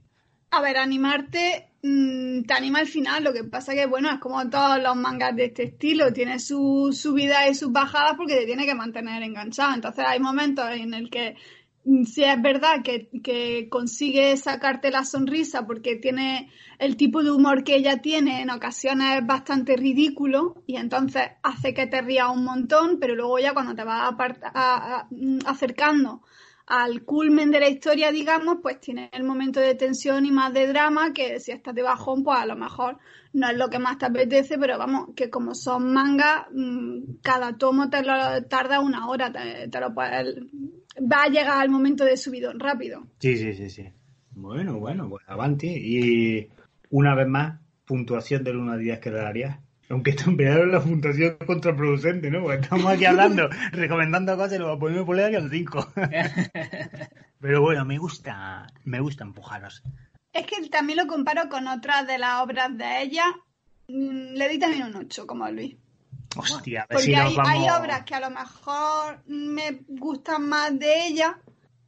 A 0.52 0.62
ver, 0.62 0.78
animarte 0.78 1.68
mmm, 1.82 2.44
te 2.44 2.54
anima 2.54 2.80
al 2.80 2.88
final, 2.88 3.26
lo 3.26 3.34
que 3.34 3.44
pasa 3.44 3.74
que, 3.74 3.88
bueno, 3.88 4.10
es 4.10 4.20
como 4.20 4.50
todos 4.50 4.82
los 4.82 4.96
mangas 4.96 5.36
de 5.36 5.48
este 5.48 5.64
estilo, 5.64 6.14
tiene 6.14 6.40
sus 6.40 6.98
subidas 6.98 7.52
y 7.52 7.56
sus 7.56 7.74
bajadas 7.74 8.14
porque 8.16 8.38
te 8.38 8.46
tiene 8.46 8.66
que 8.66 8.74
mantener 8.74 9.22
enganchado. 9.22 9.74
Entonces 9.74 10.06
hay 10.08 10.22
momentos 10.22 10.66
en 10.72 10.94
el 10.94 11.10
que 11.10 11.36
si 12.06 12.24
es 12.24 12.42
verdad 12.42 12.82
que, 12.84 13.10
que, 13.24 13.68
consigue 13.70 14.36
sacarte 14.38 14.90
la 14.90 15.06
sonrisa 15.06 15.68
porque 15.68 15.96
tiene 15.96 16.50
el 16.80 16.98
tipo 16.98 17.24
de 17.24 17.32
humor 17.32 17.64
que 17.64 17.76
ella 17.76 18.02
tiene, 18.02 18.42
en 18.42 18.50
ocasiones 18.50 19.20
es 19.20 19.28
bastante 19.28 19.76
ridículo 19.78 20.64
y 20.66 20.78
entonces 20.78 21.24
hace 21.44 21.74
que 21.74 21.86
te 21.86 22.02
rías 22.02 22.30
un 22.32 22.44
montón, 22.44 22.98
pero 23.00 23.16
luego 23.16 23.40
ya 23.40 23.54
cuando 23.54 23.76
te 23.76 23.84
vas 23.84 24.14
a, 24.14 24.40
a, 24.54 25.08
acercando 25.46 26.22
al 26.68 27.04
culmen 27.04 27.52
de 27.52 27.60
la 27.60 27.70
historia, 27.70 28.12
digamos, 28.12 28.58
pues 28.62 28.80
tiene 28.80 29.10
el 29.14 29.24
momento 29.24 29.60
de 29.60 29.76
tensión 29.76 30.26
y 30.26 30.32
más 30.32 30.54
de 30.54 30.68
drama 30.68 31.14
que 31.14 31.40
si 31.40 31.52
estás 31.52 31.76
de 31.76 31.84
bajón, 31.84 32.24
pues 32.24 32.40
a 32.40 32.46
lo 32.46 32.56
mejor 32.56 32.98
no 33.34 33.50
es 33.50 33.58
lo 33.58 33.70
que 33.70 33.80
más 33.80 33.98
te 33.98 34.06
apetece, 34.06 34.58
pero 34.58 34.78
vamos, 34.78 35.10
que 35.16 35.30
como 35.30 35.54
son 35.54 35.94
mangas, 35.94 36.46
cada 37.22 37.58
tomo 37.58 37.90
te 37.90 38.02
lo 38.02 38.44
tarda 38.46 38.80
una 38.80 39.08
hora, 39.08 39.32
te, 39.32 39.68
te 39.68 39.80
lo 39.80 39.94
puedes 39.94 40.36
va 41.02 41.24
a 41.24 41.30
llegar 41.30 41.62
al 41.62 41.70
momento 41.70 42.06
de 42.06 42.18
subidón 42.18 42.60
rápido. 42.60 43.08
Sí, 43.20 43.38
sí, 43.38 43.54
sí, 43.54 43.70
sí. 43.70 43.90
Bueno, 44.32 44.80
bueno, 44.80 45.10
pues 45.10 45.24
avante. 45.28 45.68
Y 45.68 46.50
una 46.90 47.16
vez 47.16 47.28
más, 47.28 47.60
puntuación 47.86 48.44
del 48.44 48.58
1 48.58 48.74
a 48.74 48.78
10 48.78 49.00
que 49.00 49.12
le 49.12 49.18
darías. 49.18 49.60
Aunque 49.90 50.12
esto 50.12 50.32
es 50.32 50.68
la 50.68 50.82
puntuación 50.82 51.38
contraproducente, 51.46 52.32
¿no? 52.32 52.42
Porque 52.42 52.62
estamos 52.62 52.88
aquí 52.88 53.06
hablando, 53.06 53.50
recomendando 53.72 54.36
cosas 54.36 54.54
y 54.54 54.58
luego 54.58 54.80
ponemos 54.80 55.06
por 55.06 55.20
aquí 55.20 55.36
al 55.36 55.50
5. 55.50 55.94
Pero 57.40 57.62
bueno, 57.62 57.86
me 57.86 57.98
gusta, 57.98 58.68
me 58.84 59.00
gusta 59.00 59.24
empujaros. 59.24 59.84
Es 60.34 60.48
que 60.48 60.68
también 60.70 60.98
lo 60.98 61.08
comparo 61.08 61.50
con 61.50 61.68
otras 61.68 62.08
de 62.08 62.18
las 62.18 62.42
obras 62.42 62.76
de 62.76 63.02
ella. 63.02 63.26
Le 63.88 64.50
di 64.50 64.58
también 64.58 64.84
un 64.84 64.96
8, 64.96 65.28
como 65.28 65.46
a 65.46 65.52
Luis. 65.52 65.76
Hostia, 66.36 66.82
a 66.82 66.88
ver 66.88 66.96
Porque 66.98 67.06
si 67.06 67.12
nos 67.12 67.26
hay, 67.26 67.36
vamos... 67.36 67.52
hay 67.52 67.70
obras 67.82 68.04
que 68.04 68.16
a 68.16 68.20
lo 68.20 68.30
mejor 68.32 69.24
me 69.28 69.84
gustan 69.88 70.50
más 70.50 70.78
de 70.78 71.08
ella, 71.08 71.40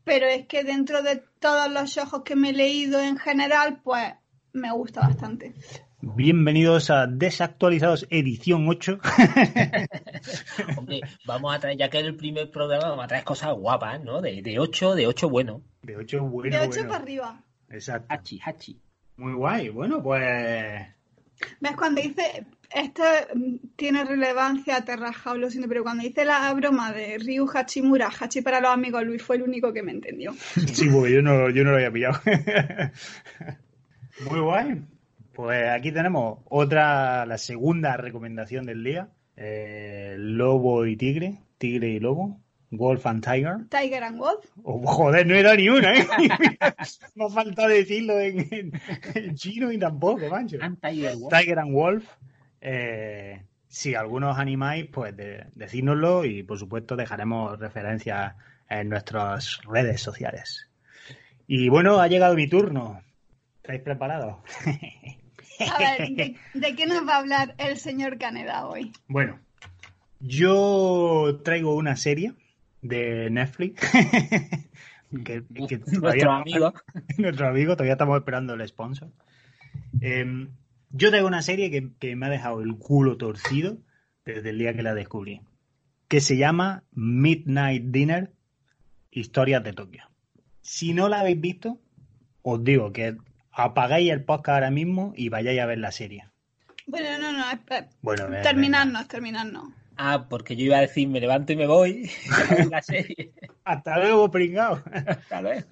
pero 0.04 0.28
es 0.28 0.46
que 0.46 0.64
dentro 0.64 1.02
de 1.02 1.24
todos 1.40 1.70
los 1.72 1.98
ojos 1.98 2.22
que 2.24 2.36
me 2.36 2.52
he 2.52 2.54
leído 2.54 3.02
en 3.02 3.18
general, 3.18 3.82
pues 3.84 4.14
me 4.54 4.72
gusta 4.72 5.02
bastante. 5.02 5.54
Bienvenidos 6.00 6.92
a 6.92 7.08
Desactualizados 7.08 8.06
edición 8.12 8.70
8. 8.70 9.00
Hombre, 10.78 11.02
vamos 11.26 11.56
a 11.56 11.60
traer, 11.60 11.76
ya 11.76 11.90
que 11.90 12.00
es 12.00 12.06
el 12.06 12.16
primer 12.16 12.52
programa, 12.52 12.90
vamos 12.90 13.06
a 13.06 13.08
traer 13.08 13.24
cosas 13.24 13.56
guapas, 13.56 14.04
¿no? 14.04 14.22
De, 14.22 14.44
de 14.44 14.60
8, 14.60 14.94
de 14.94 15.08
8 15.08 15.28
bueno. 15.28 15.64
De 15.82 15.96
8 15.96 16.22
bueno, 16.22 16.56
de 16.56 16.64
8 16.64 16.70
bueno. 16.70 16.88
para 16.88 17.02
arriba. 17.02 17.44
Exacto. 17.70 18.14
Hachi, 18.14 18.40
hachi. 18.46 18.80
Muy 19.16 19.34
guay. 19.34 19.70
Bueno, 19.70 20.04
pues... 20.04 20.86
¿Ves? 21.60 21.76
Cuando 21.76 22.00
dice, 22.00 22.46
esto 22.70 23.02
tiene 23.76 24.06
relevancia 24.06 24.78
aterrajado, 24.78 25.38
lo 25.38 25.50
siento, 25.50 25.68
pero 25.68 25.82
cuando 25.82 26.06
hice 26.06 26.26
la 26.26 26.54
broma 26.54 26.92
de 26.92 27.18
Ryu 27.18 27.50
Hachimura, 27.52 28.10
Hachi 28.10 28.42
para 28.42 28.62
los 28.62 28.70
amigos, 28.70 29.04
Luis 29.04 29.24
fue 29.24 29.38
el 29.38 29.42
único 29.42 29.74
que 29.74 29.82
me 29.82 29.94
entendió. 29.94 30.32
Sí, 30.74 30.90
porque 30.90 31.14
yo 31.14 31.24
no, 31.24 31.50
yo 31.50 31.64
no 31.64 31.72
lo 31.72 31.78
había 31.78 31.92
pillado. 31.92 32.22
Muy 34.30 34.40
guay. 34.42 34.84
Pues 35.38 35.70
aquí 35.70 35.92
tenemos 35.92 36.40
otra, 36.46 37.28
la 37.28 37.38
segunda 37.38 37.96
recomendación 37.96 38.66
del 38.66 38.84
día. 38.84 39.10
Eh, 39.36 40.16
lobo 40.18 40.88
y 40.88 40.98
tigre, 40.98 41.38
tigre 41.60 41.90
y 41.90 42.00
lobo, 42.00 42.42
Wolf 42.72 43.06
and 43.06 43.24
Tiger. 43.24 43.58
Tiger 43.70 44.04
and 44.04 44.18
Wolf. 44.18 44.44
Oh, 44.64 44.82
joder, 44.84 45.28
no 45.28 45.36
era 45.36 45.56
ni 45.56 45.70
una, 45.70 45.94
¿eh? 45.94 46.08
Me 47.14 47.26
ha 47.26 47.30
faltado 47.30 47.68
decirlo 47.68 48.20
en, 48.20 48.48
en, 48.52 48.72
en 49.14 49.36
chino 49.36 49.72
y 49.72 49.78
tampoco, 49.78 50.28
mancho. 50.28 50.58
And 50.60 50.82
Tiger 50.82 51.16
Wolf. 51.18 51.38
Tiger 51.38 51.60
and 51.60 51.72
Wolf. 51.72 52.10
Eh, 52.60 53.44
si 53.68 53.94
algunos 53.94 54.40
animáis, 54.40 54.88
pues 54.92 55.16
de, 55.16 55.46
decídnoslo 55.54 56.26
y 56.26 56.42
por 56.42 56.58
supuesto 56.58 56.96
dejaremos 56.96 57.60
referencias 57.60 58.34
en 58.72 58.90
nuestras 58.90 59.62
redes 59.70 60.02
sociales. 60.02 60.68
Y 61.46 61.70
bueno, 61.70 62.00
ha 62.00 62.08
llegado 62.08 62.34
mi 62.34 62.50
turno. 62.50 63.04
¿Estáis 63.62 63.82
preparados? 63.82 64.38
A 65.60 65.78
ver, 65.78 66.10
¿de, 66.10 66.36
¿de, 66.54 66.76
qué 66.76 66.86
nos 66.86 67.08
va 67.08 67.16
a 67.16 67.20
hablar 67.20 67.56
el 67.58 67.78
señor 67.78 68.18
Caneda 68.18 68.68
hoy? 68.68 68.92
Bueno, 69.08 69.40
yo 70.20 71.42
traigo 71.44 71.76
una 71.76 71.96
serie 71.96 72.34
de 72.82 73.30
Netflix. 73.30 73.82
que, 75.26 75.44
que 75.68 75.82
nuestro 76.00 76.32
amigo. 76.32 76.74
nuestro 77.18 77.48
amigo, 77.48 77.76
todavía 77.76 77.94
estamos 77.94 78.18
esperando 78.18 78.54
el 78.54 78.68
sponsor. 78.68 79.10
Eh, 80.02 80.48
yo 80.90 81.10
traigo 81.10 81.28
una 81.28 81.42
serie 81.42 81.70
que, 81.72 81.92
que, 82.00 82.16
me 82.16 82.28
ha 82.28 82.30
dejado 82.30 82.62
el 82.62 82.76
culo 82.78 83.18
torcido 83.18 83.78
desde 84.26 84.50
el 84.50 84.58
día 84.58 84.74
que 84.74 84.84
la 84.84 84.94
descubrí. 84.94 85.42
Que 86.08 86.22
se 86.22 86.38
llama 86.38 86.84
Midnight 86.92 87.84
Dinner, 87.86 88.32
Historias 89.12 89.64
de 89.64 89.74
Tokio. 89.74 90.04
Si 90.62 90.94
no 90.94 91.10
la 91.10 91.20
habéis 91.20 91.40
visto, 91.40 91.80
os 92.42 92.64
digo 92.64 92.92
que 92.92 93.18
apagáis 93.58 94.12
el 94.12 94.24
podcast 94.24 94.56
ahora 94.56 94.72
mismo 94.72 95.14
y 95.16 95.30
vayáis 95.30 95.60
a 95.60 95.66
ver 95.66 95.80
la 95.80 95.92
serie. 95.92 96.26
Bueno, 96.86 97.18
no, 97.20 97.34
no. 97.34 97.44
Bueno, 98.02 98.28
terminarnos, 98.44 99.08
terminarnos. 99.08 99.74
Ah, 99.98 100.28
porque 100.30 100.56
yo 100.56 100.66
iba 100.66 100.78
a 100.78 100.82
decir, 100.82 101.08
me 101.08 101.20
levanto 101.20 101.54
y 101.54 101.56
me 101.56 101.66
voy 101.66 102.10
a 102.32 102.54
ver 102.54 102.68
la 102.68 102.82
serie. 102.82 103.34
Hasta 103.64 103.98
luego, 103.98 104.30
pringao. 104.30 104.82
Hasta 104.94 105.42
luego. 105.42 105.68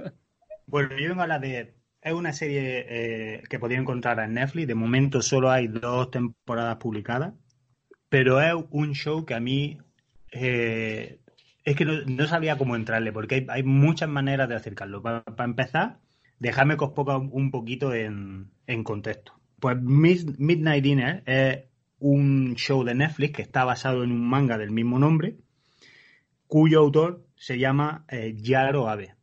Bueno, 0.65 0.97
yo 0.97 1.09
vengo 1.09 1.21
a 1.21 1.27
la 1.27 1.39
de 1.39 1.75
es 2.01 2.13
una 2.13 2.33
serie 2.33 2.85
eh, 2.87 3.43
que 3.49 3.59
podéis 3.59 3.81
encontrar 3.81 4.19
en 4.19 4.33
Netflix. 4.33 4.67
De 4.67 4.75
momento 4.75 5.21
solo 5.21 5.51
hay 5.51 5.67
dos 5.67 6.11
temporadas 6.11 6.77
publicadas. 6.77 7.33
Pero 8.09 8.41
es 8.41 8.53
un 8.71 8.93
show 8.93 9.25
que 9.25 9.35
a 9.35 9.39
mí 9.39 9.79
eh, 10.31 11.19
es 11.63 11.75
que 11.75 11.85
no, 11.85 12.01
no, 12.05 12.27
sabía 12.27 12.57
cómo 12.57 12.75
entrarle, 12.75 13.11
porque 13.11 13.35
hay, 13.35 13.47
hay 13.49 13.63
muchas 13.63 14.09
maneras 14.09 14.49
de 14.49 14.55
acercarlo. 14.55 15.01
Para, 15.01 15.23
para, 15.23 15.45
empezar, 15.45 15.99
déjame 16.39 16.77
que 16.77 16.85
os 16.85 16.91
ponga 16.91 17.17
un 17.17 17.51
poquito 17.51 17.93
en, 17.93 18.51
contexto. 18.83 19.33
Pues 19.59 19.81
Midnight 19.81 20.83
Dinner 20.83 21.23
es 21.25 21.65
un 21.99 22.55
show 22.55 22.83
de 22.83 22.93
Netflix 22.93 23.35
que 23.35 23.41
está 23.41 23.63
basado 23.63 24.03
en 24.03 24.11
un 24.11 24.27
manga 24.27 24.57
del 24.57 24.71
mismo 24.71 24.99
nombre, 24.99 25.37
cuyo 26.47 26.79
autor 26.79 27.25
se 27.35 27.57
llama 27.57 28.05
eh, 28.09 28.35
Yaro 28.37 28.89
Abe. 28.89 29.15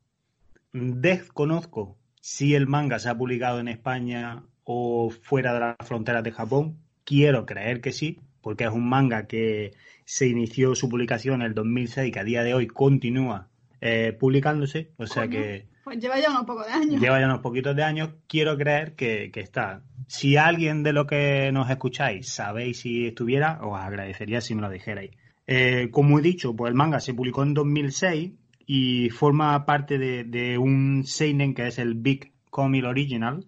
Desconozco 0.73 1.99
si 2.21 2.55
el 2.55 2.67
manga 2.67 2.99
se 2.99 3.09
ha 3.09 3.19
publicado 3.19 3.61
en 3.61 3.69
España 3.69 4.45
o 4.65 5.11
fuera 5.11 5.53
de 5.55 5.61
las 5.61 5.77
fronteras 5.85 6.25
de 6.25 6.33
Japón. 6.33 6.79
Quiero 7.05 7.47
creer 7.47 7.81
que 7.81 7.93
sí, 7.93 8.21
porque 8.41 8.65
es 8.65 8.71
un 8.71 8.89
manga 8.89 9.27
que 9.27 9.73
se 10.05 10.29
inició 10.29 10.75
su 10.75 10.89
publicación 10.89 11.43
en 11.43 11.49
el 11.49 11.55
2006 11.55 12.09
y 12.09 12.13
que 12.13 12.21
a 12.21 12.25
día 12.25 12.43
de 12.43 12.55
hoy 12.55 12.67
continúa 12.67 13.49
eh, 13.81 14.17
publicándose. 14.19 14.93
O 14.97 15.07
sea 15.07 15.29
que 15.29 15.67
Pues 15.85 15.99
lleva 15.99 16.19
ya 16.21 16.31
unos 16.31 16.45
pocos 16.45 16.67
de 16.67 16.73
años. 16.73 17.01
lleva 17.01 17.19
ya 17.19 17.27
unos 17.27 17.41
poquitos 17.41 17.75
de 17.75 17.83
años. 17.83 18.11
Quiero 18.29 18.57
creer 18.57 18.95
que, 18.95 19.31
que 19.33 19.41
está. 19.41 19.83
Si 20.07 20.37
alguien 20.37 20.83
de 20.83 20.93
lo 20.93 21.07
que 21.07 21.51
nos 21.53 21.69
escucháis 21.71 22.29
sabéis 22.29 22.81
si 22.81 23.07
estuviera, 23.07 23.59
os 23.63 23.79
agradecería 23.81 24.41
si 24.41 24.55
me 24.55 24.63
lo 24.63 24.71
dijerais. 24.71 25.11
Eh, 25.47 25.89
como 25.91 26.19
he 26.19 26.23
dicho, 26.23 26.55
pues 26.55 26.71
el 26.71 26.77
manga 26.77 27.01
se 27.01 27.15
publicó 27.15 27.43
en 27.43 27.55
2006 27.55 28.33
y 28.67 29.11
forma 29.11 29.67
parte 29.67 29.99
de, 29.99 30.25
de 30.25 30.57
un 30.57 31.05
seinen 31.05 31.55
que 31.55 31.67
es 31.67 31.79
el 31.79 31.95
Big 31.95 32.33
Comic 32.51 32.85
Original, 32.85 33.45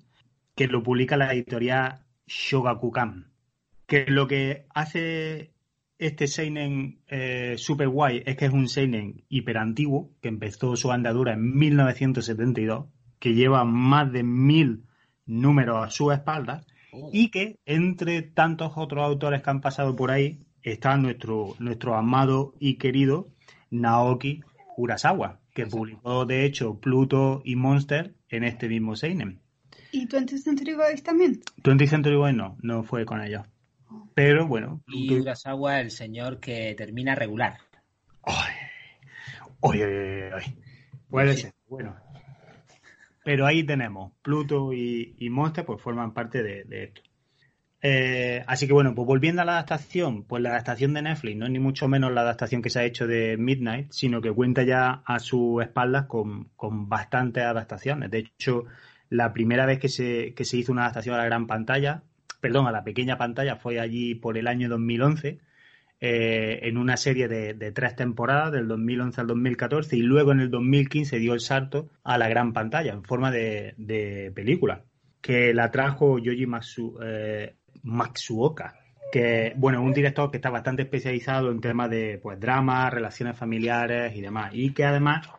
que 0.56 0.66
lo 0.66 0.82
publica 0.82 1.16
la 1.16 1.32
editorial 1.32 2.00
Shogakukan. 2.26 3.30
Que 3.86 4.06
lo 4.08 4.26
que 4.26 4.66
hace 4.74 5.53
este 6.06 6.26
seinen 6.26 6.98
eh, 7.08 7.54
super 7.56 7.88
guay 7.88 8.22
es 8.26 8.36
que 8.36 8.44
es 8.44 8.52
un 8.52 8.68
seinen 8.68 9.24
hiper 9.30 9.56
antiguo 9.56 10.10
que 10.20 10.28
empezó 10.28 10.76
su 10.76 10.92
andadura 10.92 11.32
en 11.32 11.56
1972, 11.56 12.86
que 13.18 13.34
lleva 13.34 13.64
más 13.64 14.12
de 14.12 14.22
mil 14.22 14.84
números 15.24 15.86
a 15.86 15.90
su 15.90 16.12
espalda 16.12 16.66
y 17.10 17.30
que 17.30 17.58
entre 17.64 18.20
tantos 18.20 18.72
otros 18.76 19.02
autores 19.02 19.42
que 19.42 19.50
han 19.50 19.62
pasado 19.62 19.96
por 19.96 20.10
ahí 20.10 20.40
está 20.62 20.96
nuestro, 20.98 21.54
nuestro 21.58 21.94
amado 21.94 22.54
y 22.60 22.74
querido 22.74 23.28
Naoki 23.70 24.42
Urasawa, 24.76 25.40
que 25.54 25.66
publicó 25.66 26.26
de 26.26 26.44
hecho 26.44 26.80
Pluto 26.80 27.40
y 27.46 27.56
Monster 27.56 28.14
en 28.28 28.44
este 28.44 28.68
mismo 28.68 28.94
seinen. 28.94 29.40
¿Y 29.90 30.06
20th 30.06 30.38
Century 30.38 30.74
Boys 30.74 31.02
también? 31.02 31.40
20th 31.62 31.88
Century 31.88 32.16
Boys 32.16 32.34
no, 32.34 32.58
no 32.60 32.82
fue 32.82 33.06
con 33.06 33.22
ellos. 33.22 33.46
Pero 34.14 34.46
bueno, 34.46 34.82
Y 34.86 35.14
Urasawa, 35.18 35.80
el 35.80 35.90
señor 35.90 36.40
que 36.40 36.74
termina 36.76 37.14
regular. 37.14 37.58
Ay, 38.22 38.54
oye, 39.60 39.84
oye, 39.84 40.34
oye. 40.34 40.56
Puede 41.10 41.34
Sí. 41.34 41.42
ser, 41.42 41.52
bueno. 41.68 41.96
Pero 43.24 43.46
ahí 43.46 43.64
tenemos, 43.64 44.12
Pluto 44.22 44.72
y, 44.72 45.14
y 45.18 45.30
Monster, 45.30 45.64
pues 45.64 45.80
forman 45.80 46.12
parte 46.12 46.42
de, 46.42 46.64
de 46.64 46.84
esto. 46.84 47.02
Eh, 47.86 48.42
así 48.46 48.66
que 48.66 48.72
bueno, 48.72 48.94
pues 48.94 49.06
volviendo 49.06 49.42
a 49.42 49.44
la 49.44 49.52
adaptación, 49.52 50.24
pues 50.24 50.42
la 50.42 50.50
adaptación 50.50 50.94
de 50.94 51.02
Netflix 51.02 51.36
no 51.36 51.44
es 51.46 51.50
ni 51.52 51.58
mucho 51.58 51.86
menos 51.86 52.12
la 52.12 52.22
adaptación 52.22 52.62
que 52.62 52.70
se 52.70 52.80
ha 52.80 52.84
hecho 52.84 53.06
de 53.06 53.36
Midnight, 53.36 53.90
sino 53.92 54.20
que 54.22 54.32
cuenta 54.32 54.62
ya 54.62 55.02
a 55.04 55.18
sus 55.18 55.62
espaldas 55.62 56.06
con, 56.06 56.44
con 56.56 56.88
bastantes 56.88 57.44
adaptaciones. 57.44 58.10
De 58.10 58.20
hecho, 58.20 58.64
la 59.10 59.32
primera 59.34 59.66
vez 59.66 59.78
que 59.78 59.88
se, 59.90 60.32
que 60.34 60.44
se 60.46 60.56
hizo 60.56 60.72
una 60.72 60.82
adaptación 60.82 61.14
a 61.14 61.18
la 61.18 61.24
gran 61.26 61.46
pantalla, 61.46 62.02
perdón, 62.44 62.66
a 62.66 62.72
la 62.72 62.84
pequeña 62.84 63.16
pantalla, 63.16 63.56
fue 63.56 63.80
allí 63.80 64.14
por 64.16 64.36
el 64.36 64.48
año 64.48 64.68
2011 64.68 65.38
eh, 65.98 66.58
en 66.60 66.76
una 66.76 66.98
serie 66.98 67.26
de, 67.26 67.72
tres 67.72 67.96
temporadas, 67.96 68.52
del 68.52 68.68
2011 68.68 69.18
al 69.22 69.26
2014, 69.28 69.96
y 69.96 70.02
luego 70.02 70.32
en 70.32 70.40
el 70.40 70.50
2015 70.50 71.18
dio 71.20 71.32
el 71.32 71.40
salto 71.40 71.88
a 72.02 72.18
la 72.18 72.28
gran 72.28 72.52
pantalla 72.52 72.92
en 72.92 73.02
forma 73.02 73.30
de, 73.30 73.72
de 73.78 74.30
película, 74.34 74.82
que 75.22 75.54
la 75.54 75.70
trajo 75.70 76.18
Yoji 76.18 76.44
Matsu, 76.44 76.98
eh, 77.02 77.54
Matsuoka, 77.82 78.74
que 79.10 79.54
bueno, 79.56 79.80
un 79.80 79.94
director 79.94 80.30
que 80.30 80.36
está 80.36 80.50
bastante 80.50 80.82
especializado 80.82 81.50
en 81.50 81.62
temas 81.62 81.88
de 81.88 82.20
pues 82.22 82.38
drama, 82.38 82.90
relaciones 82.90 83.38
familiares 83.38 84.14
y 84.14 84.20
demás, 84.20 84.50
y 84.52 84.74
que 84.74 84.84
además 84.84 85.30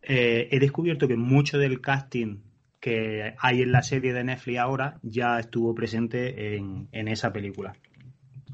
eh, 0.00 0.48
he 0.50 0.58
descubierto 0.60 1.06
que 1.06 1.18
mucho 1.18 1.58
del 1.58 1.82
casting 1.82 2.38
que 2.86 3.34
hay 3.40 3.62
en 3.62 3.72
la 3.72 3.82
serie 3.82 4.12
de 4.12 4.22
Netflix 4.22 4.60
ahora 4.60 5.00
ya 5.02 5.40
estuvo 5.40 5.74
presente 5.74 6.54
en, 6.54 6.86
en 6.92 7.08
esa 7.08 7.32
película. 7.32 7.74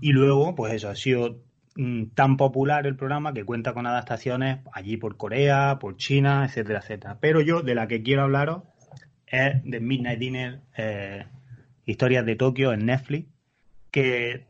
Y 0.00 0.12
luego, 0.12 0.54
pues 0.54 0.72
eso, 0.72 0.88
ha 0.88 0.96
sido 0.96 1.42
mm, 1.76 2.04
tan 2.14 2.38
popular 2.38 2.86
el 2.86 2.96
programa 2.96 3.34
que 3.34 3.44
cuenta 3.44 3.74
con 3.74 3.86
adaptaciones 3.86 4.60
allí 4.72 4.96
por 4.96 5.18
Corea, 5.18 5.76
por 5.78 5.98
China, 5.98 6.46
etcétera, 6.46 6.78
etcétera. 6.78 7.18
Pero 7.20 7.42
yo 7.42 7.60
de 7.60 7.74
la 7.74 7.88
que 7.88 8.02
quiero 8.02 8.22
hablaros 8.22 8.62
es 9.26 9.62
de 9.64 9.80
Midnight 9.80 10.18
Dinner, 10.18 10.60
eh, 10.78 11.26
Historias 11.84 12.24
de 12.24 12.34
Tokio 12.34 12.72
en 12.72 12.86
Netflix, 12.86 13.28
que 13.90 14.46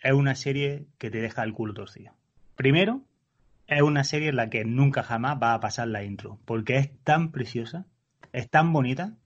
es 0.00 0.12
una 0.12 0.36
serie 0.36 0.86
que 0.96 1.10
te 1.10 1.20
deja 1.20 1.42
el 1.42 1.54
culo 1.54 1.74
torcido. 1.74 2.12
Primero, 2.54 3.02
es 3.66 3.82
una 3.82 4.04
serie 4.04 4.28
en 4.28 4.36
la 4.36 4.48
que 4.48 4.64
nunca 4.64 5.02
jamás 5.02 5.42
va 5.42 5.54
a 5.54 5.60
pasar 5.60 5.88
la 5.88 6.04
intro, 6.04 6.38
porque 6.44 6.76
es 6.76 6.96
tan 7.02 7.32
preciosa, 7.32 7.84
es 8.32 8.48
tan 8.48 8.72
bonita, 8.72 9.16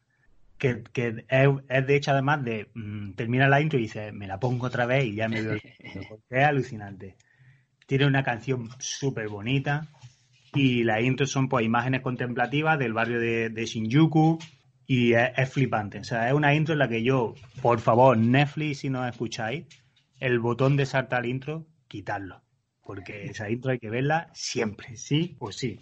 que, 0.59 0.83
que 0.93 1.25
es, 1.29 1.49
es 1.69 1.87
de 1.87 1.97
hecho 1.97 2.11
además 2.11 2.45
de 2.45 2.69
mm, 2.75 3.13
termina 3.13 3.49
la 3.49 3.61
intro 3.61 3.79
y 3.79 3.83
dices, 3.83 4.13
me 4.13 4.27
la 4.27 4.39
pongo 4.41 4.67
otra 4.67 4.87
vez 4.87 5.07
y 5.07 5.15
ya 5.15 5.29
me 5.29 5.43
veo 5.43 5.53
el 5.53 5.63
vídeo", 5.83 6.03
porque 6.09 6.25
es 6.31 6.45
alucinante. 6.45 7.17
Tiene 7.87 8.07
una 8.07 8.23
canción 8.23 8.69
súper 8.79 9.29
bonita 9.29 9.89
y 10.55 10.85
las 10.85 11.03
intros 11.03 11.31
son 11.31 11.49
pues 11.49 11.65
imágenes 11.65 12.03
contemplativas 12.03 12.79
del 12.79 12.93
barrio 12.93 13.21
de, 13.21 13.51
de 13.51 13.65
Shinjuku 13.65 14.39
y 14.87 15.13
es, 15.13 15.31
es 15.37 15.51
flipante. 15.51 16.01
O 16.01 16.05
sea, 16.05 16.29
es 16.29 16.35
una 16.35 16.55
intro 16.55 16.75
en 16.75 16.81
la 16.81 16.89
que 16.89 17.03
yo, 17.03 17.35
por 17.63 17.81
favor, 17.81 18.19
Netflix, 18.19 18.81
si 18.81 18.91
nos 18.91 19.09
escucháis, 19.09 19.67
el 20.21 20.41
botón 20.41 20.77
de 20.77 20.87
saltar 20.87 21.27
intro, 21.27 21.67
quitarlo. 21.87 22.43
Porque 22.83 23.27
esa 23.27 23.51
intro 23.51 23.71
hay 23.71 23.79
que 23.79 23.91
verla 23.91 24.31
siempre, 24.33 24.97
sí 24.97 25.37
o 25.39 25.53
sí. 25.53 25.79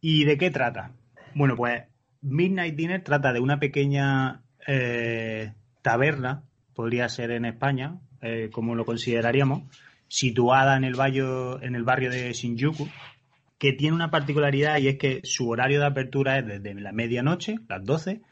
¿Y 0.00 0.24
de 0.24 0.36
qué 0.36 0.50
trata? 0.50 0.92
Bueno, 1.34 1.56
pues 1.56 1.84
Midnight 2.22 2.76
Dinner 2.76 3.02
trata 3.02 3.32
de 3.32 3.40
una 3.40 3.58
pequeña 3.58 4.42
eh, 4.66 5.52
taberna, 5.82 6.42
podría 6.74 7.08
ser 7.08 7.30
en 7.30 7.44
España, 7.44 7.98
eh, 8.20 8.50
como 8.52 8.74
lo 8.74 8.84
consideraríamos, 8.84 9.62
situada 10.08 10.76
en 10.76 10.84
el, 10.84 10.94
barrio, 10.94 11.62
en 11.62 11.74
el 11.74 11.84
barrio 11.84 12.10
de 12.10 12.32
Shinjuku, 12.32 12.88
que 13.58 13.72
tiene 13.72 13.94
una 13.94 14.10
particularidad 14.10 14.78
y 14.78 14.88
es 14.88 14.98
que 14.98 15.20
su 15.24 15.48
horario 15.48 15.80
de 15.80 15.86
apertura 15.86 16.38
es 16.38 16.46
desde 16.46 16.74
la 16.74 16.92
medianoche, 16.92 17.56
las 17.68 17.84
12, 17.84 18.22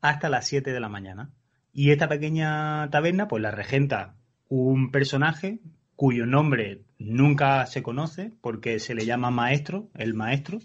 hasta 0.00 0.28
las 0.28 0.46
7 0.46 0.72
de 0.72 0.80
la 0.80 0.88
mañana. 0.88 1.30
Y 1.72 1.90
esta 1.90 2.08
pequeña 2.08 2.88
taberna, 2.90 3.28
pues 3.28 3.42
la 3.42 3.50
regenta 3.50 4.14
un 4.48 4.90
personaje 4.90 5.60
cuyo 5.94 6.26
nombre 6.26 6.82
nunca 6.98 7.66
se 7.66 7.82
conoce 7.82 8.32
porque 8.40 8.78
se 8.78 8.94
le 8.94 9.04
llama 9.04 9.30
maestro, 9.30 9.88
el 9.94 10.14
maestro, 10.14 10.58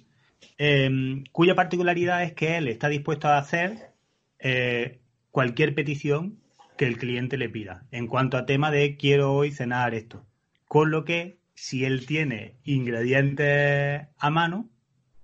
eh, 0.58 1.24
cuya 1.32 1.56
particularidad 1.56 2.24
es 2.24 2.34
que 2.34 2.58
él 2.58 2.68
está 2.68 2.90
dispuesto 2.90 3.28
a 3.28 3.38
hacer 3.38 3.92
eh, 4.40 5.00
cualquier 5.32 5.76
petición 5.76 6.40
que 6.78 6.88
el 6.88 6.98
cliente 6.98 7.38
le 7.38 7.50
pida 7.50 7.86
en 7.92 8.08
cuanto 8.08 8.38
a 8.38 8.46
tema 8.46 8.72
de 8.72 8.98
quiero 8.98 9.34
hoy 9.34 9.52
cenar 9.52 9.94
esto. 9.94 10.26
Con 10.68 10.92
lo 10.92 11.06
que 11.06 11.38
si 11.56 11.86
él 11.86 12.06
tiene 12.06 12.56
ingredientes 12.64 14.08
a 14.18 14.30
mano, 14.30 14.70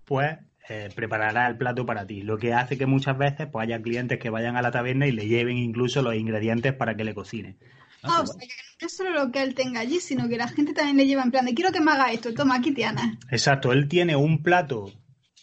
pues 0.06 0.38
eh, 0.70 0.90
preparará 0.94 1.48
el 1.48 1.58
plato 1.58 1.86
para 1.86 2.06
ti. 2.06 2.22
Lo 2.22 2.38
que 2.38 2.54
hace 2.54 2.78
que 2.78 2.86
muchas 2.86 3.18
veces 3.18 3.48
pues, 3.52 3.64
haya 3.64 3.82
clientes 3.82 4.20
que 4.20 4.30
vayan 4.30 4.56
a 4.56 4.62
la 4.62 4.72
taberna 4.72 5.08
y 5.08 5.12
le 5.12 5.28
lleven 5.28 5.58
incluso 5.58 6.02
los 6.02 6.16
ingredientes 6.16 6.74
para 6.74 6.96
que 6.96 7.04
le 7.04 7.16
cocine. 7.16 7.58
Ah, 8.04 8.22
o 8.22 8.26
sea, 8.28 8.36
que 8.40 8.48
no 8.80 8.88
es 8.88 8.96
solo 8.96 9.10
lo 9.12 9.32
que 9.32 9.42
él 9.42 9.56
tenga 9.56 9.82
allí, 9.82 10.00
sino 10.00 10.30
que 10.30 10.38
la 10.38 10.48
gente 10.48 10.74
también 10.74 10.98
le 10.98 11.06
lleva 11.06 11.24
en 11.24 11.32
plan 11.32 11.46
de 11.46 11.54
quiero 11.54 11.72
que 11.72 11.82
me 11.82 11.92
haga 11.92 12.12
esto, 12.12 12.34
toma, 12.34 12.56
aquí 12.56 12.72
Tiana. 12.72 13.18
Exacto, 13.30 13.74
él 13.74 13.88
tiene 13.88 14.16
un 14.16 14.42
plato, 14.42 14.92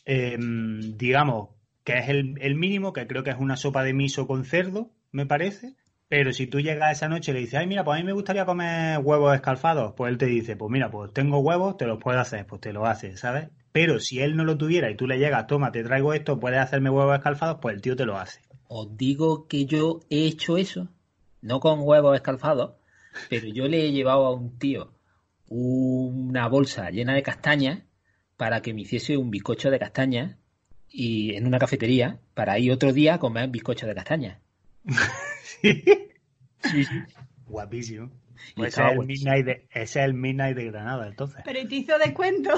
eh, 0.06 0.38
digamos, 0.38 1.50
que 1.84 1.98
es 1.98 2.08
el, 2.08 2.36
el 2.40 2.54
mínimo, 2.54 2.92
que 2.92 3.06
creo 3.06 3.22
que 3.22 3.30
es 3.30 3.38
una 3.38 3.56
sopa 3.56 3.82
de 3.82 3.92
miso 3.92 4.26
con 4.26 4.44
cerdo, 4.44 4.90
me 5.12 5.26
parece. 5.26 5.74
Pero 6.08 6.32
si 6.32 6.46
tú 6.46 6.60
llegas 6.60 6.92
esa 6.92 7.08
noche 7.08 7.32
y 7.32 7.34
le 7.34 7.40
dices, 7.40 7.58
ay, 7.58 7.66
mira, 7.66 7.82
pues 7.82 7.96
a 7.96 8.00
mí 8.00 8.06
me 8.06 8.12
gustaría 8.12 8.46
comer 8.46 9.00
huevos 9.00 9.34
escalfados, 9.34 9.94
pues 9.96 10.12
él 10.12 10.18
te 10.18 10.26
dice, 10.26 10.54
pues 10.56 10.70
mira, 10.70 10.88
pues 10.88 11.12
tengo 11.12 11.40
huevos, 11.40 11.76
te 11.76 11.86
los 11.86 11.98
puedo 11.98 12.20
hacer, 12.20 12.46
pues 12.46 12.60
te 12.60 12.72
lo 12.72 12.86
hace, 12.86 13.16
¿sabes? 13.16 13.48
Pero 13.72 13.98
si 13.98 14.20
él 14.20 14.36
no 14.36 14.44
lo 14.44 14.56
tuviera 14.56 14.88
y 14.88 14.94
tú 14.94 15.08
le 15.08 15.18
llegas, 15.18 15.48
toma, 15.48 15.72
te 15.72 15.82
traigo 15.82 16.14
esto, 16.14 16.38
puedes 16.38 16.60
hacerme 16.60 16.90
huevos 16.90 17.16
escalfados, 17.16 17.58
pues 17.60 17.74
el 17.74 17.82
tío 17.82 17.96
te 17.96 18.06
lo 18.06 18.16
hace. 18.18 18.40
Os 18.68 18.96
digo 18.96 19.48
que 19.48 19.66
yo 19.66 20.00
he 20.08 20.26
hecho 20.26 20.56
eso, 20.56 20.88
no 21.42 21.58
con 21.58 21.80
huevos 21.82 22.14
escalfados, 22.14 22.76
pero 23.28 23.48
yo 23.48 23.66
le 23.66 23.84
he 23.84 23.92
llevado 23.92 24.26
a 24.26 24.34
un 24.34 24.58
tío 24.58 24.92
una 25.48 26.48
bolsa 26.48 26.90
llena 26.90 27.14
de 27.14 27.22
castañas 27.22 27.82
para 28.36 28.62
que 28.62 28.74
me 28.74 28.82
hiciese 28.82 29.16
un 29.16 29.30
bizcocho 29.30 29.70
de 29.70 29.78
castañas 29.78 30.36
y 30.90 31.34
en 31.34 31.46
una 31.46 31.58
cafetería 31.58 32.18
para 32.34 32.58
ir 32.58 32.72
otro 32.72 32.92
día 32.92 33.14
a 33.14 33.18
comer 33.18 33.48
bizcocho 33.48 33.86
de 33.86 33.94
castañas. 33.94 34.38
Sí. 35.62 35.84
Sí, 36.62 36.84
sí. 36.84 37.02
Guapísimo. 37.46 38.10
Pues 38.54 38.74
ese, 38.74 38.82
es 38.84 38.92
el 38.92 39.06
midnight 39.06 39.46
de, 39.46 39.52
ese 39.70 39.82
es 40.00 40.04
el 40.04 40.14
Midnight 40.14 40.56
de 40.56 40.64
Granada, 40.66 41.06
entonces. 41.08 41.40
Pero 41.44 41.60
¿y 41.60 41.66
te 41.68 41.76
hizo 41.76 41.98
descuento? 41.98 42.50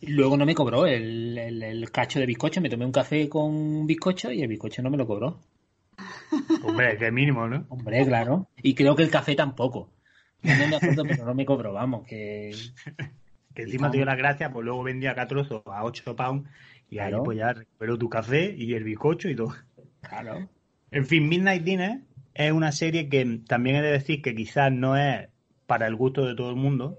Y 0.00 0.08
Luego 0.08 0.36
no 0.36 0.44
me 0.44 0.54
cobró 0.54 0.86
el, 0.86 1.38
el- 1.38 1.62
el 1.62 1.90
cacho 1.90 2.18
de 2.18 2.26
bizcocho, 2.26 2.60
me 2.60 2.68
tomé 2.68 2.84
un 2.84 2.92
café 2.92 3.28
con 3.28 3.44
un 3.54 3.86
bizcocho 3.86 4.30
y 4.32 4.42
el 4.42 4.48
bizcocho 4.48 4.82
no 4.82 4.90
me 4.90 4.96
lo 4.98 5.06
cobró. 5.06 5.40
Hombre, 6.62 6.98
que 6.98 7.10
mínimo, 7.10 7.46
¿no? 7.48 7.64
Hombre, 7.68 8.04
claro. 8.04 8.48
Y 8.62 8.74
creo 8.74 8.94
que 8.96 9.02
el 9.04 9.10
café 9.10 9.34
tampoco. 9.34 9.90
No 10.42 10.68
me 10.68 10.76
acuerdo, 10.76 11.04
pero 11.06 11.24
no 11.24 11.34
me 11.34 11.46
cobró, 11.46 11.72
vamos, 11.72 12.06
que... 12.06 12.54
Que 13.54 13.62
encima 13.62 13.90
te 13.90 13.98
dio 13.98 14.06
las 14.06 14.18
gracias, 14.18 14.50
pues 14.52 14.64
luego 14.64 14.82
vendía 14.82 15.12
acá 15.12 15.26
trozos 15.26 15.62
a 15.66 15.84
8 15.84 16.16
pounds 16.16 16.48
y 16.90 16.98
ahí 16.98 17.12
pues 17.24 17.38
ya 17.38 17.52
recuperó 17.52 17.98
tu 17.98 18.08
café 18.08 18.54
y 18.56 18.74
el 18.74 18.84
bizcocho 18.84 19.28
y 19.28 19.36
todo. 19.36 19.54
Claro. 20.02 20.48
En 20.90 21.06
fin, 21.06 21.28
Midnight 21.28 21.62
Dinner 21.62 22.00
es 22.34 22.52
una 22.52 22.72
serie 22.72 23.08
que 23.08 23.40
también 23.46 23.76
he 23.76 23.82
de 23.82 23.92
decir 23.92 24.22
que 24.22 24.34
quizás 24.34 24.72
no 24.72 24.96
es 24.96 25.28
para 25.66 25.86
el 25.86 25.96
gusto 25.96 26.26
de 26.26 26.34
todo 26.34 26.50
el 26.50 26.56
mundo, 26.56 26.98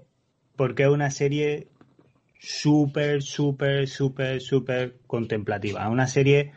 porque 0.56 0.84
es 0.84 0.88
una 0.88 1.10
serie 1.10 1.68
súper, 2.38 3.22
súper, 3.22 3.88
súper, 3.88 4.40
súper 4.40 4.96
contemplativa. 5.06 5.82
Es 5.82 5.88
una 5.88 6.06
serie 6.06 6.52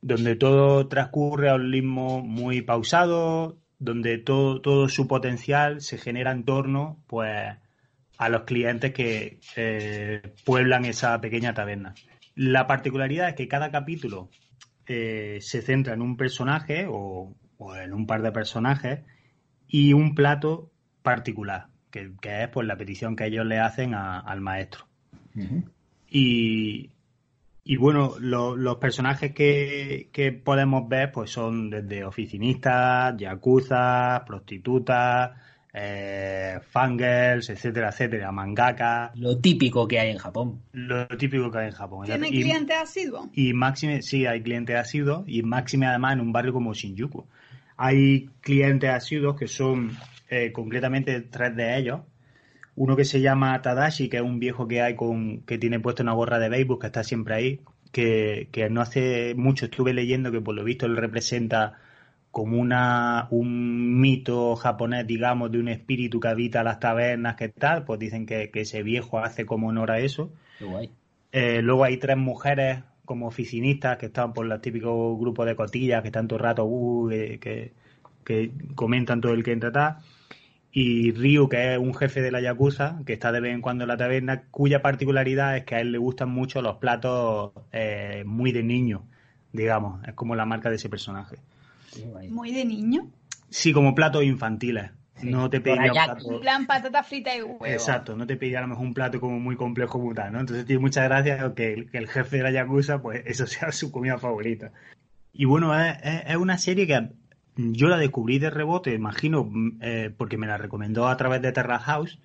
donde 0.00 0.36
todo 0.36 0.88
transcurre 0.88 1.50
a 1.50 1.54
un 1.54 1.72
ritmo 1.72 2.22
muy 2.22 2.62
pausado, 2.62 3.58
donde 3.78 4.18
todo, 4.18 4.60
todo 4.60 4.88
su 4.88 5.06
potencial 5.06 5.80
se 5.80 5.98
genera 5.98 6.32
en 6.32 6.44
torno 6.44 6.98
pues, 7.06 7.56
a 8.18 8.28
los 8.28 8.42
clientes 8.42 8.92
que 8.92 9.38
eh, 9.56 10.34
pueblan 10.44 10.84
esa 10.84 11.20
pequeña 11.20 11.54
taberna. 11.54 11.94
La 12.34 12.66
particularidad 12.66 13.28
es 13.28 13.34
que 13.34 13.48
cada 13.48 13.70
capítulo 13.70 14.28
eh, 14.86 15.38
se 15.40 15.62
centra 15.62 15.94
en 15.94 16.02
un 16.02 16.16
personaje 16.16 16.86
o, 16.88 17.34
en 17.80 17.94
un 17.94 18.06
par 18.06 18.22
de 18.22 18.32
personajes 18.32 19.00
y 19.68 19.92
un 19.92 20.14
plato 20.14 20.70
particular, 21.02 21.68
que, 21.90 22.12
es 22.22 22.48
pues, 22.48 22.66
la 22.66 22.76
petición 22.76 23.16
que 23.16 23.26
ellos 23.26 23.46
le 23.46 23.60
hacen 23.60 23.94
al 23.94 24.40
maestro. 24.40 24.86
Y, 26.10 26.90
y 27.70 27.76
bueno, 27.76 28.14
los 28.18 28.76
personajes 28.78 29.34
que, 29.34 30.40
podemos 30.42 30.88
ver 30.88 31.12
pues 31.12 31.30
son 31.30 31.68
desde 31.68 32.02
oficinistas, 32.02 33.14
yakuza, 33.18 34.24
prostitutas, 34.26 35.32
eh, 35.72 36.58
fangirls, 36.70 37.50
etcétera, 37.50 37.90
etcétera, 37.90 38.32
mangaka. 38.32 39.12
Lo 39.14 39.38
típico 39.38 39.86
que 39.86 40.00
hay 40.00 40.10
en 40.10 40.18
Japón. 40.18 40.62
Lo 40.72 41.06
típico 41.08 41.50
que 41.50 41.58
hay 41.58 41.66
en 41.66 41.72
Japón. 41.72 42.06
¿Tienen 42.06 42.30
clientes 42.30 42.76
asiduos? 42.76 43.28
Y 43.32 43.52
máxime, 43.52 44.02
sí, 44.02 44.26
hay 44.26 44.42
clientes 44.42 44.76
asiduos 44.76 45.24
y 45.26 45.42
máxime 45.42 45.86
además 45.86 46.14
en 46.14 46.20
un 46.20 46.32
barrio 46.32 46.52
como 46.52 46.74
Shinjuku. 46.74 47.26
Hay 47.76 48.30
clientes 48.40 48.90
asiduos 48.90 49.36
que 49.36 49.46
son 49.46 49.96
eh, 50.30 50.52
concretamente 50.52 51.20
tres 51.20 51.54
de 51.54 51.78
ellos, 51.78 52.00
uno 52.74 52.96
que 52.96 53.04
se 53.04 53.20
llama 53.20 53.60
Tadashi, 53.62 54.08
que 54.08 54.18
es 54.18 54.22
un 54.22 54.38
viejo 54.38 54.68
que 54.68 54.82
hay 54.82 54.94
con 54.94 55.40
que 55.40 55.58
tiene 55.58 55.80
puesto 55.80 56.02
una 56.02 56.12
gorra 56.12 56.38
de 56.38 56.48
béisbol, 56.48 56.78
que 56.78 56.86
está 56.86 57.02
siempre 57.02 57.34
ahí, 57.34 57.60
que, 57.92 58.68
no 58.70 58.80
hace 58.80 59.34
mucho 59.34 59.66
estuve 59.66 59.92
leyendo 59.92 60.30
que 60.30 60.40
por 60.40 60.54
lo 60.54 60.64
visto 60.64 60.86
él 60.86 60.96
representa 60.96 61.78
como 62.30 62.58
una 62.58 63.28
un 63.30 64.00
mito 64.00 64.56
japonés, 64.56 65.06
digamos, 65.06 65.50
de 65.50 65.58
un 65.58 65.68
espíritu 65.68 66.20
que 66.20 66.28
habita 66.28 66.62
las 66.62 66.80
tabernas, 66.80 67.36
que 67.36 67.48
tal, 67.48 67.84
pues 67.84 67.98
dicen 67.98 68.26
que, 68.26 68.50
ese 68.54 68.82
viejo 68.82 69.18
hace 69.18 69.46
como 69.46 69.68
honor 69.68 69.90
a 69.90 70.00
eso. 70.00 70.32
Eh, 71.32 71.60
luego 71.62 71.84
hay 71.84 71.96
tres 71.98 72.16
mujeres 72.16 72.82
como 73.04 73.26
oficinistas 73.26 73.96
que 73.98 74.06
están 74.06 74.34
por 74.34 74.46
los 74.46 74.60
típicos 74.60 75.18
grupos 75.18 75.46
de 75.46 75.56
cotillas 75.56 76.02
que 76.02 76.08
están 76.08 76.28
todo 76.28 76.38
el 76.38 76.44
rato 76.44 76.64
uh, 76.66 77.08
que, 77.08 77.72
que, 78.24 78.50
comentan 78.74 79.20
todo 79.20 79.32
el 79.32 79.42
que 79.42 79.52
entra 79.52 79.98
y 80.70 81.12
Ryu, 81.12 81.48
que 81.48 81.74
es 81.74 81.78
un 81.78 81.94
jefe 81.94 82.20
de 82.20 82.30
la 82.30 82.40
Yakuza, 82.40 83.00
que 83.06 83.14
está 83.14 83.32
de 83.32 83.40
vez 83.40 83.54
en 83.54 83.62
cuando 83.62 83.84
en 83.84 83.88
la 83.88 83.96
taberna, 83.96 84.42
cuya 84.50 84.82
particularidad 84.82 85.56
es 85.56 85.64
que 85.64 85.74
a 85.74 85.80
él 85.80 85.92
le 85.92 85.98
gustan 85.98 86.30
mucho 86.30 86.60
los 86.60 86.76
platos 86.76 87.52
eh, 87.72 88.22
muy 88.26 88.52
de 88.52 88.62
niño, 88.62 89.04
digamos, 89.52 90.06
es 90.06 90.14
como 90.14 90.36
la 90.36 90.44
marca 90.44 90.68
de 90.68 90.76
ese 90.76 90.88
personaje. 90.90 91.38
¿Muy 92.30 92.52
de 92.52 92.64
niño? 92.64 93.10
Sí, 93.50 93.72
como 93.72 93.94
platos 93.94 94.24
infantiles. 94.24 94.90
No 95.22 95.50
te 95.50 95.60
pediría 95.60 95.92
un 95.92 95.92
plato... 95.92 96.34
En 96.34 96.40
plan 96.40 96.66
patata 96.66 97.02
frita 97.02 97.36
y 97.36 97.42
huevo. 97.42 97.66
Exacto, 97.66 98.16
no 98.16 98.26
te 98.26 98.36
pediría 98.36 98.58
a 98.58 98.62
lo 98.62 98.68
mejor 98.68 98.86
un 98.86 98.94
plato 98.94 99.20
como 99.20 99.40
muy 99.40 99.56
complejo 99.56 99.98
como 99.98 100.14
tal, 100.14 100.32
¿no? 100.32 100.40
Entonces 100.40 100.64
tiene 100.64 100.80
muchas 100.80 101.04
gracias 101.04 101.52
que 101.54 101.72
el, 101.72 101.90
que 101.90 101.98
el 101.98 102.08
jefe 102.08 102.36
de 102.36 102.42
la 102.44 102.50
Yakuza, 102.52 103.02
pues 103.02 103.22
eso 103.26 103.46
sea 103.46 103.72
su 103.72 103.90
comida 103.90 104.18
favorita. 104.18 104.72
Y 105.32 105.44
bueno, 105.44 105.72
es 105.78 106.36
una 106.36 106.58
serie 106.58 106.86
que 106.86 107.10
yo 107.56 107.88
la 107.88 107.98
descubrí 107.98 108.38
de 108.38 108.50
rebote, 108.50 108.94
imagino, 108.94 109.50
eh, 109.80 110.12
porque 110.16 110.38
me 110.38 110.46
la 110.46 110.56
recomendó 110.56 111.08
a 111.08 111.16
través 111.16 111.42
de 111.42 111.52
Terra 111.52 111.78
House, 111.78 112.18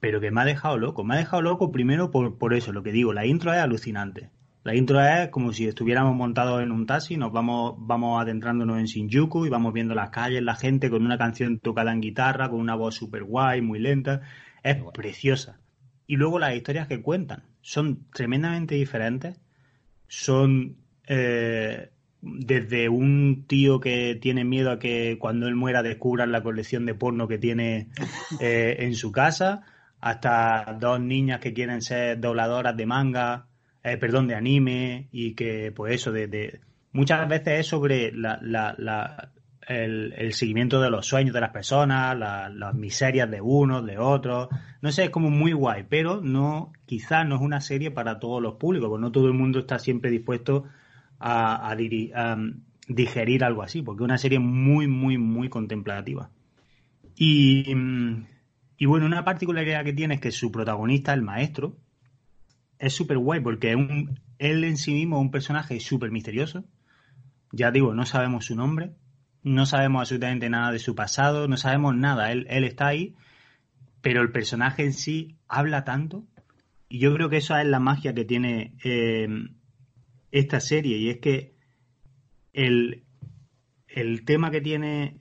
pero 0.00 0.20
que 0.20 0.30
me 0.30 0.40
ha 0.40 0.44
dejado 0.44 0.78
loco. 0.78 1.04
Me 1.04 1.14
ha 1.14 1.18
dejado 1.18 1.42
loco 1.42 1.72
primero 1.72 2.10
por, 2.10 2.38
por 2.38 2.54
eso, 2.54 2.72
lo 2.72 2.82
que 2.82 2.92
digo, 2.92 3.12
la 3.12 3.26
intro 3.26 3.52
es 3.52 3.60
alucinante. 3.60 4.30
La 4.64 4.76
intro 4.76 5.00
es 5.00 5.28
como 5.30 5.52
si 5.52 5.66
estuviéramos 5.66 6.14
montados 6.14 6.62
en 6.62 6.70
un 6.70 6.86
taxi, 6.86 7.16
nos 7.16 7.32
vamos, 7.32 7.74
vamos 7.78 8.22
adentrándonos 8.22 8.78
en 8.78 8.84
Shinjuku 8.84 9.46
y 9.46 9.48
vamos 9.48 9.72
viendo 9.72 9.94
las 9.94 10.10
calles, 10.10 10.42
la 10.42 10.54
gente 10.54 10.88
con 10.88 11.04
una 11.04 11.18
canción 11.18 11.58
tocada 11.58 11.92
en 11.92 12.00
guitarra, 12.00 12.48
con 12.48 12.60
una 12.60 12.76
voz 12.76 12.94
súper 12.94 13.24
guay, 13.24 13.60
muy 13.60 13.80
lenta. 13.80 14.20
Es 14.62 14.76
preciosa. 14.94 15.58
Y 16.06 16.16
luego 16.16 16.38
las 16.38 16.54
historias 16.54 16.86
que 16.86 17.02
cuentan 17.02 17.42
son 17.60 18.06
tremendamente 18.12 18.76
diferentes. 18.76 19.40
Son 20.06 20.76
eh, 21.08 21.90
desde 22.20 22.88
un 22.88 23.46
tío 23.48 23.80
que 23.80 24.16
tiene 24.20 24.44
miedo 24.44 24.70
a 24.70 24.78
que 24.78 25.16
cuando 25.18 25.48
él 25.48 25.56
muera 25.56 25.82
descubran 25.82 26.30
la 26.30 26.42
colección 26.42 26.86
de 26.86 26.94
porno 26.94 27.26
que 27.26 27.38
tiene 27.38 27.88
eh, 28.40 28.76
en 28.78 28.94
su 28.94 29.10
casa, 29.10 29.62
hasta 30.00 30.76
dos 30.80 31.00
niñas 31.00 31.40
que 31.40 31.52
quieren 31.52 31.82
ser 31.82 32.20
dobladoras 32.20 32.76
de 32.76 32.86
manga, 32.86 33.48
eh, 33.84 33.96
perdón, 33.96 34.28
de 34.28 34.34
anime, 34.34 35.08
y 35.12 35.34
que, 35.34 35.72
pues 35.72 35.94
eso, 35.94 36.12
de, 36.12 36.60
muchas 36.92 37.28
veces 37.28 37.60
es 37.60 37.66
sobre 37.66 38.12
la, 38.12 38.38
la, 38.42 39.32
el, 39.66 40.32
seguimiento 40.32 40.80
de 40.80 40.90
los 40.90 41.06
sueños 41.06 41.34
de 41.34 41.40
las 41.40 41.50
personas, 41.50 42.16
las 42.16 42.74
miserias 42.74 43.30
de 43.30 43.40
unos, 43.40 43.84
de 43.84 43.98
otros. 43.98 44.48
No 44.80 44.92
sé, 44.92 45.04
es 45.04 45.10
como 45.10 45.30
muy 45.30 45.52
guay, 45.52 45.84
pero 45.88 46.20
no, 46.20 46.72
quizás 46.86 47.26
no 47.26 47.36
es 47.36 47.40
una 47.40 47.60
serie 47.60 47.90
para 47.90 48.18
todos 48.18 48.42
los 48.42 48.54
públicos, 48.54 48.88
porque 48.88 49.02
no 49.02 49.12
todo 49.12 49.26
el 49.26 49.34
mundo 49.34 49.60
está 49.60 49.78
siempre 49.78 50.10
dispuesto 50.10 50.64
a, 51.18 51.74
digerir 52.88 53.44
algo 53.44 53.62
así, 53.62 53.82
porque 53.82 54.02
es 54.02 54.06
una 54.06 54.18
serie 54.18 54.38
muy, 54.38 54.88
muy, 54.88 55.18
muy 55.18 55.48
contemplativa. 55.48 56.30
Y, 57.16 57.72
y, 58.76 58.86
bueno, 58.86 59.06
una 59.06 59.24
particularidad 59.24 59.84
que 59.84 59.92
tiene 59.92 60.14
es 60.14 60.20
que 60.20 60.30
su 60.32 60.50
protagonista, 60.50 61.12
el 61.14 61.22
maestro, 61.22 61.76
es 62.82 62.94
súper 62.94 63.16
guay 63.16 63.40
porque 63.40 63.76
un, 63.76 64.18
él 64.38 64.64
en 64.64 64.76
sí 64.76 64.92
mismo 64.92 65.16
es 65.16 65.22
un 65.22 65.30
personaje 65.30 65.78
súper 65.78 66.10
misterioso. 66.10 66.64
Ya 67.52 67.70
digo, 67.70 67.94
no 67.94 68.04
sabemos 68.06 68.46
su 68.46 68.56
nombre, 68.56 68.90
no 69.44 69.66
sabemos 69.66 70.00
absolutamente 70.00 70.50
nada 70.50 70.72
de 70.72 70.80
su 70.80 70.96
pasado, 70.96 71.46
no 71.46 71.56
sabemos 71.56 71.94
nada. 71.94 72.32
Él, 72.32 72.44
él 72.50 72.64
está 72.64 72.88
ahí, 72.88 73.14
pero 74.00 74.20
el 74.20 74.32
personaje 74.32 74.82
en 74.84 74.94
sí 74.94 75.36
habla 75.46 75.84
tanto. 75.84 76.24
Y 76.88 76.98
yo 76.98 77.14
creo 77.14 77.30
que 77.30 77.36
esa 77.36 77.62
es 77.62 77.68
la 77.68 77.78
magia 77.78 78.14
que 78.14 78.24
tiene 78.24 78.74
eh, 78.82 79.28
esta 80.32 80.58
serie 80.58 80.98
y 80.98 81.08
es 81.08 81.18
que 81.18 81.54
el, 82.52 83.04
tema 84.24 84.50
que 84.50 84.60
tiene 84.60 85.18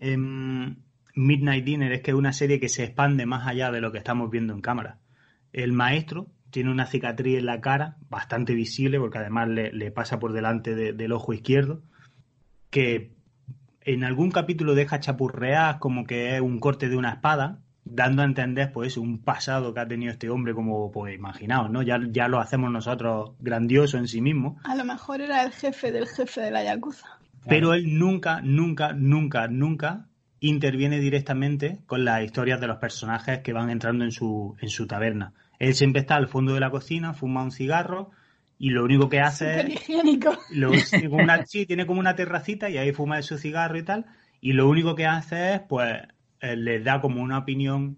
Midnight 1.14 1.64
Dinner 1.64 1.92
es 1.92 2.02
que 2.02 2.10
es 2.12 2.18
una 2.18 2.34
serie 2.34 2.60
que 2.60 2.70
se 2.70 2.86
expande 2.86 3.28
más 3.28 3.48
allá 3.48 3.72
de 3.72 3.82
lo 3.82 3.92
que 3.92 4.00
estamos 4.00 4.32
viendo 4.32 4.52
en 4.54 4.62
cámara. 4.62 5.00
El 5.54 5.74
maestro 5.74 6.32
tiene 6.52 6.70
una 6.70 6.86
cicatriz 6.86 7.40
en 7.40 7.46
la 7.46 7.62
cara, 7.62 7.98
bastante 8.10 8.54
visible, 8.54 9.00
porque 9.00 9.18
además 9.18 9.48
le, 9.50 9.92
pasa 9.92 10.20
por 10.20 10.34
delante 10.34 10.76
del 10.76 11.12
ojo 11.12 11.34
izquierdo, 11.34 11.82
que 12.70 13.14
en 13.82 14.04
algún 14.04 14.32
capítulo 14.32 14.76
deja 14.76 15.00
chapurrear 15.00 15.80
como 15.80 16.06
que 16.06 16.36
es 16.36 16.42
un 16.42 16.60
corte 16.60 16.90
de 16.90 16.98
una 16.98 17.14
espada, 17.14 17.60
dando 17.84 18.22
a 18.22 18.26
entender 18.26 18.72
pues 18.72 18.98
un 18.98 19.24
pasado 19.24 19.74
que 19.74 19.80
ha 19.80 19.88
tenido 19.88 20.12
este 20.12 20.30
hombre 20.30 20.54
como 20.54 20.92
pues 20.92 21.16
imaginaos, 21.16 21.72
¿no? 21.72 21.82
Ya, 21.82 22.00
ya 22.10 22.28
lo 22.28 22.40
hacemos 22.40 22.72
nosotros 22.72 23.32
grandioso 23.40 23.98
en 23.98 24.08
sí 24.08 24.22
mismo. 24.22 24.58
A 24.64 24.76
lo 24.76 24.86
mejor 24.86 25.22
era 25.22 25.44
el 25.44 25.52
jefe 25.52 25.92
del 25.92 26.08
jefe 26.08 26.42
de 26.42 26.52
la 26.52 26.64
Yakuza. 26.64 27.08
Pero 27.48 27.74
él 27.74 27.98
nunca, 27.98 28.42
nunca, 28.42 28.94
nunca, 28.94 29.48
nunca 29.48 30.06
interviene 30.40 31.00
directamente 31.00 31.80
con 31.86 32.06
las 32.06 32.24
historias 32.24 32.62
de 32.62 32.68
los 32.68 32.78
personajes 32.78 33.40
que 33.40 33.54
van 33.54 33.70
entrando 33.70 34.04
en 34.04 34.12
su, 34.12 34.56
en 34.60 34.70
su 34.70 34.86
taberna. 34.88 35.34
Él 35.62 35.76
siempre 35.76 36.02
está 36.02 36.16
al 36.16 36.28
fondo 36.28 36.56
de 36.56 36.60
la 36.60 36.72
cocina, 36.72 37.14
fuma 37.14 37.44
un 37.44 37.52
cigarro 37.52 38.10
y 38.58 38.72
lo 38.72 38.84
único 38.84 39.10
que 39.10 39.20
hace 39.20 39.60
es... 39.60 39.70
higiénico. 39.70 40.36
sí, 41.46 41.68
tiene 41.68 41.86
como 41.86 42.00
una 42.00 42.16
terracita 42.16 42.68
y 42.68 42.80
ahí 42.80 42.94
fuma 42.94 43.22
su 43.22 43.38
cigarro 43.38 43.78
y 43.78 43.84
tal. 43.84 44.08
Y 44.40 44.54
lo 44.54 44.68
único 44.68 44.96
que 44.96 45.06
hace 45.06 45.54
es, 45.54 45.62
pues, 45.62 46.02
eh, 46.40 46.56
les 46.56 46.84
da 46.84 47.00
como 47.00 47.22
una 47.22 47.38
opinión, 47.38 47.98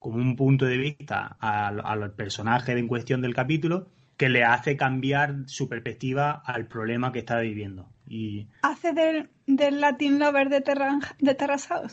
como 0.00 0.16
un 0.16 0.34
punto 0.34 0.64
de 0.64 0.76
vista 0.76 1.36
al, 1.38 2.14
personaje 2.14 2.76
en 2.76 2.88
cuestión 2.88 3.22
del 3.22 3.32
capítulo 3.32 3.86
que 4.16 4.28
le 4.28 4.42
hace 4.42 4.76
cambiar 4.76 5.44
su 5.46 5.68
perspectiva 5.68 6.42
al 6.44 6.66
problema 6.66 7.12
que 7.12 7.20
está 7.20 7.38
viviendo. 7.38 7.88
Y... 8.08 8.48
¿Hace 8.62 8.92
del, 8.92 9.30
del 9.46 9.80
Latin 9.80 10.18
Lover 10.18 10.48
de, 10.48 10.62
terra, 10.62 10.98
de 11.20 11.36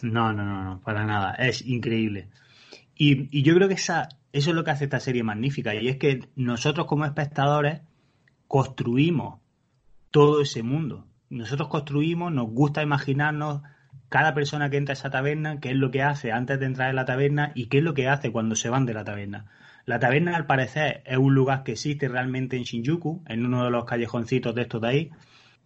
No, 0.01 0.33
no, 0.33 0.43
no, 0.43 0.63
no, 0.63 0.81
para 0.81 1.05
nada. 1.05 1.35
Es 1.35 1.63
increíble. 1.63 2.29
Y, 2.95 3.29
y 3.37 3.43
yo 3.43 3.53
creo 3.53 3.67
que 3.67 3.75
esa, 3.75 4.09
eso 4.31 4.49
es 4.51 4.55
lo 4.55 4.63
que 4.63 4.71
hace 4.71 4.85
esta 4.85 4.99
serie 4.99 5.23
magnífica. 5.23 5.73
Y 5.75 5.87
es 5.87 5.97
que 5.97 6.27
nosotros 6.35 6.87
como 6.87 7.05
espectadores 7.05 7.81
construimos 8.47 9.39
todo 10.11 10.41
ese 10.41 10.63
mundo. 10.63 11.05
Nosotros 11.29 11.69
construimos, 11.69 12.31
nos 12.31 12.49
gusta 12.49 12.81
imaginarnos 12.81 13.61
cada 14.09 14.33
persona 14.33 14.69
que 14.69 14.77
entra 14.77 14.93
a 14.93 14.97
esa 14.97 15.11
taberna, 15.11 15.59
qué 15.59 15.69
es 15.69 15.75
lo 15.75 15.91
que 15.91 16.01
hace 16.01 16.31
antes 16.31 16.59
de 16.59 16.65
entrar 16.65 16.89
en 16.89 16.95
la 16.95 17.05
taberna 17.05 17.51
y 17.53 17.67
qué 17.67 17.77
es 17.77 17.83
lo 17.83 17.93
que 17.93 18.07
hace 18.07 18.31
cuando 18.31 18.55
se 18.55 18.69
van 18.69 18.85
de 18.85 18.95
la 18.95 19.03
taberna. 19.03 19.45
La 19.85 19.99
taberna, 19.99 20.35
al 20.35 20.45
parecer, 20.45 21.03
es 21.05 21.17
un 21.17 21.33
lugar 21.33 21.63
que 21.63 21.73
existe 21.73 22.07
realmente 22.07 22.57
en 22.57 22.63
Shinjuku, 22.63 23.23
en 23.27 23.45
uno 23.45 23.63
de 23.63 23.71
los 23.71 23.85
callejoncitos 23.85 24.53
de 24.55 24.63
estos 24.63 24.81
de 24.81 24.87
ahí, 24.87 25.11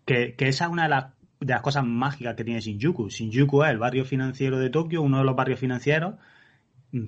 que, 0.06 0.36
esa 0.38 0.66
es 0.66 0.72
una 0.72 0.84
de 0.84 0.90
las, 0.90 1.06
de 1.40 1.54
las 1.54 1.62
cosas 1.62 1.86
mágicas 1.86 2.36
que 2.36 2.44
tiene 2.44 2.60
Shinjuku. 2.60 3.10
Shinjuku 3.10 3.64
es 3.64 3.72
el 3.72 3.78
barrio 3.78 4.06
financiero 4.06 4.60
de 4.60 4.70
Tokio, 4.70 5.02
uno 5.02 5.20
de 5.20 5.24
los 5.24 5.36
barrios 5.36 5.60
financieros, 5.60 6.16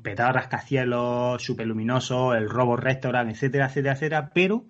petado 0.03 0.31
rascacielos, 0.33 1.41
súper 1.43 1.67
luminoso, 1.67 2.33
el 2.33 2.49
robo 2.49 2.75
restaurant, 2.75 3.29
etcétera, 3.29 3.67
etcétera, 3.67 3.93
etcétera, 3.93 4.31
pero 4.33 4.65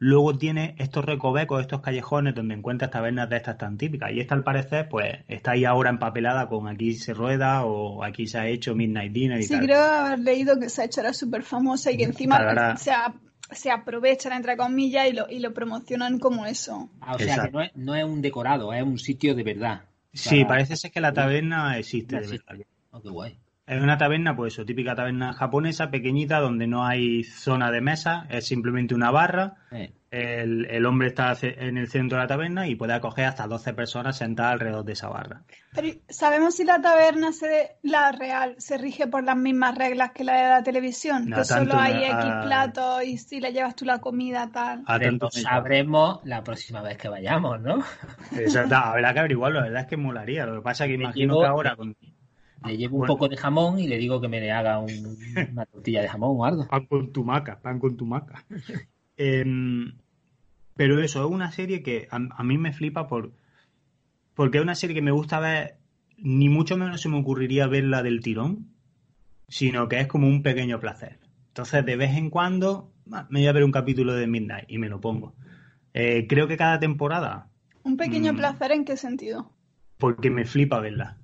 luego 0.00 0.36
tiene 0.38 0.74
estos 0.78 1.04
recovecos, 1.04 1.60
estos 1.60 1.80
callejones 1.80 2.34
donde 2.34 2.54
encuentras 2.54 2.90
tabernas 2.90 3.28
de 3.30 3.36
estas 3.38 3.58
tan 3.58 3.76
típicas. 3.78 4.12
Y 4.12 4.20
esta 4.20 4.34
al 4.34 4.44
parecer, 4.44 4.88
pues, 4.88 5.24
está 5.26 5.52
ahí 5.52 5.64
ahora 5.64 5.90
empapelada 5.90 6.48
con 6.48 6.68
aquí 6.68 6.94
se 6.94 7.14
rueda 7.14 7.64
o 7.64 8.04
aquí 8.04 8.26
se 8.26 8.38
ha 8.38 8.46
hecho 8.46 8.74
Midnight 8.74 9.12
Dinner 9.12 9.40
y 9.40 9.44
Sí, 9.44 9.54
tal. 9.54 9.64
creo 9.64 9.82
haber 9.82 10.18
leído 10.20 10.58
que 10.60 10.68
se 10.68 10.82
ha 10.82 10.84
hecho 10.84 11.00
ahora 11.00 11.12
súper 11.14 11.42
famosa 11.42 11.90
y 11.90 11.96
que 11.96 12.04
encima 12.04 12.36
Claro, 12.36 12.50
ahora- 12.50 12.76
se, 12.76 12.92
a- 12.92 13.14
se 13.50 13.70
aprovechan, 13.70 14.34
entre 14.34 14.56
comillas, 14.56 15.08
y 15.08 15.14
lo, 15.14 15.26
y 15.30 15.40
lo 15.40 15.52
promocionan 15.54 16.18
como 16.18 16.44
eso. 16.46 16.90
Ah, 17.00 17.14
o 17.14 17.18
sea 17.18 17.26
Exacto. 17.34 17.50
que 17.50 17.52
no 17.56 17.62
es, 17.62 17.70
no 17.76 17.94
es 17.96 18.04
un 18.04 18.20
decorado, 18.22 18.72
es 18.72 18.82
un 18.82 18.98
sitio 18.98 19.34
de 19.34 19.42
verdad. 19.42 19.80
Sí, 20.12 20.44
parece 20.44 20.76
ser 20.76 20.90
que 20.92 21.00
la 21.00 21.12
taberna 21.12 21.76
existe, 21.78 22.16
de 22.16 22.22
Existe. 22.22 22.44
verdad. 22.50 22.66
Oh, 22.90 23.00
qué 23.02 23.08
guay. 23.08 23.38
Es 23.68 23.82
una 23.82 23.98
taberna, 23.98 24.34
pues 24.34 24.54
eso, 24.54 24.64
típica 24.64 24.94
taberna 24.94 25.32
japonesa, 25.34 25.90
pequeñita, 25.90 26.40
donde 26.40 26.66
no 26.66 26.86
hay 26.86 27.22
zona 27.24 27.70
de 27.70 27.80
mesa, 27.82 28.26
es 28.30 28.46
simplemente 28.46 28.94
una 28.94 29.10
barra. 29.10 29.54
Eh, 29.70 29.92
El, 30.10 30.64
el 30.70 30.86
hombre 30.86 31.08
está 31.08 31.36
en 31.42 31.76
el 31.76 31.86
centro 31.88 32.16
de 32.16 32.24
la 32.24 32.28
taberna 32.28 32.66
y 32.66 32.74
puede 32.76 32.94
acoger 32.94 33.26
hasta 33.26 33.46
12 33.46 33.74
personas 33.74 34.16
sentadas 34.16 34.54
alrededor 34.54 34.82
de 34.86 34.94
esa 34.94 35.08
barra. 35.10 35.42
Pero 35.74 35.88
¿sabemos 36.08 36.54
si 36.56 36.64
la 36.64 36.80
taberna, 36.80 37.30
se, 37.32 37.76
la 37.82 38.10
real, 38.12 38.54
se 38.56 38.78
rige 38.78 39.06
por 39.06 39.22
las 39.22 39.36
mismas 39.36 39.76
reglas 39.76 40.12
que 40.12 40.24
la 40.24 40.32
de 40.40 40.48
la 40.48 40.62
televisión? 40.62 41.28
No, 41.28 41.36
que 41.36 41.44
solo 41.44 41.74
hay 41.78 42.04
X 42.04 42.14
ah. 42.14 42.40
platos 42.42 43.04
y 43.04 43.18
si 43.18 43.38
le 43.38 43.52
llevas 43.52 43.76
tú 43.76 43.84
la 43.84 43.98
comida, 43.98 44.48
tal. 44.50 44.82
A 44.86 44.98
pero 44.98 45.10
tanto 45.10 45.30
sabremos 45.30 46.20
la 46.24 46.42
próxima 46.42 46.80
vez 46.80 46.96
que 46.96 47.10
vayamos, 47.10 47.60
¿no? 47.60 47.84
Exacto, 48.34 48.76
habrá 48.76 49.12
que 49.12 49.18
averiguarlo, 49.18 49.58
la 49.60 49.66
verdad 49.66 49.82
es 49.82 49.88
que 49.88 49.96
molaría. 49.98 50.46
Lo 50.46 50.54
que 50.54 50.62
pasa 50.62 50.86
es 50.86 50.90
que 50.92 50.96
Me 50.96 51.04
imagino 51.04 51.34
llevo- 51.34 51.42
que 51.42 51.48
ahora 51.48 51.76
con 51.76 51.94
Le 52.64 52.76
llevo 52.76 52.96
un 52.96 53.00
Bueno. 53.00 53.14
poco 53.14 53.28
de 53.28 53.36
jamón 53.36 53.78
y 53.78 53.86
le 53.86 53.98
digo 53.98 54.20
que 54.20 54.28
me 54.28 54.50
haga 54.50 54.78
un- 54.80 55.16
una 55.52 55.64
tortilla 55.66 56.02
de 56.02 56.08
jamón 56.08 56.36
o 56.38 56.44
algo. 56.44 56.66
pan 56.68 56.86
con 56.86 57.12
tumaca, 57.12 57.60
pan 57.60 57.78
con 57.78 57.96
tumaca. 57.96 58.44
Em, 59.16 59.96
pero 60.74 61.00
eso, 61.00 61.24
es 61.24 61.30
una 61.30 61.50
serie 61.52 61.82
que 61.82 62.08
a, 62.10 62.16
a 62.16 62.44
mí 62.44 62.58
me 62.58 62.72
flipa 62.72 63.06
por 63.08 63.32
porque 64.34 64.58
es 64.58 64.62
una 64.62 64.76
serie 64.76 64.94
que 64.94 65.02
me 65.02 65.10
gusta 65.10 65.40
ver, 65.40 65.78
ni 66.16 66.48
mucho 66.48 66.76
menos 66.76 67.00
se 67.00 67.08
me 67.08 67.18
ocurriría 67.18 67.66
verla 67.66 68.02
del 68.04 68.20
tirón, 68.20 68.68
sino 69.48 69.88
que 69.88 69.98
es 69.98 70.06
como 70.06 70.28
un 70.28 70.42
pequeño 70.44 70.78
placer. 70.78 71.18
Entonces, 71.48 71.84
de 71.84 71.96
vez 71.96 72.16
en 72.16 72.30
cuando, 72.30 72.92
me 73.06 73.40
voy 73.40 73.46
a 73.48 73.52
ver 73.52 73.64
un 73.64 73.72
capítulo 73.72 74.14
de 74.14 74.28
Midnight 74.28 74.66
y 74.70 74.78
me 74.78 74.88
lo 74.88 75.00
pongo. 75.00 75.34
Eh, 75.92 76.26
creo 76.28 76.46
que 76.46 76.56
cada 76.56 76.78
temporada 76.78 77.48
¿Un 77.82 77.96
pequeño 77.96 78.32
Mm. 78.32 78.36
placer 78.36 78.70
en 78.72 78.84
qué 78.84 78.96
sentido? 78.96 79.50
porque 79.96 80.30
me 80.30 80.44
flipa 80.44 80.78
verla. 80.78 81.17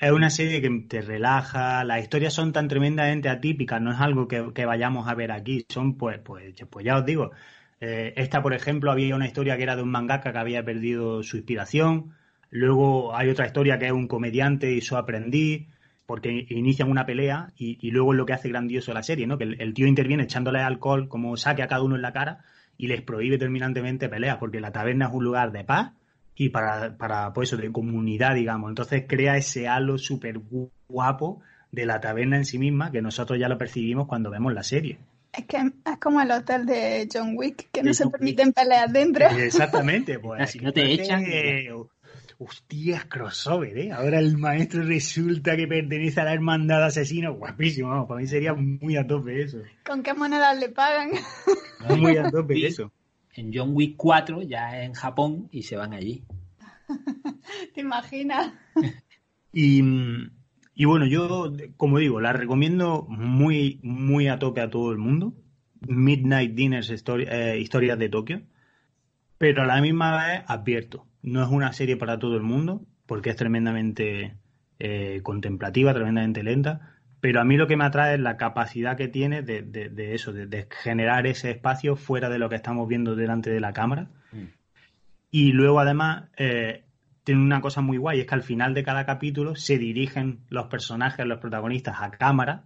Es 0.00 0.12
una 0.12 0.30
serie 0.30 0.60
que 0.62 0.70
te 0.88 1.00
relaja, 1.00 1.82
las 1.82 2.00
historias 2.00 2.32
son 2.32 2.52
tan 2.52 2.68
tremendamente 2.68 3.28
atípicas, 3.28 3.80
no 3.82 3.90
es 3.92 3.98
algo 4.00 4.28
que, 4.28 4.64
vayamos 4.64 5.08
a 5.08 5.14
ver 5.14 5.32
aquí, 5.32 5.66
son 5.68 5.96
pues, 5.96 6.20
pues, 6.20 6.54
pues 6.70 6.84
ya 6.84 6.98
os 6.98 7.04
digo, 7.04 7.32
eh, 7.80 8.12
esta 8.16 8.40
por 8.40 8.54
ejemplo 8.54 8.92
había 8.92 9.16
una 9.16 9.26
historia 9.26 9.56
que 9.56 9.64
era 9.64 9.74
de 9.74 9.82
un 9.82 9.90
mangaka 9.90 10.30
que 10.32 10.38
había 10.38 10.64
perdido 10.64 11.24
su 11.24 11.36
inspiración, 11.36 12.14
luego 12.50 13.16
hay 13.16 13.28
otra 13.28 13.46
historia 13.46 13.78
que 13.80 13.86
es 13.86 13.92
un 13.92 14.06
comediante 14.06 14.72
y 14.72 14.80
su 14.82 14.96
aprendiz, 14.96 15.66
porque 16.06 16.46
inician 16.48 16.90
una 16.90 17.04
pelea 17.04 17.52
y, 17.56 17.78
y 17.80 17.90
luego 17.90 18.12
es 18.12 18.18
lo 18.18 18.26
que 18.26 18.34
hace 18.34 18.48
grandioso 18.50 18.94
la 18.94 19.02
serie, 19.02 19.26
¿no? 19.26 19.36
Que 19.36 19.44
el, 19.44 19.60
el 19.60 19.74
tío 19.74 19.88
interviene 19.88 20.22
echándole 20.22 20.60
alcohol 20.60 21.08
como 21.08 21.36
saque 21.36 21.62
a 21.64 21.68
cada 21.68 21.82
uno 21.82 21.96
en 21.96 22.02
la 22.02 22.12
cara 22.12 22.44
y 22.76 22.86
les 22.86 23.02
prohíbe 23.02 23.36
terminantemente 23.36 24.08
peleas, 24.08 24.38
porque 24.38 24.60
la 24.60 24.70
taberna 24.70 25.06
es 25.06 25.12
un 25.12 25.24
lugar 25.24 25.50
de 25.50 25.64
paz 25.64 25.92
y 26.38 26.50
para, 26.50 26.96
para 26.96 27.32
pues 27.32 27.48
eso, 27.48 27.60
de 27.60 27.70
comunidad, 27.72 28.36
digamos. 28.36 28.70
Entonces 28.70 29.04
crea 29.08 29.36
ese 29.36 29.66
halo 29.66 29.98
súper 29.98 30.40
guapo 30.88 31.42
de 31.72 31.84
la 31.84 32.00
taberna 32.00 32.36
en 32.36 32.44
sí 32.44 32.58
misma 32.58 32.92
que 32.92 33.02
nosotros 33.02 33.38
ya 33.38 33.48
lo 33.48 33.58
percibimos 33.58 34.06
cuando 34.06 34.30
vemos 34.30 34.54
la 34.54 34.62
serie. 34.62 34.98
Es 35.32 35.44
que 35.46 35.56
es 35.56 35.98
como 36.00 36.20
el 36.20 36.30
hotel 36.30 36.64
de 36.64 37.08
John 37.12 37.34
Wick, 37.36 37.68
que 37.72 37.82
no 37.82 37.92
se 37.92 38.08
permiten 38.08 38.52
peleas 38.52 38.92
dentro. 38.92 39.26
Exactamente, 39.36 40.20
pues. 40.20 40.50
Si 40.50 40.60
no 40.60 40.72
te 40.72 40.82
parece, 40.82 41.02
echan, 41.02 41.24
eh, 41.26 41.70
Hostias, 42.38 43.04
crossover, 43.06 43.76
¿eh? 43.76 43.90
Ahora 43.90 44.20
el 44.20 44.38
maestro 44.38 44.84
resulta 44.84 45.56
que 45.56 45.66
pertenece 45.66 46.20
a 46.20 46.24
la 46.24 46.34
hermandad 46.34 46.78
de 46.78 46.86
asesinos. 46.86 47.36
Guapísimo, 47.36 47.88
vamos, 47.88 48.06
para 48.06 48.20
mí 48.20 48.28
sería 48.28 48.54
muy 48.54 48.96
a 48.96 49.04
tope 49.04 49.42
eso. 49.42 49.58
¿Con 49.84 50.04
qué 50.04 50.14
monedas 50.14 50.56
le 50.56 50.68
pagan? 50.68 51.10
Muy 51.98 52.16
a 52.16 52.30
tope 52.30 52.54
eso. 52.66 52.92
En 53.38 53.52
John 53.54 53.70
Wick 53.72 53.94
4 53.96 54.42
ya 54.42 54.82
en 54.82 54.94
Japón 54.94 55.48
y 55.52 55.62
se 55.62 55.76
van 55.76 55.92
allí. 55.92 56.24
¿Te 57.74 57.80
imaginas? 57.80 58.52
Y, 59.50 59.82
y 60.74 60.84
bueno, 60.84 61.06
yo, 61.06 61.50
como 61.78 61.98
digo, 61.98 62.20
la 62.20 62.34
recomiendo 62.34 63.06
muy, 63.08 63.80
muy 63.82 64.28
a 64.28 64.38
tope 64.38 64.60
a 64.60 64.68
todo 64.68 64.92
el 64.92 64.98
mundo. 64.98 65.32
Midnight 65.80 66.52
Dinners, 66.54 66.90
histori- 66.90 67.26
eh, 67.28 67.58
historias 67.58 67.98
de 67.98 68.10
Tokio. 68.10 68.42
Pero 69.38 69.62
a 69.62 69.66
la 69.66 69.80
misma 69.80 70.16
vez 70.26 70.42
advierto, 70.46 71.06
no 71.22 71.42
es 71.42 71.48
una 71.48 71.72
serie 71.72 71.96
para 71.96 72.18
todo 72.18 72.36
el 72.36 72.42
mundo, 72.42 72.84
porque 73.06 73.30
es 73.30 73.36
tremendamente 73.36 74.36
eh, 74.78 75.20
contemplativa, 75.22 75.94
tremendamente 75.94 76.42
lenta. 76.42 76.97
Pero 77.20 77.40
a 77.40 77.44
mí 77.44 77.56
lo 77.56 77.66
que 77.66 77.76
me 77.76 77.84
atrae 77.84 78.14
es 78.14 78.20
la 78.20 78.36
capacidad 78.36 78.96
que 78.96 79.08
tiene 79.08 79.42
de, 79.42 79.62
de- 79.62 79.88
de 79.88 80.14
eso, 80.14 80.32
de, 80.32 80.46
de 80.46 80.68
generar 80.70 81.26
ese 81.26 81.50
espacio 81.50 81.96
fuera 81.96 82.28
de 82.28 82.38
lo 82.38 82.48
que 82.48 82.56
estamos 82.56 82.86
viendo 82.88 83.16
delante 83.16 83.50
de 83.50 83.60
la 83.60 83.72
cámara. 83.72 84.06
Mm. 84.32 84.44
Y 85.30 85.52
luego 85.52 85.80
además 85.80 86.28
eh, 86.36 86.84
tiene 87.24 87.40
una 87.42 87.60
cosa 87.60 87.80
muy 87.80 87.96
guay, 87.98 88.20
es 88.20 88.26
que 88.26 88.34
al 88.34 88.42
final 88.42 88.72
de 88.72 88.84
cada 88.84 89.04
capítulo 89.04 89.56
se 89.56 89.78
dirigen 89.78 90.40
los 90.48 90.66
personajes, 90.68 91.26
los 91.26 91.38
protagonistas 91.40 91.96
a 92.00 92.10
cámara, 92.10 92.62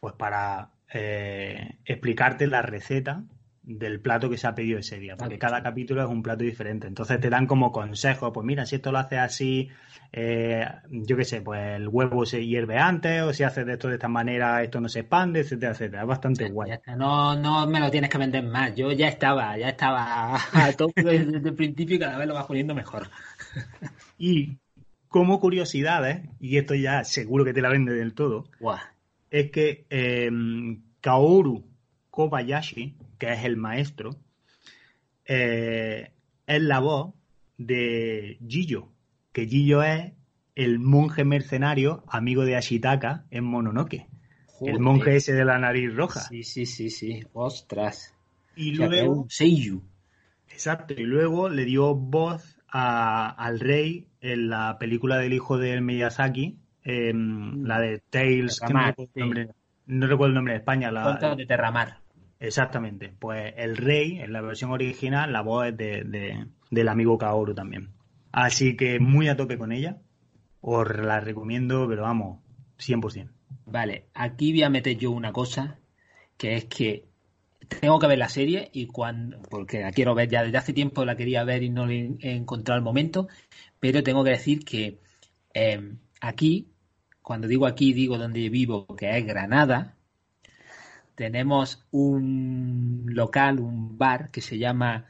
pues 0.00 0.14
para 0.14 0.70
eh, 0.92 1.76
explicarte 1.84 2.46
la 2.48 2.62
receta 2.62 3.22
del 3.68 4.00
plato 4.00 4.30
que 4.30 4.38
se 4.38 4.46
ha 4.46 4.54
pedido 4.54 4.78
ese 4.78 4.98
día, 4.98 5.14
porque 5.14 5.34
Vale. 5.34 5.38
cada 5.38 5.62
capítulo 5.62 6.02
es 6.02 6.08
un 6.08 6.22
plato 6.22 6.42
diferente. 6.42 6.86
Entonces 6.86 7.20
te 7.20 7.28
dan 7.28 7.46
como 7.46 7.70
consejos, 7.70 8.30
pues 8.32 8.46
mira, 8.46 8.64
si 8.64 8.76
esto 8.76 8.90
lo 8.90 8.98
haces 8.98 9.18
así, 9.18 9.68
eh, 10.10 10.66
yo 10.90 11.18
qué 11.18 11.24
sé, 11.24 11.42
pues 11.42 11.60
el 11.76 11.86
huevo 11.86 12.24
se 12.24 12.46
hierve 12.46 12.78
antes, 12.78 13.20
o 13.22 13.34
si 13.34 13.42
haces 13.42 13.66
de 13.66 13.74
esto 13.74 13.88
de 13.88 13.94
esta 13.94 14.08
manera, 14.08 14.62
esto 14.62 14.80
no 14.80 14.88
se 14.88 15.00
expande, 15.00 15.40
etcétera, 15.40 15.72
etcétera. 15.72 16.02
Es 16.02 16.08
bastante 16.08 16.48
guay. 16.48 16.70
Ya 16.86 16.96
no, 16.96 17.36
no 17.36 17.66
me 17.66 17.78
lo 17.78 17.90
tienes 17.90 18.08
que 18.08 18.16
vender 18.16 18.42
más. 18.42 18.74
Yo 18.74 18.90
ya 18.92 19.08
estaba, 19.08 19.58
ya 19.58 19.68
estaba 19.68 20.36
a 20.52 20.72
tope 20.72 21.02
desde 21.02 21.48
el 21.48 21.54
principio 21.54 21.96
y 21.96 21.98
cada 21.98 22.16
vez 22.16 22.26
lo 22.26 22.34
vas 22.34 22.46
poniendo 22.46 22.74
mejor. 22.74 23.08
Y 24.20 24.58
como 25.06 25.38
curiosidades, 25.38 26.22
y 26.40 26.56
esto 26.56 26.74
ya 26.74 27.04
seguro 27.04 27.44
que 27.44 27.52
te 27.52 27.62
la 27.62 27.68
vende 27.68 27.94
del 27.94 28.14
todo, 28.14 28.46
Guau. 28.58 28.78
es 29.30 29.50
que 29.52 29.86
eh, 29.90 30.28
Kaoru 31.00 31.64
Kobayashi, 32.10 32.96
que 33.18 33.32
es 33.32 33.44
el 33.44 33.56
maestro, 33.56 34.16
eh, 35.26 36.10
es 36.46 36.62
la 36.62 36.78
voz 36.80 37.14
de 37.56 38.38
Jiyo, 38.46 38.92
que 39.32 39.46
Jiyo 39.46 39.82
es 39.82 40.12
el 40.54 40.78
monje 40.78 41.24
mercenario 41.24 42.04
amigo 42.08 42.44
de 42.44 42.56
Ashitaka 42.56 43.26
en 43.30 43.44
Mononoke, 43.44 44.08
el 44.64 44.80
monje 44.80 45.16
ese 45.16 45.32
de 45.34 45.44
la 45.44 45.58
nariz 45.58 45.94
roja. 45.94 46.20
Sí, 46.20 46.42
sí, 46.42 46.66
sí, 46.66 46.90
sí. 46.90 47.22
Ostras. 47.32 48.14
Y 48.56 48.72
luego, 48.72 49.26
Seiyu. 49.28 49.82
exacto, 50.50 50.94
y 50.94 51.04
luego 51.04 51.48
le 51.48 51.64
dio 51.64 51.94
voz 51.94 52.58
a- 52.68 53.30
al 53.30 53.60
rey 53.60 54.08
en 54.20 54.48
la 54.48 54.78
película 54.78 55.18
del 55.18 55.32
hijo 55.32 55.58
de 55.58 55.80
Miyazaki, 55.80 56.58
em, 56.82 57.64
la 57.64 57.78
de 57.80 58.02
Tales, 58.10 58.60
no 58.62 58.68
recuerdo 58.68 59.02
el 59.02 59.08
sí. 59.14 59.20
nombre, 59.20 59.48
no 59.86 60.06
recuerdo 60.06 60.28
el 60.30 60.34
nombre 60.34 60.52
de 60.54 60.58
España, 60.58 60.90
la, 60.90 61.04
Cuentos 61.04 61.36
de 61.36 61.46
Terramar. 61.46 62.00
Exactamente. 62.40 63.12
Pues 63.18 63.52
el 63.56 63.76
rey, 63.76 64.18
en 64.20 64.32
la 64.32 64.40
versión 64.40 64.70
original, 64.70 65.32
la 65.32 65.40
voz 65.42 65.68
es 65.68 65.76
de, 65.76 66.04
de- 66.04 66.46
del 66.70 66.88
amigo 66.88 67.18
Kaoru 67.18 67.54
también. 67.54 67.90
Así 68.32 68.76
que 68.76 69.00
muy 69.00 69.28
a 69.28 69.36
tope 69.36 69.58
con 69.58 69.72
ella. 69.72 69.98
Os 70.60 70.88
la 70.96 71.20
recomiendo, 71.20 71.86
pero 71.88 72.02
vamos, 72.02 72.40
100%. 72.78 73.32
Vale, 73.66 74.06
aquí 74.14 74.52
voy 74.52 74.62
a 74.62 74.70
meter 74.70 74.96
yo 74.96 75.10
una 75.10 75.32
cosa, 75.32 75.78
que 76.36 76.54
es 76.56 76.64
que 76.66 77.06
tengo 77.80 77.98
que 77.98 78.06
ver 78.06 78.18
la 78.18 78.28
serie 78.28 78.70
y 78.72 78.86
cuando, 78.86 79.40
porque 79.42 79.80
la 79.80 79.92
quiero 79.92 80.14
ver 80.14 80.28
ya 80.28 80.42
desde 80.42 80.58
hace 80.58 80.72
tiempo, 80.72 81.04
la 81.04 81.16
quería 81.16 81.44
ver 81.44 81.62
y 81.62 81.70
no 81.70 81.86
le 81.86 82.16
he 82.20 82.32
encontrado 82.36 82.78
el 82.78 82.84
momento, 82.84 83.28
pero 83.80 84.02
tengo 84.02 84.24
que 84.24 84.30
decir 84.30 84.64
que 84.64 85.00
eh, 85.54 85.94
aquí, 86.20 86.68
cuando 87.22 87.46
digo 87.48 87.66
aquí, 87.66 87.92
digo 87.92 88.18
donde 88.18 88.48
vivo, 88.48 88.86
que 88.96 89.16
es 89.18 89.26
Granada, 89.26 89.97
tenemos 91.18 91.84
un 91.90 93.02
local, 93.08 93.58
un 93.58 93.98
bar 93.98 94.30
que 94.30 94.40
se 94.40 94.56
llama 94.56 95.06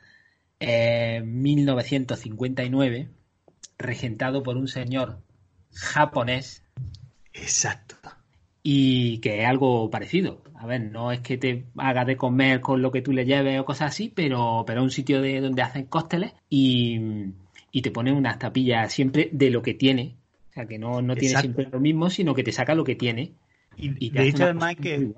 eh, 0.59 1.21
1959, 1.23 3.11
regentado 3.77 4.43
por 4.43 4.57
un 4.57 4.69
señor 4.69 5.19
japonés 5.71 6.65
Exacto. 7.35 7.97
y 8.63 9.19
que 9.19 9.43
es 9.43 9.47
algo 9.47 9.91
parecido. 9.91 10.43
A 10.55 10.67
ver, 10.67 10.81
no 10.81 11.13
es 11.13 11.21
que 11.21 11.37
te 11.37 11.67
haga 11.77 12.07
de 12.07 12.17
comer 12.17 12.63
con 12.63 12.81
lo 12.81 12.91
que 12.91 13.03
tú 13.03 13.13
le 13.13 13.27
lleves 13.27 13.61
o 13.61 13.67
cosas 13.67 13.93
así, 13.93 14.11
pero, 14.13 14.65
pero 14.67 14.81
es 14.81 14.85
un 14.85 14.91
sitio 14.91 15.21
de 15.21 15.43
donde 15.43 15.61
hacen 15.61 15.85
cócteles 15.85 16.33
y, 16.49 16.99
y 17.71 17.83
te 17.83 17.91
ponen 17.91 18.15
unas 18.15 18.39
tapillas 18.39 18.91
siempre 18.91 19.29
de 19.31 19.51
lo 19.51 19.61
que 19.61 19.75
tiene. 19.75 20.17
O 20.49 20.53
sea, 20.55 20.65
que 20.65 20.79
no, 20.79 21.03
no 21.03 21.15
tiene 21.17 21.39
siempre 21.39 21.69
lo 21.71 21.81
mismo, 21.81 22.09
sino 22.09 22.35
que 22.35 22.45
te 22.45 22.53
saca 22.53 22.75
lo 22.75 22.83
que 22.83 22.97
tiene. 22.97 23.35
Y, 23.77 24.09
de 24.09 24.27
hecho, 24.27 24.45
además 24.45 24.75
que. 24.75 24.95
Eh, 24.95 25.13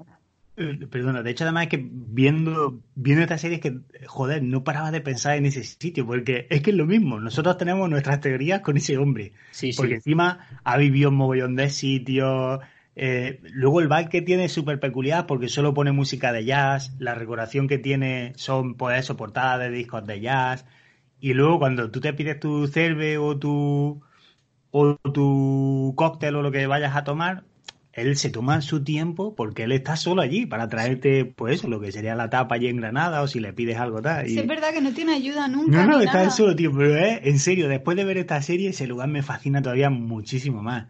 perdona, 0.90 1.22
de 1.22 1.30
hecho, 1.30 1.44
además 1.44 1.68
que 1.68 1.88
viendo, 1.90 2.82
viendo 2.94 3.22
esta 3.22 3.38
serie 3.38 3.56
es 3.56 3.62
que, 3.62 3.80
joder, 4.06 4.42
no 4.42 4.64
paraba 4.64 4.90
de 4.90 5.00
pensar 5.00 5.36
en 5.36 5.46
ese 5.46 5.64
sitio, 5.64 6.06
porque 6.06 6.46
es 6.50 6.62
que 6.62 6.70
es 6.70 6.76
lo 6.76 6.86
mismo. 6.86 7.20
Nosotros 7.20 7.56
tenemos 7.58 7.88
nuestras 7.88 8.20
teorías 8.20 8.60
con 8.60 8.76
ese 8.76 8.98
hombre. 8.98 9.32
Sí, 9.50 9.72
porque 9.76 9.92
sí. 9.92 9.94
encima 9.96 10.60
ha 10.64 10.76
vivido 10.76 11.10
un 11.10 11.16
mogollón 11.16 11.56
de 11.56 11.70
sitios. 11.70 12.60
eh, 12.96 13.40
luego 13.52 13.80
el 13.80 13.88
bar 13.88 14.08
que 14.08 14.22
tiene 14.22 14.44
es 14.46 14.52
súper 14.52 14.80
peculiar 14.80 15.26
porque 15.26 15.48
solo 15.48 15.74
pone 15.74 15.92
música 15.92 16.32
de 16.32 16.44
jazz. 16.44 16.94
La 16.98 17.14
decoración 17.14 17.68
que 17.68 17.78
tiene 17.78 18.32
son, 18.36 18.74
pues 18.76 18.98
eso, 19.00 19.16
portadas 19.16 19.60
de 19.60 19.70
discos 19.70 20.06
de 20.06 20.20
jazz. 20.20 20.66
Y 21.20 21.34
luego 21.34 21.58
cuando 21.58 21.90
tú 21.90 22.00
te 22.00 22.12
pides 22.14 22.40
tu 22.40 22.66
cerve 22.66 23.18
o 23.18 23.38
tu, 23.38 24.02
o 24.70 24.96
tu 25.12 25.94
cóctel 25.96 26.36
o 26.36 26.42
lo 26.42 26.50
que 26.52 26.66
vayas 26.66 26.96
a 26.96 27.04
tomar, 27.04 27.44
él 27.92 28.16
se 28.16 28.30
toma 28.30 28.60
su 28.60 28.84
tiempo 28.84 29.34
porque 29.34 29.64
él 29.64 29.72
está 29.72 29.96
solo 29.96 30.22
allí 30.22 30.46
para 30.46 30.68
traerte, 30.68 31.24
pues 31.24 31.56
eso, 31.56 31.68
lo 31.68 31.80
que 31.80 31.90
sería 31.92 32.14
la 32.14 32.30
tapa 32.30 32.54
allí 32.54 32.68
en 32.68 32.76
Granada 32.76 33.22
o 33.22 33.26
si 33.26 33.40
le 33.40 33.52
pides 33.52 33.78
algo 33.78 34.00
tal. 34.00 34.26
Sí, 34.26 34.34
Y- 34.34 34.38
es 34.38 34.46
verdad 34.46 34.72
que 34.72 34.80
no 34.80 34.92
tiene 34.92 35.14
ayuda 35.14 35.48
nunca. 35.48 35.84
no, 35.84 35.92
no, 35.92 36.00
está 36.00 36.18
nada. 36.18 36.30
solo, 36.30 36.54
tío, 36.54 36.72
pero 36.76 36.96
eh, 36.96 37.20
en 37.24 37.38
serio, 37.38 37.68
después 37.68 37.96
de 37.96 38.04
ver 38.04 38.18
esta 38.18 38.40
serie, 38.42 38.70
ese 38.70 38.86
lugar 38.86 39.08
me 39.08 39.22
fascina 39.22 39.60
todavía 39.62 39.90
muchísimo 39.90 40.62
más. 40.62 40.86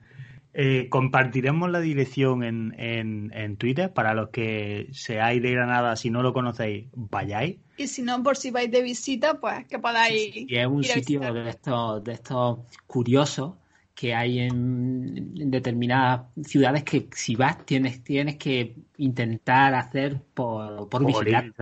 Eh, 0.53 0.89
compartiremos 0.91 1.71
la 1.71 1.79
dirección 1.79 2.43
en, 2.43 2.75
en, 2.77 3.31
en 3.35 3.57
Twitter 3.57 3.93
para 3.93 4.15
los 4.15 4.31
que 4.31 4.89
seáis 4.91 5.41
de 5.41 5.53
Granada, 5.53 5.95
si 5.95 6.11
no 6.11 6.23
lo 6.25 6.33
conocéis, 6.33 6.87
vayáis. 6.93 7.59
Y 7.77 7.87
si 7.87 8.03
no, 8.03 8.21
por 8.23 8.37
si 8.37 8.51
vais 8.51 8.69
de 8.71 8.83
visita, 8.83 9.41
pues 9.41 9.65
que 9.67 9.79
podáis. 9.79 10.33
Y 10.35 10.57
es 10.57 10.67
un 10.67 10.83
sitio 10.83 11.21
de 11.33 11.49
estos, 11.51 12.03
de 12.03 12.13
estos 12.15 12.59
curiosos 12.89 13.55
que 14.01 14.15
hay 14.15 14.39
en, 14.39 15.35
en 15.37 15.51
determinadas 15.51 16.23
ciudades 16.43 16.85
que 16.85 17.11
si 17.15 17.37
vas 17.37 17.67
tienes, 17.67 18.03
tienes 18.03 18.37
que 18.37 18.75
intentar 18.97 19.75
hacer 19.75 20.23
por, 20.33 20.89
por 20.89 21.05
visitar. 21.05 21.53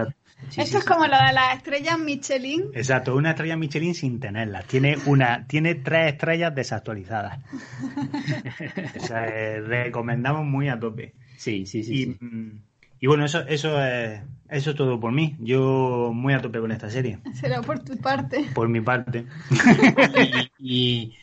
Sí, 0.51 0.61
Esto 0.61 0.65
sí, 0.65 0.77
es 0.77 0.85
sí. 0.85 0.89
como 0.89 1.05
lo 1.09 1.17
de 1.17 1.33
las 1.33 1.57
estrellas 1.57 1.99
Michelin. 1.99 2.67
Exacto, 2.75 3.17
una 3.17 3.31
estrella 3.31 3.57
Michelin 3.57 3.93
sin 3.93 4.21
tenerla. 4.21 4.63
Tiene 4.63 4.97
una, 5.07 5.49
tiene 5.49 5.75
tres 5.75 6.13
estrellas 6.13 6.55
desactualizadas. 6.55 7.41
o 8.97 9.01
sea, 9.01 9.27
eh, 9.27 9.61
recomendamos 9.61 10.45
muy 10.47 10.69
a 10.69 10.79
tope. 10.79 11.15
Sí, 11.37 11.67
sí, 11.67 11.83
sí. 11.83 11.93
Y, 11.93 12.05
sí. 12.05 12.17
mm, 12.21 12.63
y 13.01 13.07
bueno, 13.09 13.25
eso, 13.25 13.41
eso 13.49 13.83
es, 13.85 14.21
eso 14.49 14.71
es 14.71 14.77
todo 14.77 15.01
por 15.01 15.11
mí. 15.11 15.37
Yo 15.41 16.13
muy 16.15 16.35
a 16.35 16.41
tope 16.41 16.61
con 16.61 16.71
esta 16.71 16.89
serie, 16.89 17.19
Será 17.35 17.63
por 17.63 17.81
tu 17.81 17.97
parte. 17.97 18.45
por 18.55 18.69
mi 18.69 18.81
parte. 18.81 19.27
¿Y, 20.61 21.09
y 21.09 21.19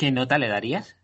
qué 0.00 0.10
nota 0.10 0.38
le 0.38 0.48
darías? 0.48 0.96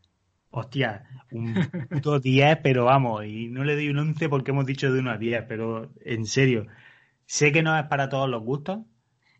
Hostia, 0.50 1.04
un 1.30 1.54
puto 1.90 2.18
10, 2.20 2.58
pero 2.62 2.86
vamos, 2.86 3.26
y 3.26 3.48
no 3.48 3.62
le 3.62 3.74
doy 3.74 3.90
un 3.90 3.98
11 3.98 4.28
porque 4.30 4.52
hemos 4.52 4.64
dicho 4.64 4.90
de 4.90 5.00
1 5.00 5.10
a 5.10 5.18
10, 5.18 5.44
pero 5.46 5.92
en 6.02 6.24
serio, 6.24 6.66
sé 7.26 7.52
que 7.52 7.62
no 7.62 7.78
es 7.78 7.84
para 7.88 8.08
todos 8.08 8.28
los 8.28 8.42
gustos, 8.42 8.78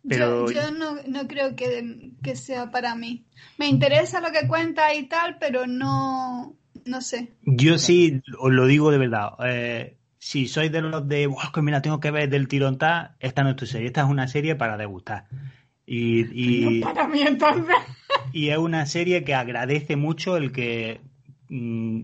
pero 0.08 0.46
Yo, 0.46 0.52
yo 0.52 0.70
no, 0.72 0.96
no 1.06 1.26
creo 1.26 1.56
que, 1.56 2.12
que 2.22 2.36
sea 2.36 2.70
para 2.70 2.94
mí. 2.94 3.24
Me 3.58 3.66
interesa 3.66 4.20
lo 4.20 4.30
que 4.30 4.46
cuenta 4.46 4.94
y 4.94 5.08
tal, 5.08 5.38
pero 5.40 5.66
no, 5.66 6.54
no 6.84 7.00
sé. 7.00 7.32
yo 7.42 7.78
sí 7.78 8.22
os 8.38 8.52
lo 8.52 8.66
digo 8.66 8.90
de 8.90 8.98
verdad. 8.98 9.30
eh, 9.44 9.96
si 10.18 10.48
sois 10.48 10.70
de 10.72 10.82
los 10.82 11.08
de, 11.08 11.26
wow, 11.28 11.52
que 11.52 11.62
mira, 11.62 11.82
tengo 11.82 12.00
que 12.00 12.10
ver 12.10 12.28
del 12.28 12.48
tirón 12.48 12.78
tal, 12.78 13.16
esta 13.20 13.42
no 13.42 13.50
es 13.50 13.56
tu 13.56 13.66
serie, 13.66 13.86
esta 13.88 14.02
es 14.02 14.08
una 14.08 14.28
serie 14.28 14.54
para 14.56 14.76
degustar. 14.76 15.26
Y, 15.86 16.76
y, 16.78 16.80
Para 16.80 17.06
mí 17.08 17.22
entonces. 17.22 17.76
Y 18.36 18.50
es 18.50 18.58
una 18.58 18.86
serie 18.86 19.24
que 19.24 19.34
agradece 19.34 19.96
mucho 19.96 20.36
el 20.36 20.52
que 20.52 21.00
mm, 21.48 22.00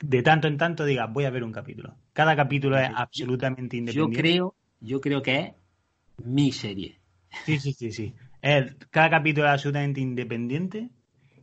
de 0.00 0.22
tanto 0.22 0.48
en 0.48 0.58
tanto 0.58 0.84
digas, 0.84 1.12
voy 1.12 1.24
a 1.24 1.30
ver 1.30 1.44
un 1.44 1.52
capítulo. 1.52 1.96
Cada 2.12 2.36
capítulo 2.36 2.78
es 2.78 2.90
Yo- 2.90 2.94
absolutamente 2.94 3.76
Yo 3.86 4.10
independiente. 4.10 4.12
creo, 4.12 4.56
yo 4.80 5.00
creo 5.00 5.22
que 5.22 5.38
es 5.38 5.54
mi 6.18 6.52
serie. 6.52 7.00
Sí, 7.44 7.58
sí, 7.58 7.72
sí, 7.74 7.92
sí. 7.92 8.14
Es- 8.42 8.74
cada 8.90 9.10
capítulo 9.10 9.46
es 9.46 9.52
absolutamente 9.52 10.00
independiente 10.00 10.90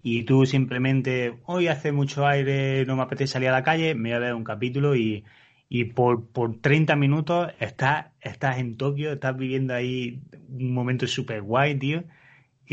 y 0.02 0.24
tú 0.24 0.46
simplemente, 0.46 1.40
hoy 1.46 1.68
hace 1.68 1.92
mucho 1.92 2.26
aire, 2.28 2.86
no 2.86 2.96
me 2.96 3.04
apetece 3.04 3.34
salir 3.34 3.50
a 3.50 3.52
la 3.54 3.64
calle, 3.64 3.94
me 3.96 4.10
voy 4.10 4.16
a 4.18 4.20
ver 4.20 4.34
un 4.34 4.44
capítulo 4.44 4.96
y, 4.96 5.24
y 5.70 5.86
por, 5.86 6.28
por 6.32 6.60
30 6.62 6.96
minutos 6.96 7.52
estás, 7.60 8.08
estás 8.22 8.58
en 8.58 8.78
Tokio, 8.78 9.12
estás 9.14 9.38
viviendo 9.38 9.74
ahí 9.76 10.22
un 10.50 10.74
momento 10.74 11.06
súper 11.08 11.42
guay, 11.44 11.78
tío. 11.78 12.04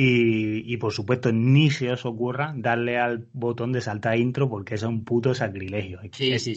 Y, 0.01 0.73
y 0.73 0.77
por 0.77 0.93
supuesto, 0.93 1.33
ni 1.33 1.71
se 1.71 1.91
os 1.91 2.07
ocurra 2.07 2.53
darle 2.57 2.99
al 3.01 3.27
botón 3.33 3.73
de 3.73 3.81
saltar 3.81 4.17
intro 4.17 4.49
porque 4.49 4.77
es 4.77 4.85
un 4.85 5.05
puto 5.05 5.35
sacrilegio. 5.35 5.99
Sí, 6.13 6.39
sí, 6.39 6.55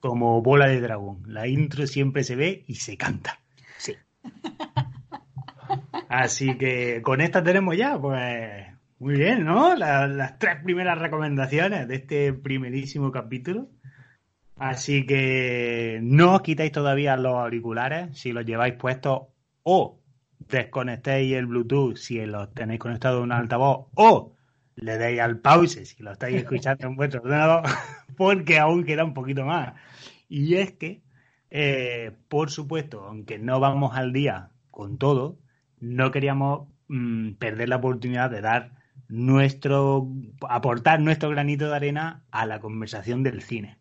como 0.00 0.42
bola 0.42 0.66
de 0.66 0.80
dragón. 0.80 1.22
La 1.28 1.46
intro 1.46 1.86
siempre 1.86 2.24
se 2.24 2.34
ve 2.34 2.64
y 2.66 2.74
se 2.74 2.96
canta. 2.96 3.38
Sí. 3.78 3.94
Así 6.08 6.58
que 6.58 7.02
con 7.02 7.20
esta 7.20 7.42
tenemos 7.42 7.76
ya, 7.76 7.96
pues 8.00 8.66
muy 8.98 9.14
bien, 9.14 9.44
¿no? 9.44 9.76
La- 9.76 10.08
las 10.08 10.36
tres 10.40 10.56
primeras 10.64 10.98
recomendaciones 10.98 11.86
de 11.86 11.94
este 11.94 12.32
primerísimo 12.32 13.12
capítulo. 13.12 13.68
Así 14.56 15.06
que 15.06 16.00
no 16.02 16.34
os 16.34 16.42
quitéis 16.42 16.72
todavía 16.72 17.16
los 17.16 17.34
auriculares 17.36 18.18
si 18.18 18.32
los 18.32 18.44
lleváis 18.44 18.74
puestos 18.74 19.20
o 19.62 19.99
desconectéis 20.48 21.34
el 21.34 21.46
Bluetooth 21.46 21.96
si 21.96 22.24
los 22.26 22.52
tenéis 22.54 22.80
conectados 22.80 23.20
a 23.20 23.24
un 23.24 23.32
altavoz 23.32 23.86
o 23.94 24.34
le 24.76 24.98
deis 24.98 25.20
al 25.20 25.38
pause 25.38 25.84
si 25.84 26.02
lo 26.02 26.12
estáis 26.12 26.36
escuchando 26.36 26.86
en 26.86 26.96
vuestro 26.96 27.20
ordenador 27.22 27.64
porque 28.16 28.58
aún 28.58 28.84
queda 28.84 29.04
un 29.04 29.14
poquito 29.14 29.44
más. 29.44 29.74
Y 30.28 30.56
es 30.56 30.72
que, 30.72 31.02
eh, 31.50 32.12
por 32.28 32.50
supuesto, 32.50 33.04
aunque 33.06 33.38
no 33.38 33.60
vamos 33.60 33.96
al 33.96 34.12
día 34.12 34.50
con 34.70 34.98
todo, 34.98 35.38
no 35.80 36.10
queríamos 36.10 36.68
mm, 36.88 37.32
perder 37.32 37.68
la 37.68 37.76
oportunidad 37.76 38.30
de 38.30 38.40
dar 38.40 38.72
nuestro, 39.08 40.08
aportar 40.48 41.00
nuestro 41.00 41.30
granito 41.30 41.68
de 41.68 41.76
arena 41.76 42.22
a 42.30 42.46
la 42.46 42.60
conversación 42.60 43.22
del 43.22 43.42
cine. 43.42 43.76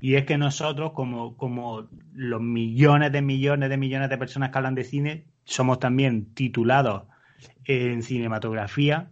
Y 0.00 0.14
es 0.14 0.24
que 0.24 0.38
nosotros, 0.38 0.92
como, 0.92 1.36
como 1.36 1.88
los 2.14 2.40
millones 2.40 3.12
de 3.12 3.20
millones 3.20 3.68
de 3.68 3.76
millones 3.76 4.08
de 4.08 4.18
personas 4.18 4.50
que 4.50 4.58
hablan 4.58 4.74
de 4.74 4.84
cine, 4.84 5.26
somos 5.50 5.80
también 5.80 6.32
titulados 6.32 7.02
en 7.64 8.04
cinematografía. 8.04 9.10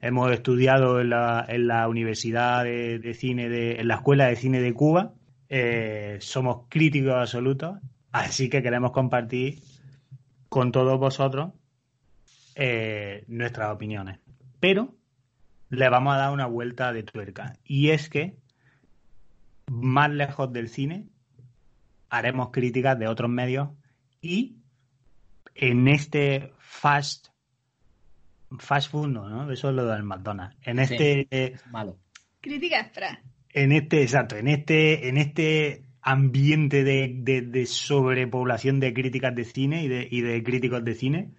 Hemos 0.00 0.32
estudiado 0.32 1.00
en 1.00 1.10
la, 1.10 1.86
Universidad 1.88 2.64
de, 2.64 2.98
de 2.98 3.12
Cine, 3.12 3.50
de, 3.50 3.80
en 3.80 3.88
la 3.88 3.96
Escuela 3.96 4.26
de 4.26 4.36
Cine 4.36 4.60
de 4.60 4.72
Cuba. 4.72 5.12
Eh, 5.50 6.16
somos 6.20 6.62
críticos 6.70 7.14
absolutos, 7.14 7.78
así 8.10 8.48
que 8.48 8.62
queremos 8.62 8.92
compartir 8.92 9.58
con 10.48 10.72
todos 10.72 10.98
vosotros 10.98 11.52
eh, 12.54 13.24
nuestras 13.28 13.70
opiniones. 13.70 14.18
Pero 14.60 14.94
le 15.68 15.90
vamos 15.90 16.14
a 16.14 16.18
dar 16.18 16.32
una 16.32 16.46
vuelta 16.46 16.94
de 16.94 17.02
tuerca. 17.02 17.58
Y 17.64 17.90
es 17.90 18.08
que, 18.08 18.38
más 19.66 20.10
lejos 20.10 20.50
del 20.54 20.70
cine, 20.70 21.06
haremos 22.08 22.48
críticas 22.50 22.98
de 22.98 23.08
otros 23.08 23.30
medios 23.30 23.68
y 24.22 24.56
en 25.58 25.88
este 25.88 26.52
fast 26.58 27.28
fast 28.58 28.90
food 28.90 29.08
no, 29.08 29.28
¿no? 29.28 29.50
Eso 29.50 29.70
es 29.70 29.74
lo 29.74 29.86
del 29.86 30.02
McDonald's. 30.04 30.56
En 30.62 30.76
Sí. 30.86 30.94
este 30.94 31.26
Es 31.54 31.66
malo. 31.68 31.98
Crítica 32.40 32.80
express. 32.80 33.18
en 33.52 33.72
este, 33.72 34.02
exacto, 34.02 34.36
en 34.36 34.48
este, 34.48 35.08
en 35.08 35.16
este 35.16 35.82
ambiente 36.02 36.84
de, 36.84 37.10
de- 37.16 37.42
de 37.42 37.66
sobrepoblación 37.66 38.78
de 38.78 38.92
críticas 38.94 39.34
de 39.34 39.44
cine 39.44 39.82
y 39.82 39.88
de, 39.88 40.06
y 40.10 40.20
de 40.20 40.42
críticos 40.44 40.84
de 40.84 40.94
cine, 40.94 41.30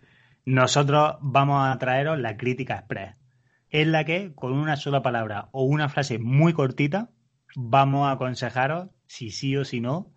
nosotros 0.44 1.16
vamos 1.22 1.66
a 1.68 1.78
traeros 1.78 2.20
la 2.20 2.36
crítica 2.36 2.76
express, 2.76 3.16
en 3.70 3.92
la 3.94 4.04
que 4.04 4.34
con 4.36 4.54
una 4.54 4.76
sola 4.76 5.02
palabra 5.02 5.48
o 5.54 5.64
una 5.64 5.88
frase 5.90 6.20
muy 6.20 6.52
cortita 6.54 7.10
vamos 7.56 8.08
a 8.08 8.12
aconsejaros 8.12 8.90
si 9.06 9.30
sí 9.32 9.56
o 9.56 9.64
si 9.64 9.80
no 9.80 10.12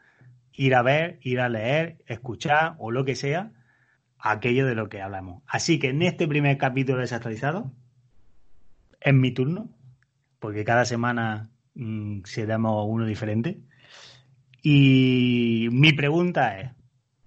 ir 0.53 0.75
a 0.75 0.83
ver, 0.83 1.19
ir 1.23 1.39
a 1.41 1.49
leer, 1.49 1.99
escuchar 2.07 2.75
o 2.79 2.91
lo 2.91 3.05
que 3.05 3.15
sea 3.15 3.53
aquello 4.23 4.67
de 4.67 4.75
lo 4.75 4.89
que 4.89 5.03
hablamos. 5.03 5.43
Así 5.47 5.79
que 5.79 5.89
en 5.89 6.03
este 6.03 6.29
primer 6.29 6.59
capítulo 6.59 6.99
desactualizado 6.99 7.73
es 9.01 9.15
mi 9.15 9.33
turno 9.33 9.71
porque 10.39 10.65
cada 10.65 10.85
semana 10.85 11.51
mm, 11.75 12.23
seremos 12.25 12.87
uno 12.89 13.05
diferente. 13.07 13.61
Y 14.63 15.69
mi 15.71 15.93
pregunta 15.93 16.61
es, 16.61 16.71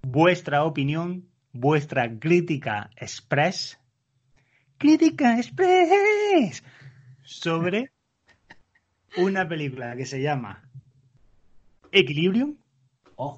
vuestra 0.01 0.65
opinión, 0.65 1.25
vuestra 1.51 2.19
crítica 2.19 2.89
express, 2.95 3.79
crítica 4.77 5.37
express, 5.39 6.63
sobre 7.23 7.91
una 9.17 9.47
película 9.47 9.95
que 9.95 10.05
se 10.05 10.21
llama 10.21 10.69
Equilibrium, 11.91 12.57
Oh, 13.15 13.35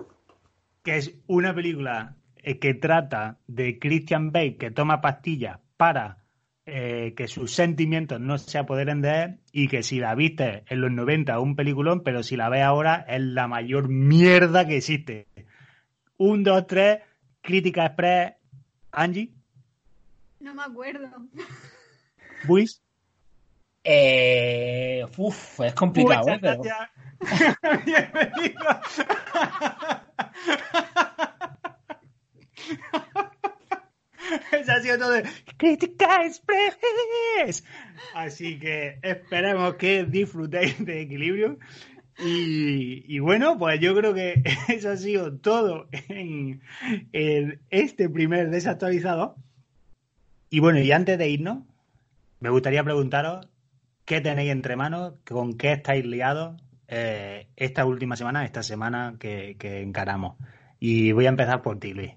que 0.84 0.98
es 0.98 1.14
una 1.28 1.54
película 1.54 2.16
que 2.60 2.74
trata 2.74 3.38
de 3.48 3.80
Christian 3.80 4.32
Bale 4.32 4.58
que 4.58 4.72
toma 4.72 5.02
pastillas 5.02 5.60
para 5.78 6.20
eh, 6.68 7.14
que 7.16 7.28
sus 7.28 7.52
sentimientos 7.54 8.20
no 8.20 8.38
se 8.38 8.58
apoderen 8.58 9.02
de 9.02 9.24
él 9.24 9.40
y 9.52 9.68
que 9.68 9.84
si 9.84 10.00
la 10.00 10.16
viste 10.16 10.64
en 10.68 10.82
los 10.82 10.92
90 10.92 11.40
un 11.40 11.56
peliculón, 11.56 12.02
pero 12.04 12.24
si 12.24 12.36
la 12.38 12.50
ves 12.50 12.64
ahora 12.64 13.06
es 13.08 13.22
la 13.22 13.48
mayor 13.48 13.88
mierda 13.90 14.66
que 14.68 14.78
existe. 14.78 15.28
Un, 16.18 16.44
dos, 16.44 16.66
tres, 16.66 17.00
crítica 17.42 17.86
express, 17.88 18.34
Angie, 18.92 19.32
No 20.40 20.54
me 20.56 20.64
acuerdo. 20.64 21.08
Buis. 22.46 22.82
Eh, 23.84 25.06
uf, 25.18 25.60
es 25.60 25.74
complicado, 25.74 26.28
¿eh? 26.30 26.40
Muchas 26.42 26.58
Pero- 26.58 26.64
gracias. 26.64 26.90
Bienvenido. 27.86 28.60
Eso 34.52 34.72
ha 34.72 34.80
sido 34.82 34.98
todo. 34.98 35.12
de 35.12 35.24
Crítica 35.58 36.26
Express. 36.26 37.64
Así 38.14 38.60
que 38.60 39.00
esperemos 39.02 39.76
que 39.76 40.06
disfrutéis 40.06 40.84
de 40.84 41.02
equilibrio. 41.02 41.58
Y, 42.18 43.20
bueno, 43.20 43.58
pues 43.58 43.80
yo 43.82 43.94
creo 43.94 44.14
que 44.14 44.42
eso 44.70 44.90
ha 44.90 44.98
sido 44.98 45.38
todo 45.38 45.90
en, 45.92 46.62
este 47.70 48.10
primer 48.10 48.50
desactualizado. 48.50 49.36
Y 50.50 50.60
bueno, 50.60 50.80
y 50.80 50.92
antes 50.92 51.18
de 51.18 51.28
irnos, 51.28 51.64
me 52.40 52.50
gustaría 52.50 52.84
preguntaros 52.84 53.48
qué 54.06 54.22
tenéis 54.22 54.52
entre 54.52 54.76
manos, 54.76 55.16
con 55.26 55.58
qué 55.58 55.74
estáis 55.74 56.06
liados 56.06 56.62
eh, 56.88 57.48
esta 57.58 57.86
última 57.86 58.16
semana, 58.16 58.46
esta 58.46 58.64
semana 58.64 59.18
que 59.20 59.58
encaramos. 59.62 60.38
Y 60.80 61.12
voy 61.12 61.26
a 61.26 61.30
empezar 61.30 61.62
por 61.62 61.80
ti, 61.80 61.94
Luis. 61.94 62.14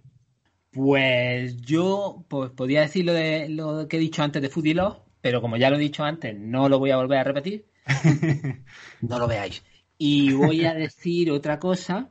Pues 0.71 1.57
yo 1.63 2.25
pues, 2.29 2.51
podría 2.51 2.83
decir 2.83 3.05
lo, 3.05 3.13
de, 3.15 3.49
lo 3.49 3.89
que 3.89 3.97
he 3.97 4.01
dicho 4.01 4.23
antes 4.23 4.43
de 4.43 4.51
Foodie 4.51 4.75
Love, 4.75 4.99
pero 5.21 5.41
como 5.41 5.57
ya 5.57 5.71
lo 5.71 5.77
he 5.77 5.81
dicho 5.81 6.05
antes, 6.05 6.39
no 6.39 6.69
lo 6.69 6.79
voy 6.79 6.91
a 6.91 6.97
volver 6.99 7.19
a 7.19 7.25
repetir. 7.25 7.67
no 9.09 9.19
lo 9.19 9.27
veáis. 9.27 9.65
Y 9.97 10.33
voy 10.33 10.65
a 10.65 10.75
decir 10.75 11.31
otra 11.31 11.59
cosa. 11.59 12.11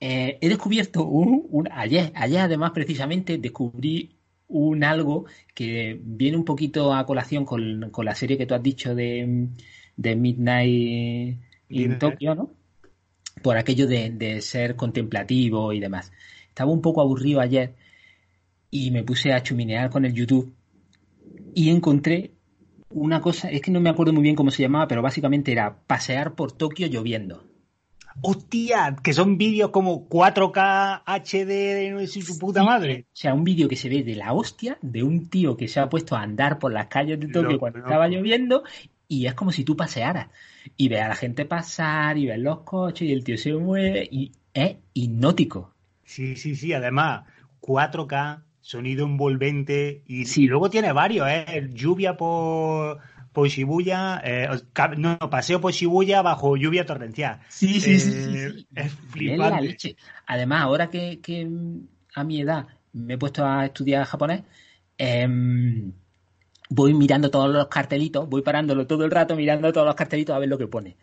Eh, 0.00 0.38
he 0.42 0.48
descubierto 0.48 1.04
un, 1.06 1.46
un- 1.50 1.68
ayer, 1.72 2.12
ayer 2.16 2.40
además 2.40 2.72
precisamente 2.72 3.38
descubrí 3.38 4.16
un 4.48 4.84
algo 4.84 5.26
que 5.54 6.00
viene 6.02 6.36
un 6.38 6.44
poquito 6.44 6.94
a 6.94 7.06
colación 7.06 7.44
con, 7.46 7.90
con 7.90 8.04
la 8.04 8.14
serie 8.14 8.38
que 8.38 8.46
tú 8.46 8.54
has 8.54 8.62
dicho 8.62 8.94
de, 8.94 9.48
de 9.96 10.16
Midnight 10.16 11.38
in. 11.70 11.98
Tokyo, 11.98 12.34
¿no? 12.34 12.50
Por 13.42 13.56
aquello 13.56 13.86
de, 13.86 14.10
de 14.10 14.40
ser 14.42 14.76
contemplativo 14.76 15.72
y 15.72 15.80
demás. 15.80 16.12
Estaba 16.48 16.70
un 16.72 16.82
poco 16.82 17.00
aburrido 17.00 17.40
ayer 17.40 17.74
y 18.84 18.90
me 18.90 19.02
puse 19.02 19.32
a 19.32 19.42
chuminear 19.42 19.90
con 19.90 20.04
el 20.04 20.12
YouTube 20.12 20.52
y 21.54 21.70
encontré 21.70 22.32
una 22.90 23.20
cosa, 23.20 23.50
es 23.50 23.60
que 23.60 23.70
no 23.70 23.80
me 23.80 23.90
acuerdo 23.90 24.12
muy 24.12 24.22
bien 24.22 24.36
cómo 24.36 24.50
se 24.50 24.62
llamaba, 24.62 24.86
pero 24.86 25.02
básicamente 25.02 25.52
era 25.52 25.78
pasear 25.86 26.34
por 26.34 26.52
Tokio 26.52 26.86
lloviendo. 26.86 27.44
¡Hostia! 28.22 28.96
Que 29.02 29.12
son 29.12 29.36
vídeos 29.36 29.70
como 29.70 30.08
4K 30.08 31.02
HD 31.04 31.48
de 31.48 31.90
no 31.90 32.06
sé 32.06 32.22
su 32.22 32.38
puta 32.38 32.62
madre. 32.62 33.06
O 33.08 33.16
sea, 33.16 33.34
un 33.34 33.44
vídeo 33.44 33.68
que 33.68 33.76
se 33.76 33.88
ve 33.88 34.02
de 34.02 34.14
la 34.14 34.32
hostia 34.32 34.78
de 34.80 35.02
un 35.02 35.28
tío 35.28 35.56
que 35.56 35.68
se 35.68 35.80
ha 35.80 35.88
puesto 35.88 36.16
a 36.16 36.22
andar 36.22 36.58
por 36.58 36.72
las 36.72 36.86
calles 36.86 37.20
de 37.20 37.28
Tokio 37.28 37.58
cuando 37.58 37.80
estaba 37.80 38.08
lloviendo 38.08 38.62
y 39.08 39.26
es 39.26 39.34
como 39.34 39.52
si 39.52 39.64
tú 39.64 39.76
pasearas 39.76 40.28
y 40.76 40.88
ves 40.88 41.02
a 41.02 41.08
la 41.08 41.14
gente 41.14 41.44
pasar 41.44 42.16
y 42.16 42.26
ves 42.26 42.38
los 42.38 42.60
coches 42.60 43.08
y 43.08 43.12
el 43.12 43.22
tío 43.24 43.36
se 43.36 43.52
mueve 43.52 44.08
y 44.10 44.32
es 44.54 44.76
hipnótico. 44.94 45.74
Sí, 46.04 46.36
sí, 46.36 46.56
sí. 46.56 46.72
Además, 46.72 47.24
4K, 47.60 48.42
sonido 48.66 49.06
envolvente. 49.06 50.02
Y, 50.06 50.24
Sí. 50.26 50.44
y 50.44 50.46
luego 50.48 50.68
tiene 50.68 50.92
varios, 50.92 51.28
¿eh? 51.30 51.70
Lluvia 51.72 52.16
por, 52.16 52.98
por 53.32 53.46
Shibuya. 53.48 54.20
eh, 54.24 54.48
no, 54.98 55.18
paseo 55.30 55.60
por 55.60 55.72
Shibuya 55.72 56.20
bajo 56.22 56.56
lluvia 56.56 56.84
torrencial. 56.84 57.38
Sí, 57.48 57.80
sí, 57.80 58.00
sí, 58.00 58.10
sí, 58.10 58.50
sí. 58.50 58.66
Es 58.74 58.92
flipante. 59.10 59.54
la 59.54 59.60
leche. 59.60 59.96
Además, 60.26 60.62
ahora 60.62 60.90
que, 60.90 61.20
que, 61.20 61.48
a 62.14 62.24
mi 62.24 62.40
edad 62.40 62.66
me 62.92 63.14
he 63.14 63.18
puesto 63.18 63.46
a 63.46 63.66
estudiar 63.66 64.04
japonés, 64.04 64.42
em, 64.98 65.92
voy 66.68 66.92
mirando 66.92 67.30
todos 67.30 67.48
los 67.54 67.68
cartelitos, 67.68 68.28
voy 68.28 68.42
parándolo 68.42 68.84
todo 68.88 69.04
el 69.04 69.12
rato 69.12 69.36
mirando 69.36 69.72
todos 69.72 69.86
los 69.86 69.94
cartelitos 69.94 70.34
a 70.34 70.40
ver 70.40 70.48
lo 70.48 70.58
que 70.58 70.66
pone. 70.66 70.96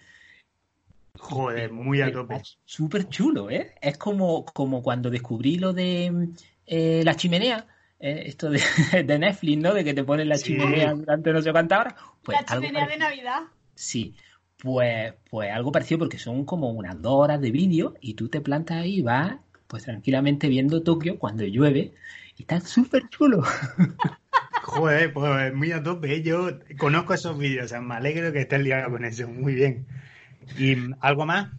Joder, 1.18 1.72
muy 1.72 2.01
a 2.01 2.11
tope. 2.11 2.41
Súper 2.66 3.07
chulo, 3.07 3.49
¿eh? 3.49 3.74
Es 3.82 3.97
como, 3.97 4.43
como 4.43 4.82
cuando 4.82 5.09
descubrí 5.09 5.57
lo 5.57 5.72
de 5.72 6.30
eh, 6.66 7.01
la 7.03 7.16
chimenea, 7.16 7.68
eh, 7.99 8.24
esto 8.26 8.49
de, 8.49 8.59
de 9.05 9.20
Netflix, 9.20 9.57
¿no? 9.61 9.74
De 9.74 9.84
que 9.84 9.93
te 9.93 10.03
ponen 10.03 10.30
la 10.30 10.38
Sí. 10.38 10.45
chimenea 10.45 10.93
durante 10.93 11.32
no 11.34 11.41
sé 11.41 11.51
cuántas 11.51 11.80
horas. 11.80 11.95
Pues 12.24 12.38
la 12.39 12.45
algo 12.47 12.66
chimenea 12.66 12.88
de. 12.88 12.97
Navidad. 12.97 13.41
Sí, 13.76 14.16
pues, 14.61 15.14
pues 15.30 15.51
algo 15.51 15.72
parecido 15.72 15.99
porque 15.99 16.18
son 16.20 16.45
como 16.45 16.70
unas 16.72 17.01
dos 17.01 17.14
horas 17.16 17.41
de 17.41 17.51
vídeo 17.51 17.95
y 18.01 18.14
tú 18.16 18.30
te 18.30 18.41
plantas 18.41 18.78
ahí 18.78 18.97
y 18.99 19.01
vas 19.01 19.38
pues 19.68 19.84
tranquilamente 19.86 20.47
viendo 20.49 20.84
Tokio 20.84 21.18
cuando 21.18 21.43
llueve 21.45 21.93
y 22.38 22.43
está 22.43 22.59
súper 22.61 23.09
chulo. 23.09 23.41
Joder, 24.61 25.11
pues 25.14 25.53
muy 25.53 25.72
a 25.72 25.84
tope. 25.84 26.22
Yo 26.24 26.59
conozco 26.78 27.14
esos 27.14 27.38
vídeos, 27.38 27.66
o 27.66 27.68
sea, 27.68 27.82
me 27.82 27.95
alegro 27.95 28.32
que 28.32 28.41
estés 28.41 28.61
liado 28.61 28.91
con 28.91 29.03
eso. 29.05 29.28
Muy 29.28 29.55
bien. 29.55 29.88
¿Y 30.57 30.76
algo 31.01 31.26
más? 31.26 31.49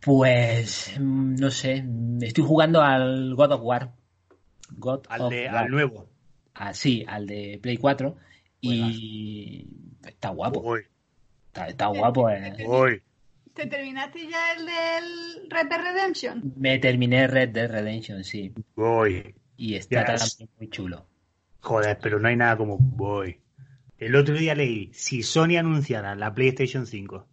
Pues 0.00 0.94
mm, 0.98 1.34
no 1.36 1.50
sé, 1.50 1.84
estoy 2.22 2.44
jugando 2.44 2.80
al 2.82 3.34
God 3.34 3.52
of 3.52 3.60
War. 3.62 3.92
God 4.76 5.04
Al, 5.08 5.20
of 5.22 5.30
de, 5.30 5.46
War. 5.46 5.56
al 5.56 5.70
nuevo. 5.70 6.08
Ah, 6.54 6.74
sí, 6.74 7.04
al 7.06 7.26
de 7.26 7.58
Play 7.62 7.76
4 7.76 8.16
y 8.60 9.66
está 10.06 10.30
guapo, 10.30 10.76
está, 11.46 11.68
está 11.68 11.86
guapo. 11.86 12.28
eh. 12.30 12.54
voy. 12.66 13.02
¿Te 13.54 13.66
terminaste 13.66 14.26
ya 14.28 14.52
el 14.52 14.64
del 14.66 15.50
Red 15.50 15.66
Dead 15.68 15.80
Redemption? 15.82 16.52
Me 16.56 16.78
terminé 16.78 17.26
Red 17.26 17.48
Dead 17.50 17.70
Redemption, 17.70 18.22
sí, 18.24 18.52
Voy. 18.76 19.34
y 19.56 19.74
está 19.74 20.06
Yes. 20.12 20.36
también 20.36 20.50
muy 20.58 20.68
chulo. 20.70 21.06
Joder, 21.60 21.98
pero 22.00 22.18
no 22.20 22.28
hay 22.28 22.36
nada 22.36 22.56
como 22.56 22.78
voy. 22.78 23.40
El 23.98 24.14
otro 24.16 24.34
día 24.34 24.54
leí, 24.54 24.90
si 24.94 25.22
Sony 25.22 25.56
anunciara 25.58 26.14
la 26.14 26.32
PlayStation 26.32 26.86
5, 26.86 27.26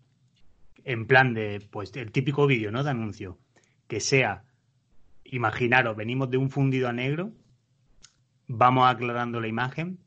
en 0.83 1.05
plan 1.07 1.33
de, 1.33 1.65
pues, 1.71 1.95
el 1.95 2.11
típico 2.11 2.45
vídeo, 2.47 2.71
¿no? 2.71 2.83
De 2.83 2.89
anuncio, 2.89 3.37
que 3.87 3.99
sea, 4.01 4.43
imaginaros, 5.31 5.95
venimos 5.95 6.29
de 6.29 6.37
un 6.37 6.49
fundido 6.49 6.87
a 6.87 6.93
negro, 6.93 7.31
vamos 8.47 8.89
aclarando 8.89 9.39
la 9.39 9.47
imagen, 9.47 9.99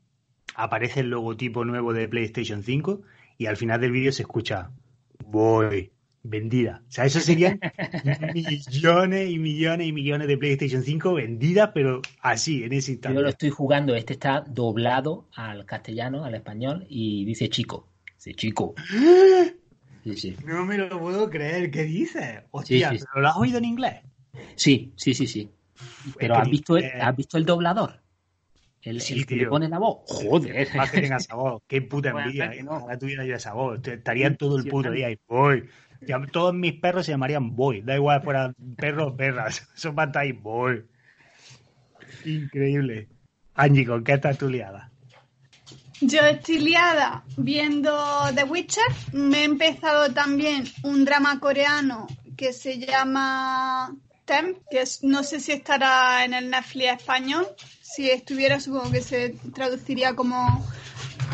aparece 0.55 1.01
el 1.01 1.09
logotipo 1.09 1.65
nuevo 1.65 1.93
de 1.93 2.07
PlayStation 2.07 2.63
5 2.63 3.01
y 3.37 3.45
al 3.45 3.57
final 3.57 3.81
del 3.81 3.91
vídeo 3.91 4.11
se 4.11 4.23
escucha, 4.23 4.71
voy, 5.25 5.91
vendida. 6.23 6.83
O 6.87 6.91
sea, 6.91 7.05
eso 7.05 7.19
serían 7.19 7.59
millones 8.33 9.29
y 9.29 9.39
millones 9.39 9.87
y 9.87 9.93
millones 9.93 10.27
de 10.27 10.37
PlayStation 10.37 10.83
5 10.83 11.13
vendidas, 11.13 11.71
pero 11.73 12.01
así, 12.21 12.63
en 12.63 12.73
ese 12.73 12.93
instante. 12.93 13.15
Yo 13.15 13.21
lo 13.21 13.29
estoy 13.29 13.49
jugando, 13.49 13.95
este 13.95 14.13
está 14.13 14.41
doblado 14.41 15.27
al 15.35 15.65
castellano, 15.65 16.25
al 16.25 16.35
español, 16.35 16.85
y 16.89 17.25
dice 17.25 17.49
chico. 17.49 17.87
Dice 18.17 18.33
chico. 18.33 18.75
Sí, 20.03 20.15
sí. 20.15 20.35
No 20.45 20.65
me 20.65 20.77
lo 20.77 20.99
puedo 20.99 21.29
creer, 21.29 21.69
¿qué 21.71 21.83
dices? 21.83 22.41
Hostia, 22.51 22.91
sí. 22.91 22.97
¿pero 23.11 23.21
lo 23.21 23.29
has 23.29 23.37
oído 23.37 23.57
en 23.57 23.65
inglés? 23.65 24.01
Sí, 24.55 24.93
sí, 24.95 25.13
sí, 25.13 25.27
sí. 25.27 25.49
Pero 26.17 26.35
que 26.35 26.41
¿has 26.41 26.49
visto, 26.49 26.77
el, 26.77 26.83
eh, 26.85 27.01
¿has 27.01 27.15
visto 27.15 27.37
el 27.37 27.45
doblador? 27.45 28.01
El, 28.81 28.99
Sí, 29.01 29.13
el 29.13 29.25
que 29.25 29.35
tío. 29.35 29.43
le 29.43 29.49
pone 29.49 29.69
la 29.69 29.79
voz. 29.79 29.99
Joder. 30.07 30.75
Más 30.75 30.91
que 30.91 31.01
tenga 31.01 31.17
esa 31.17 31.35
voz, 31.35 31.61
qué 31.67 31.81
puta 31.81 32.09
envidia. 32.17 32.49
que 32.49 32.59
¿eh? 32.59 32.63
no. 32.63 32.71
Ojalá 32.77 32.97
tuviera 32.97 33.25
yo 33.25 33.35
esa 33.35 33.53
voz. 33.53 33.85
Estarían 33.87 34.37
todo 34.37 34.57
el 34.57 34.65
puto 34.67 34.91
día 34.91 35.07
ahí, 35.07 35.17
voy. 35.27 35.69
Ya, 36.07 36.19
todos 36.31 36.53
mis 36.53 36.73
perros 36.73 37.05
se 37.05 37.11
llamarían 37.11 37.55
Boy. 37.55 37.81
Da 37.81 37.95
igual 37.95 38.23
fueran 38.23 38.55
perros 38.75 39.11
o 39.11 39.15
perras. 39.15 39.67
Son 39.75 39.95
ahí, 40.15 40.31
Boy. 40.31 40.83
Increíble. 42.25 43.07
Angie, 43.53 43.85
¿con 43.85 44.03
qué 44.03 44.13
estás 44.13 44.37
tú 44.37 44.49
liada? 44.49 44.91
Yo 46.01 46.21
estoy 46.21 46.57
liada 46.59 47.23
viendo 47.37 47.95
The 48.33 48.43
Witcher. 48.45 48.83
Me 49.13 49.41
he 49.41 49.43
empezado 49.43 50.11
también 50.11 50.63
un 50.83 51.05
drama 51.05 51.39
coreano 51.39 52.07
que 52.35 52.53
se 52.53 52.79
llama 52.79 53.95
Que 54.69 54.81
es- 54.81 55.03
no 55.03 55.23
sé 55.23 55.39
si 55.39 55.51
estará 55.51 56.23
en 56.25 56.33
el 56.33 56.49
Netflix 56.49 56.93
español. 56.99 57.47
Si 57.81 58.09
estuviera, 58.09 58.59
supongo 58.59 58.91
que 58.91 59.01
se 59.01 59.29
traduciría 59.53 60.15
como 60.15 60.65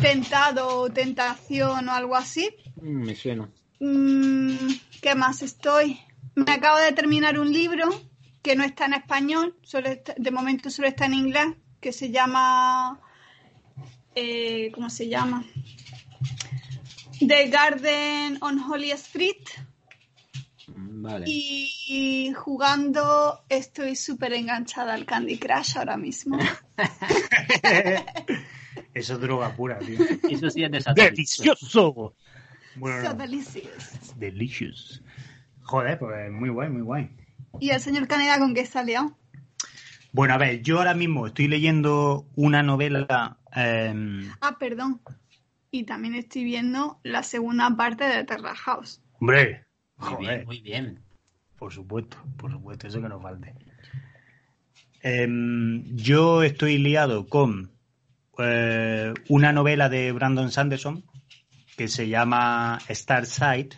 tentado 0.00 0.80
o 0.80 0.90
tentación 0.90 1.88
o 1.88 1.92
algo 1.92 2.16
así. 2.16 2.48
Mm, 2.82 3.04
Me 3.06 3.14
suena. 3.14 3.48
Mm, 3.80 4.56
¿Qué 5.00 5.14
más 5.14 5.42
estoy? 5.42 6.00
Me 6.34 6.50
acabo 6.52 6.78
de 6.78 6.92
terminar 6.92 7.38
un 7.38 7.52
libro 7.52 7.88
que 8.42 8.56
no 8.56 8.64
está 8.64 8.86
en 8.86 8.94
español, 8.94 9.56
solo 9.62 9.88
está- 9.88 10.14
de 10.16 10.30
momento 10.30 10.68
solo 10.70 10.88
está 10.88 11.06
en 11.06 11.14
inglés, 11.14 11.46
que 11.80 11.92
se 11.92 12.10
llama... 12.10 13.00
eh, 14.14 14.70
¿Cómo 14.74 14.90
se 14.90 15.08
llama? 15.08 15.44
The 17.20 17.48
Garden 17.48 18.38
on 18.40 18.58
Holy 18.60 18.90
Street. 18.92 19.44
Vale. 20.80 21.24
Y, 21.28 21.70
y 21.88 22.32
jugando 22.34 23.44
estoy 23.48 23.96
súper 23.96 24.32
enganchada 24.34 24.94
al 24.94 25.04
Candy 25.06 25.38
Crush 25.38 25.76
ahora 25.78 25.96
mismo. 25.96 26.38
Eso 28.94 29.14
es 29.14 29.20
droga 29.20 29.54
pura, 29.54 29.78
tío. 29.78 29.98
Eso 30.28 30.50
sí 30.50 30.64
es 30.64 30.70
desatado. 30.70 31.08
¡Delicioso! 31.10 32.14
Bueno, 32.76 33.02
So 33.02 33.08
no. 33.12 33.18
delicious. 33.18 34.18
Delicious. 34.18 35.02
Joder, 35.62 35.98
pues 35.98 36.30
muy 36.30 36.48
guay, 36.48 36.70
muy 36.70 36.82
guay. 36.82 37.10
¿Y 37.60 37.70
el 37.70 37.80
señor 37.80 38.06
Caneda 38.08 38.38
con 38.38 38.54
qué 38.54 38.66
salió? 38.66 39.16
Bueno, 40.12 40.34
a 40.34 40.38
ver, 40.38 40.62
yo 40.62 40.78
ahora 40.78 40.94
mismo 40.94 41.26
estoy 41.26 41.48
leyendo 41.48 42.26
una 42.36 42.62
novela. 42.62 43.38
eh, 43.54 43.94
Ah, 44.40 44.56
perdón. 44.58 45.00
Y 45.70 45.84
también 45.84 46.14
estoy 46.14 46.44
viendo 46.44 46.98
la 47.02 47.22
segunda 47.22 47.68
parte 47.76 48.04
de 48.04 48.24
Terra 48.24 48.54
House. 48.54 49.02
hombre, 49.20 49.66
Muy 49.98 50.08
joder, 50.08 50.34
bien, 50.36 50.46
muy 50.46 50.60
bien. 50.60 50.98
por 51.58 51.72
supuesto, 51.72 52.16
por 52.36 52.50
supuesto, 52.50 52.86
eso 52.86 53.00
que 53.02 53.08
nos 53.08 53.22
falte. 53.22 53.54
Em, 55.02 55.84
yo 55.96 56.42
estoy 56.42 56.78
liado 56.78 57.26
con 57.28 57.70
eh, 58.38 59.14
una 59.28 59.52
novela 59.52 59.88
de 59.88 60.12
Brandon 60.12 60.50
Sanderson 60.50 61.04
que 61.76 61.88
se 61.88 62.08
llama 62.08 62.78
Starsight, 62.90 63.74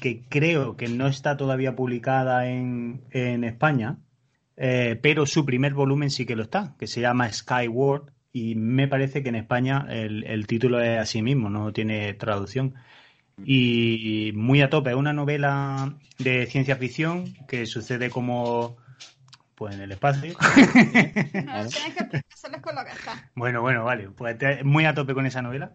que 0.00 0.22
creo 0.28 0.76
que 0.76 0.88
no 0.88 1.06
está 1.06 1.36
todavía 1.36 1.76
publicada 1.76 2.48
en, 2.48 3.02
en 3.10 3.44
España, 3.44 3.98
eh, 4.56 4.98
pero 5.00 5.26
su 5.26 5.46
primer 5.46 5.74
volumen 5.74 6.10
sí 6.10 6.26
que 6.26 6.34
lo 6.34 6.42
está, 6.42 6.74
que 6.78 6.88
se 6.88 7.00
llama 7.00 7.32
Skyward, 7.32 8.12
y 8.32 8.56
me 8.56 8.88
parece 8.88 9.22
que 9.22 9.28
en 9.28 9.36
España 9.36 9.86
el, 9.88 10.24
el 10.24 10.46
título 10.46 10.80
es 10.80 10.98
así 10.98 11.22
mismo, 11.22 11.50
no 11.50 11.72
tiene 11.72 12.12
traducción. 12.14 12.74
Y 13.44 14.32
muy 14.34 14.60
a 14.62 14.70
tope, 14.70 14.90
es 14.90 14.96
una 14.96 15.12
novela 15.12 15.94
de 16.18 16.46
ciencia 16.46 16.76
ficción 16.76 17.34
que 17.48 17.66
sucede 17.66 18.10
como 18.10 18.76
pues 19.54 19.74
en 19.74 19.82
el 19.82 19.92
espacio. 19.92 20.34
No, 21.44 21.66
tienes 21.68 21.94
que 21.94 22.60
con 22.60 22.74
lo 22.74 22.84
que 22.84 22.92
está. 22.92 23.30
Bueno, 23.34 23.60
bueno, 23.62 23.84
vale. 23.84 24.10
Pues 24.10 24.36
muy 24.64 24.84
a 24.84 24.94
tope 24.94 25.14
con 25.14 25.26
esa 25.26 25.42
novela. 25.42 25.74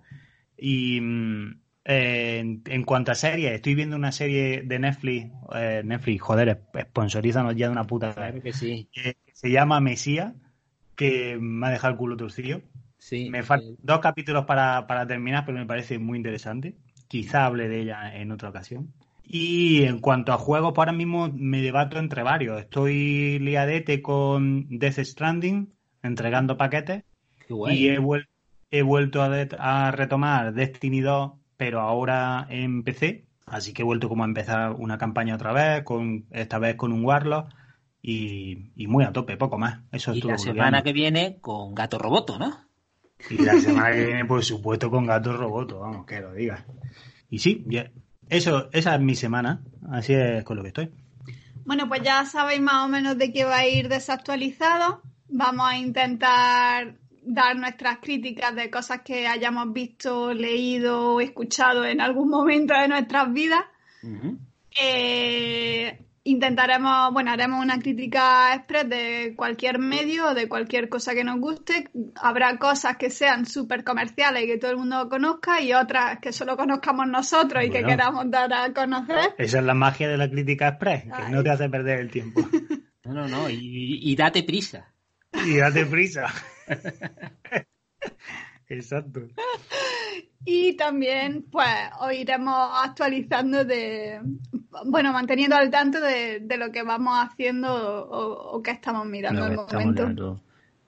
Y 0.57 1.01
mm, 1.01 1.61
eh, 1.86 2.39
en, 2.39 2.63
en 2.66 2.84
cuanto 2.84 3.11
a 3.11 3.16
series, 3.16 3.53
estoy 3.53 3.76
viendo 3.76 3.95
una 3.95 4.11
serie 4.11 4.63
de 4.63 4.80
Netflix. 4.80 5.32
eh, 5.55 5.82
Netflix, 5.86 6.22
joder, 6.22 6.61
sponsorízanos 6.89 7.55
ya 7.55 7.68
de 7.68 7.72
una 7.74 7.86
puta 7.88 8.07
vez. 8.13 8.16
Claro 8.16 8.41
que 8.41 8.53
sí. 8.53 8.89
eh, 8.95 9.16
que 9.26 9.32
se 9.34 9.51
llama 9.51 9.80
Mesía, 9.82 10.36
que 10.95 11.38
me 11.39 11.68
ha 11.68 11.72
dejado 11.72 11.93
el 11.93 11.97
culo 11.99 12.18
torcido. 12.18 12.61
sí. 12.97 13.30
Me 13.30 13.43
faltan 13.43 13.76
dos 13.82 13.99
capítulos 13.99 14.45
para, 14.45 14.88
para 14.88 15.07
terminar, 15.07 15.45
pero 15.45 15.57
me 15.57 15.66
parece 15.66 15.99
muy 15.99 16.18
interesante. 16.18 16.76
Quizá 17.08 17.45
hable 17.45 17.68
de 17.68 17.82
ella 17.82 18.16
en 18.16 18.32
otra 18.32 18.49
ocasión. 18.49 18.93
Y 19.28 19.84
en 19.84 19.99
cuanto 19.99 20.34
a 20.34 20.38
juegos, 20.38 20.74
pues 20.74 20.88
ahora 20.88 20.97
mismo 20.97 21.30
me 21.34 21.62
debato 21.62 21.97
entre 21.97 22.24
varios. 22.24 22.60
Estoy 22.60 23.39
liadete 23.39 24.01
con 24.01 24.68
Death 24.70 24.99
Stranding, 24.99 25.74
entregando 26.03 26.58
paquetes. 26.58 27.03
Qué 27.47 27.53
guay. 27.53 27.78
Y 27.78 27.89
he, 27.89 27.99
vuel- 27.99 28.28
he 28.70 28.84
vuelto 28.84 29.24
a, 29.24 29.91
retomar 29.91 30.53
Destiny 30.53 31.01
2, 31.01 31.34
pero 31.58 31.82
ahora 31.82 32.45
en 32.49 32.84
PC. 32.84 33.26
Así 33.47 33.74
que 33.74 33.82
he 33.82 33.86
vuelto 33.86 34.10
como 34.10 34.24
a 34.24 34.28
empezar 34.28 34.74
una 34.74 34.97
campaña 34.97 35.36
otra 35.36 35.53
vez, 35.53 35.84
con 35.84 36.26
esta 36.32 36.60
vez 36.60 36.76
con 36.76 36.91
un 36.91 37.03
Warlock. 37.03 37.49
Y, 38.01 38.72
y 38.76 38.86
muy 38.86 39.03
a 39.03 39.12
tope, 39.12 39.36
poco 39.38 39.58
más. 39.58 39.80
Eso 39.91 40.12
es 40.12 40.18
y 40.18 40.22
todo 40.22 40.32
la 40.34 40.38
semana 40.38 40.84
que 40.84 40.93
viene 40.93 41.39
con 41.41 41.74
Gato 41.74 41.97
Roboto, 41.97 42.38
¿no? 42.38 42.64
Y 43.30 43.38
la 43.38 43.59
semana 43.59 43.91
que 43.91 44.05
viene, 44.05 44.26
por 44.26 44.43
supuesto, 44.43 44.89
con 44.91 45.05
Gato 45.05 45.36
Roboto, 45.36 45.80
vamos, 45.80 46.05
que 46.05 46.20
lo 46.20 46.34
digas. 46.34 46.63
Y 47.30 47.39
sí, 47.39 47.63
ya- 47.68 47.91
eso, 48.30 48.70
esa 48.72 48.95
es 48.95 49.01
mi 49.01 49.16
semana. 49.16 49.61
Así 49.91 50.13
es 50.13 50.43
con 50.43 50.57
lo 50.57 50.61
que 50.63 50.70
estoy. 50.70 50.91
Bueno, 51.66 51.88
pues 51.88 52.01
ya 52.03 52.26
sabéis 52.26 52.61
más 52.61 52.86
o 52.86 52.88
menos 52.88 53.18
de 53.18 53.32
qué 53.34 53.43
va 53.45 53.57
a 53.57 53.68
ir 53.68 53.89
desactualizado. 53.89 55.01
Vamos 55.30 55.68
a 55.68 55.78
intentar 55.78 56.95
dar 57.24 57.55
nuestras 57.55 57.97
críticas 57.99 58.55
de 58.55 58.70
cosas 58.70 59.01
que 59.03 59.26
hayamos 59.28 59.74
visto, 59.74 60.32
leído 60.34 61.13
o 61.16 61.22
escuchado 61.22 61.84
en 61.86 62.01
algún 62.01 62.30
momento 62.30 62.76
de 62.80 62.88
nuestras 62.88 63.34
vidas. 63.34 63.63
Eh, 64.80 65.99
intentaremos, 66.26 67.14
bueno, 67.14 67.32
haremos 67.32 67.64
una 67.64 67.80
crítica 67.80 68.54
express 68.56 68.90
de 68.90 69.34
cualquier 69.36 69.80
medio, 69.80 70.34
de 70.34 70.50
cualquier 70.50 70.90
cosa 70.90 71.14
que 71.14 71.24
nos 71.24 71.40
guste. 71.40 71.90
Habrá 72.16 72.58
cosas 72.58 72.98
que 72.98 73.10
sean 73.10 73.46
súper 73.46 73.84
comerciales 73.84 74.44
y 74.44 74.48
que 74.48 74.58
todo 74.58 74.72
el 74.72 74.78
mundo 74.78 75.08
conozca 75.08 75.62
y 75.62 75.74
otras 75.74 76.20
que 76.20 76.34
solo 76.34 76.58
conozcamos 76.58 77.08
nosotros 77.08 77.64
y 77.64 77.70
que 77.70 77.84
queramos 77.84 78.30
dar 78.30 78.52
a 78.54 78.74
conocer. 78.74 79.36
Esa 79.38 79.60
es 79.60 79.64
la 79.64 79.76
magia 79.76 80.10
de 80.10 80.18
la 80.18 80.30
crítica 80.30 80.70
express, 80.70 81.04
que 81.04 81.12
Ay. 81.14 81.32
no 81.32 81.44
te 81.44 81.52
hace 81.52 81.70
perder 81.70 82.00
el 82.00 82.12
tiempo. 82.12 82.42
No, 83.06 83.14
no, 83.14 83.28
no. 83.28 83.48
Y, 83.52 84.00
y 84.02 84.16
date 84.16 84.42
prisa. 84.42 84.92
Y 85.32 85.58
date 85.58 85.86
prisa. 85.86 86.26
Exacto. 88.70 89.22
Y 90.47 90.78
también, 90.78 91.43
pues, 91.51 91.68
os 91.99 92.13
iremos 92.13 92.53
actualizando 92.84 93.66
de, 93.66 94.22
bueno, 94.86 95.11
manteniendo 95.11 95.55
al 95.55 95.72
tanto 95.72 95.99
de, 95.99 96.39
de 96.39 96.57
lo 96.57 96.72
que 96.72 96.84
vamos 96.84 97.18
haciendo 97.18 97.74
o, 97.74 98.55
o 98.55 98.61
que 98.61 98.70
estamos 98.70 99.07
mirando 99.07 99.41
que 99.47 99.53
estamos 99.55 99.74
momento. 99.74 100.01
mirando. 100.03 100.41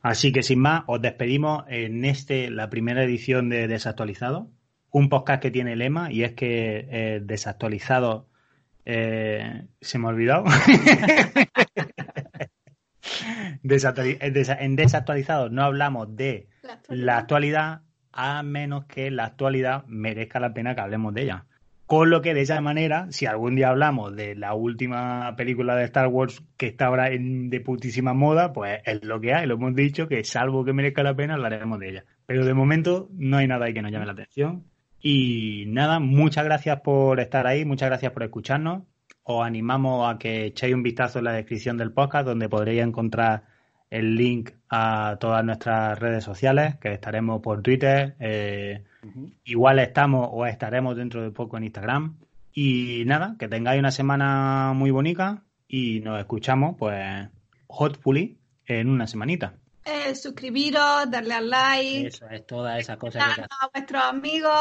Así 0.03 0.31
que 0.31 0.43
sin 0.43 0.59
más, 0.59 0.83
os 0.85 1.01
despedimos 1.01 1.63
en 1.69 2.05
este, 2.05 2.51
la 2.51 2.69
primera 2.69 3.03
edición 3.03 3.49
de 3.49 3.67
Desactualizado. 3.67 4.47
Un 4.91 5.09
podcast 5.09 5.41
que 5.41 5.49
tiene 5.49 5.75
lema 5.75 6.11
y 6.11 6.23
es 6.23 6.33
que 6.33 6.87
eh, 6.91 7.19
Desactualizado 7.23 8.27
eh, 8.85 9.65
se 9.81 9.97
me 9.97 10.05
ha 10.05 10.09
olvidado. 10.09 10.45
Eh, 13.63 14.31
desa- 14.33 14.57
en 14.59 14.75
Desactualizado 14.75 15.49
no 15.49 15.63
hablamos 15.63 16.15
de 16.15 16.47
La 16.63 16.73
actualidad. 16.73 17.05
la 17.05 17.17
actualidad 17.17 17.81
a 18.13 18.43
menos 18.43 18.85
que 18.85 19.11
la 19.11 19.25
actualidad 19.25 19.83
merezca 19.87 20.39
la 20.39 20.53
pena 20.53 20.73
que 20.75 20.81
hablemos 20.81 21.13
de 21.13 21.23
ella. 21.23 21.45
Con 21.85 22.09
lo 22.09 22.21
que 22.21 22.33
de 22.33 22.41
esa 22.41 22.59
manera, 22.59 23.07
si 23.11 23.25
algún 23.27 23.55
día 23.55 23.69
hablamos 23.69 24.13
de 24.15 24.35
la 24.35 24.53
última 24.53 25.35
película 25.37 25.75
de 25.75 25.85
Star 25.85 26.07
Wars 26.07 26.43
que 26.57 26.67
está 26.67 26.87
ahora 26.87 27.11
en, 27.11 27.49
de 27.49 27.61
putísima 27.61 28.13
moda, 28.13 28.51
pues 28.51 28.81
es 28.85 29.05
lo 29.05 29.21
que 29.21 29.33
hay, 29.33 29.47
lo 29.47 29.53
hemos 29.55 29.73
dicho, 29.73 30.07
que 30.09 30.21
salvo 30.25 30.65
que 30.65 30.73
merezca 30.73 31.01
la 31.03 31.15
pena, 31.15 31.35
hablaremos 31.35 31.79
de 31.79 31.89
ella. 31.89 32.03
Pero 32.25 32.43
de 32.45 32.53
momento 32.53 33.07
no 33.13 33.37
hay 33.37 33.47
nada 33.47 33.67
ahí 33.67 33.73
que 33.73 33.81
nos 33.81 33.91
llame 33.91 34.05
la 34.05 34.11
atención. 34.13 34.65
Y 34.99 35.65
nada, 35.67 35.99
muchas 35.99 36.43
gracias 36.43 36.81
por 36.81 37.19
estar 37.21 37.47
ahí, 37.47 37.63
muchas 37.63 37.87
gracias 37.87 38.11
por 38.11 38.23
escucharnos. 38.23 38.83
Os 39.29 39.45
animamos 39.45 40.09
a 40.09 40.17
que 40.17 40.45
echéis 40.45 40.73
un 40.73 40.83
vistazo 40.83 41.19
en 41.19 41.25
la 41.25 41.33
descripción 41.33 41.75
del 41.75 41.91
podcast, 41.91 42.25
donde 42.25 42.47
podréis 42.47 42.81
encontrar 42.81 43.43
el 43.89 44.15
link 44.15 44.51
a 44.69 45.17
todas 45.19 45.43
nuestras 45.43 45.99
redes 45.99 46.23
sociales, 46.23 46.75
que 46.77 46.93
estaremos 46.93 47.41
por 47.41 47.61
Twitter, 47.61 48.15
eh, 48.21 48.85
igual 49.43 49.79
estamos 49.79 50.29
o 50.31 50.45
estaremos 50.45 50.95
dentro 50.95 51.21
de 51.21 51.31
poco 51.31 51.57
en 51.57 51.65
Instagram. 51.65 52.15
Y 52.53 53.03
nada, 53.05 53.35
que 53.37 53.49
tengáis 53.49 53.79
una 53.79 53.91
semana 53.91 54.71
muy 54.73 54.91
bonita 54.91 55.43
y 55.67 55.99
nos 55.99 56.19
escuchamos, 56.19 56.77
pues, 56.79 57.27
hopefully, 57.67 58.37
en 58.65 58.89
una 58.89 59.07
semanita. 59.07 59.55
Eh, 59.89 60.15
suscribiros, 60.15 61.09
darle 61.09 61.33
al 61.33 61.49
like, 61.49 62.07
Eso 62.07 62.27
es 62.29 62.45
toda 62.45 62.77
esa 62.77 62.97
cosa 62.97 63.19
que 63.35 63.41
a 63.41 63.69
vuestros 63.73 64.03
amigos. 64.03 64.51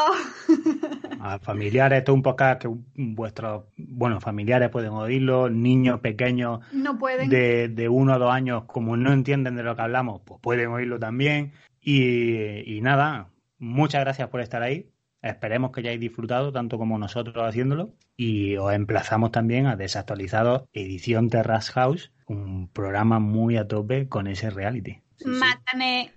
A 1.20 1.40
familiares, 1.40 1.98
esto 1.98 2.12
es 2.12 2.16
un 2.16 2.22
podcast 2.22 2.62
que 2.62 2.68
vuestros, 2.94 3.64
bueno, 3.76 4.20
familiares 4.20 4.68
pueden 4.70 4.90
oírlo, 4.90 5.50
niños 5.50 5.98
pequeños 6.00 6.60
No 6.72 6.96
pueden. 6.98 7.28
de, 7.28 7.68
de 7.68 7.88
uno 7.88 8.14
o 8.14 8.18
dos 8.20 8.32
años, 8.32 8.64
como 8.66 8.96
no 8.96 9.12
entienden 9.12 9.56
de 9.56 9.64
lo 9.64 9.74
que 9.74 9.82
hablamos, 9.82 10.20
pues 10.24 10.40
pueden 10.40 10.68
oírlo 10.68 11.00
también. 11.00 11.52
Y, 11.80 12.76
y 12.76 12.80
nada, 12.80 13.30
muchas 13.58 14.02
gracias 14.02 14.28
por 14.28 14.40
estar 14.40 14.62
ahí. 14.62 14.92
Esperemos 15.22 15.72
que 15.72 15.80
hayáis 15.80 15.98
disfrutado 15.98 16.52
tanto 16.52 16.78
como 16.78 16.98
nosotros 16.98 17.36
haciéndolo. 17.44 17.94
Y 18.16 18.56
os 18.58 18.72
emplazamos 18.72 19.32
también 19.32 19.66
a 19.66 19.74
Desactualizado 19.74 20.68
Edición 20.72 21.30
Terrace 21.30 21.72
House, 21.72 22.12
un 22.28 22.68
programa 22.68 23.18
muy 23.18 23.56
a 23.56 23.66
tope 23.66 24.08
con 24.08 24.28
ese 24.28 24.50
reality. 24.50 25.00
Mátane. 25.24 26.10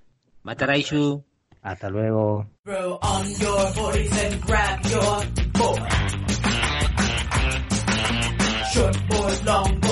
Mataraishu. 0.44 1.24
Hasta 1.62 1.90
luego. 1.90 2.46
Throw 2.66 2.98
on 3.02 3.26
your 3.40 3.74
boys 3.74 4.12
and 4.24 4.42
grab 4.42 4.86
your 4.86 5.26
board. 5.54 5.92
Short 8.74 9.08
board, 9.10 9.46
long 9.46 9.80
board, 9.80 9.89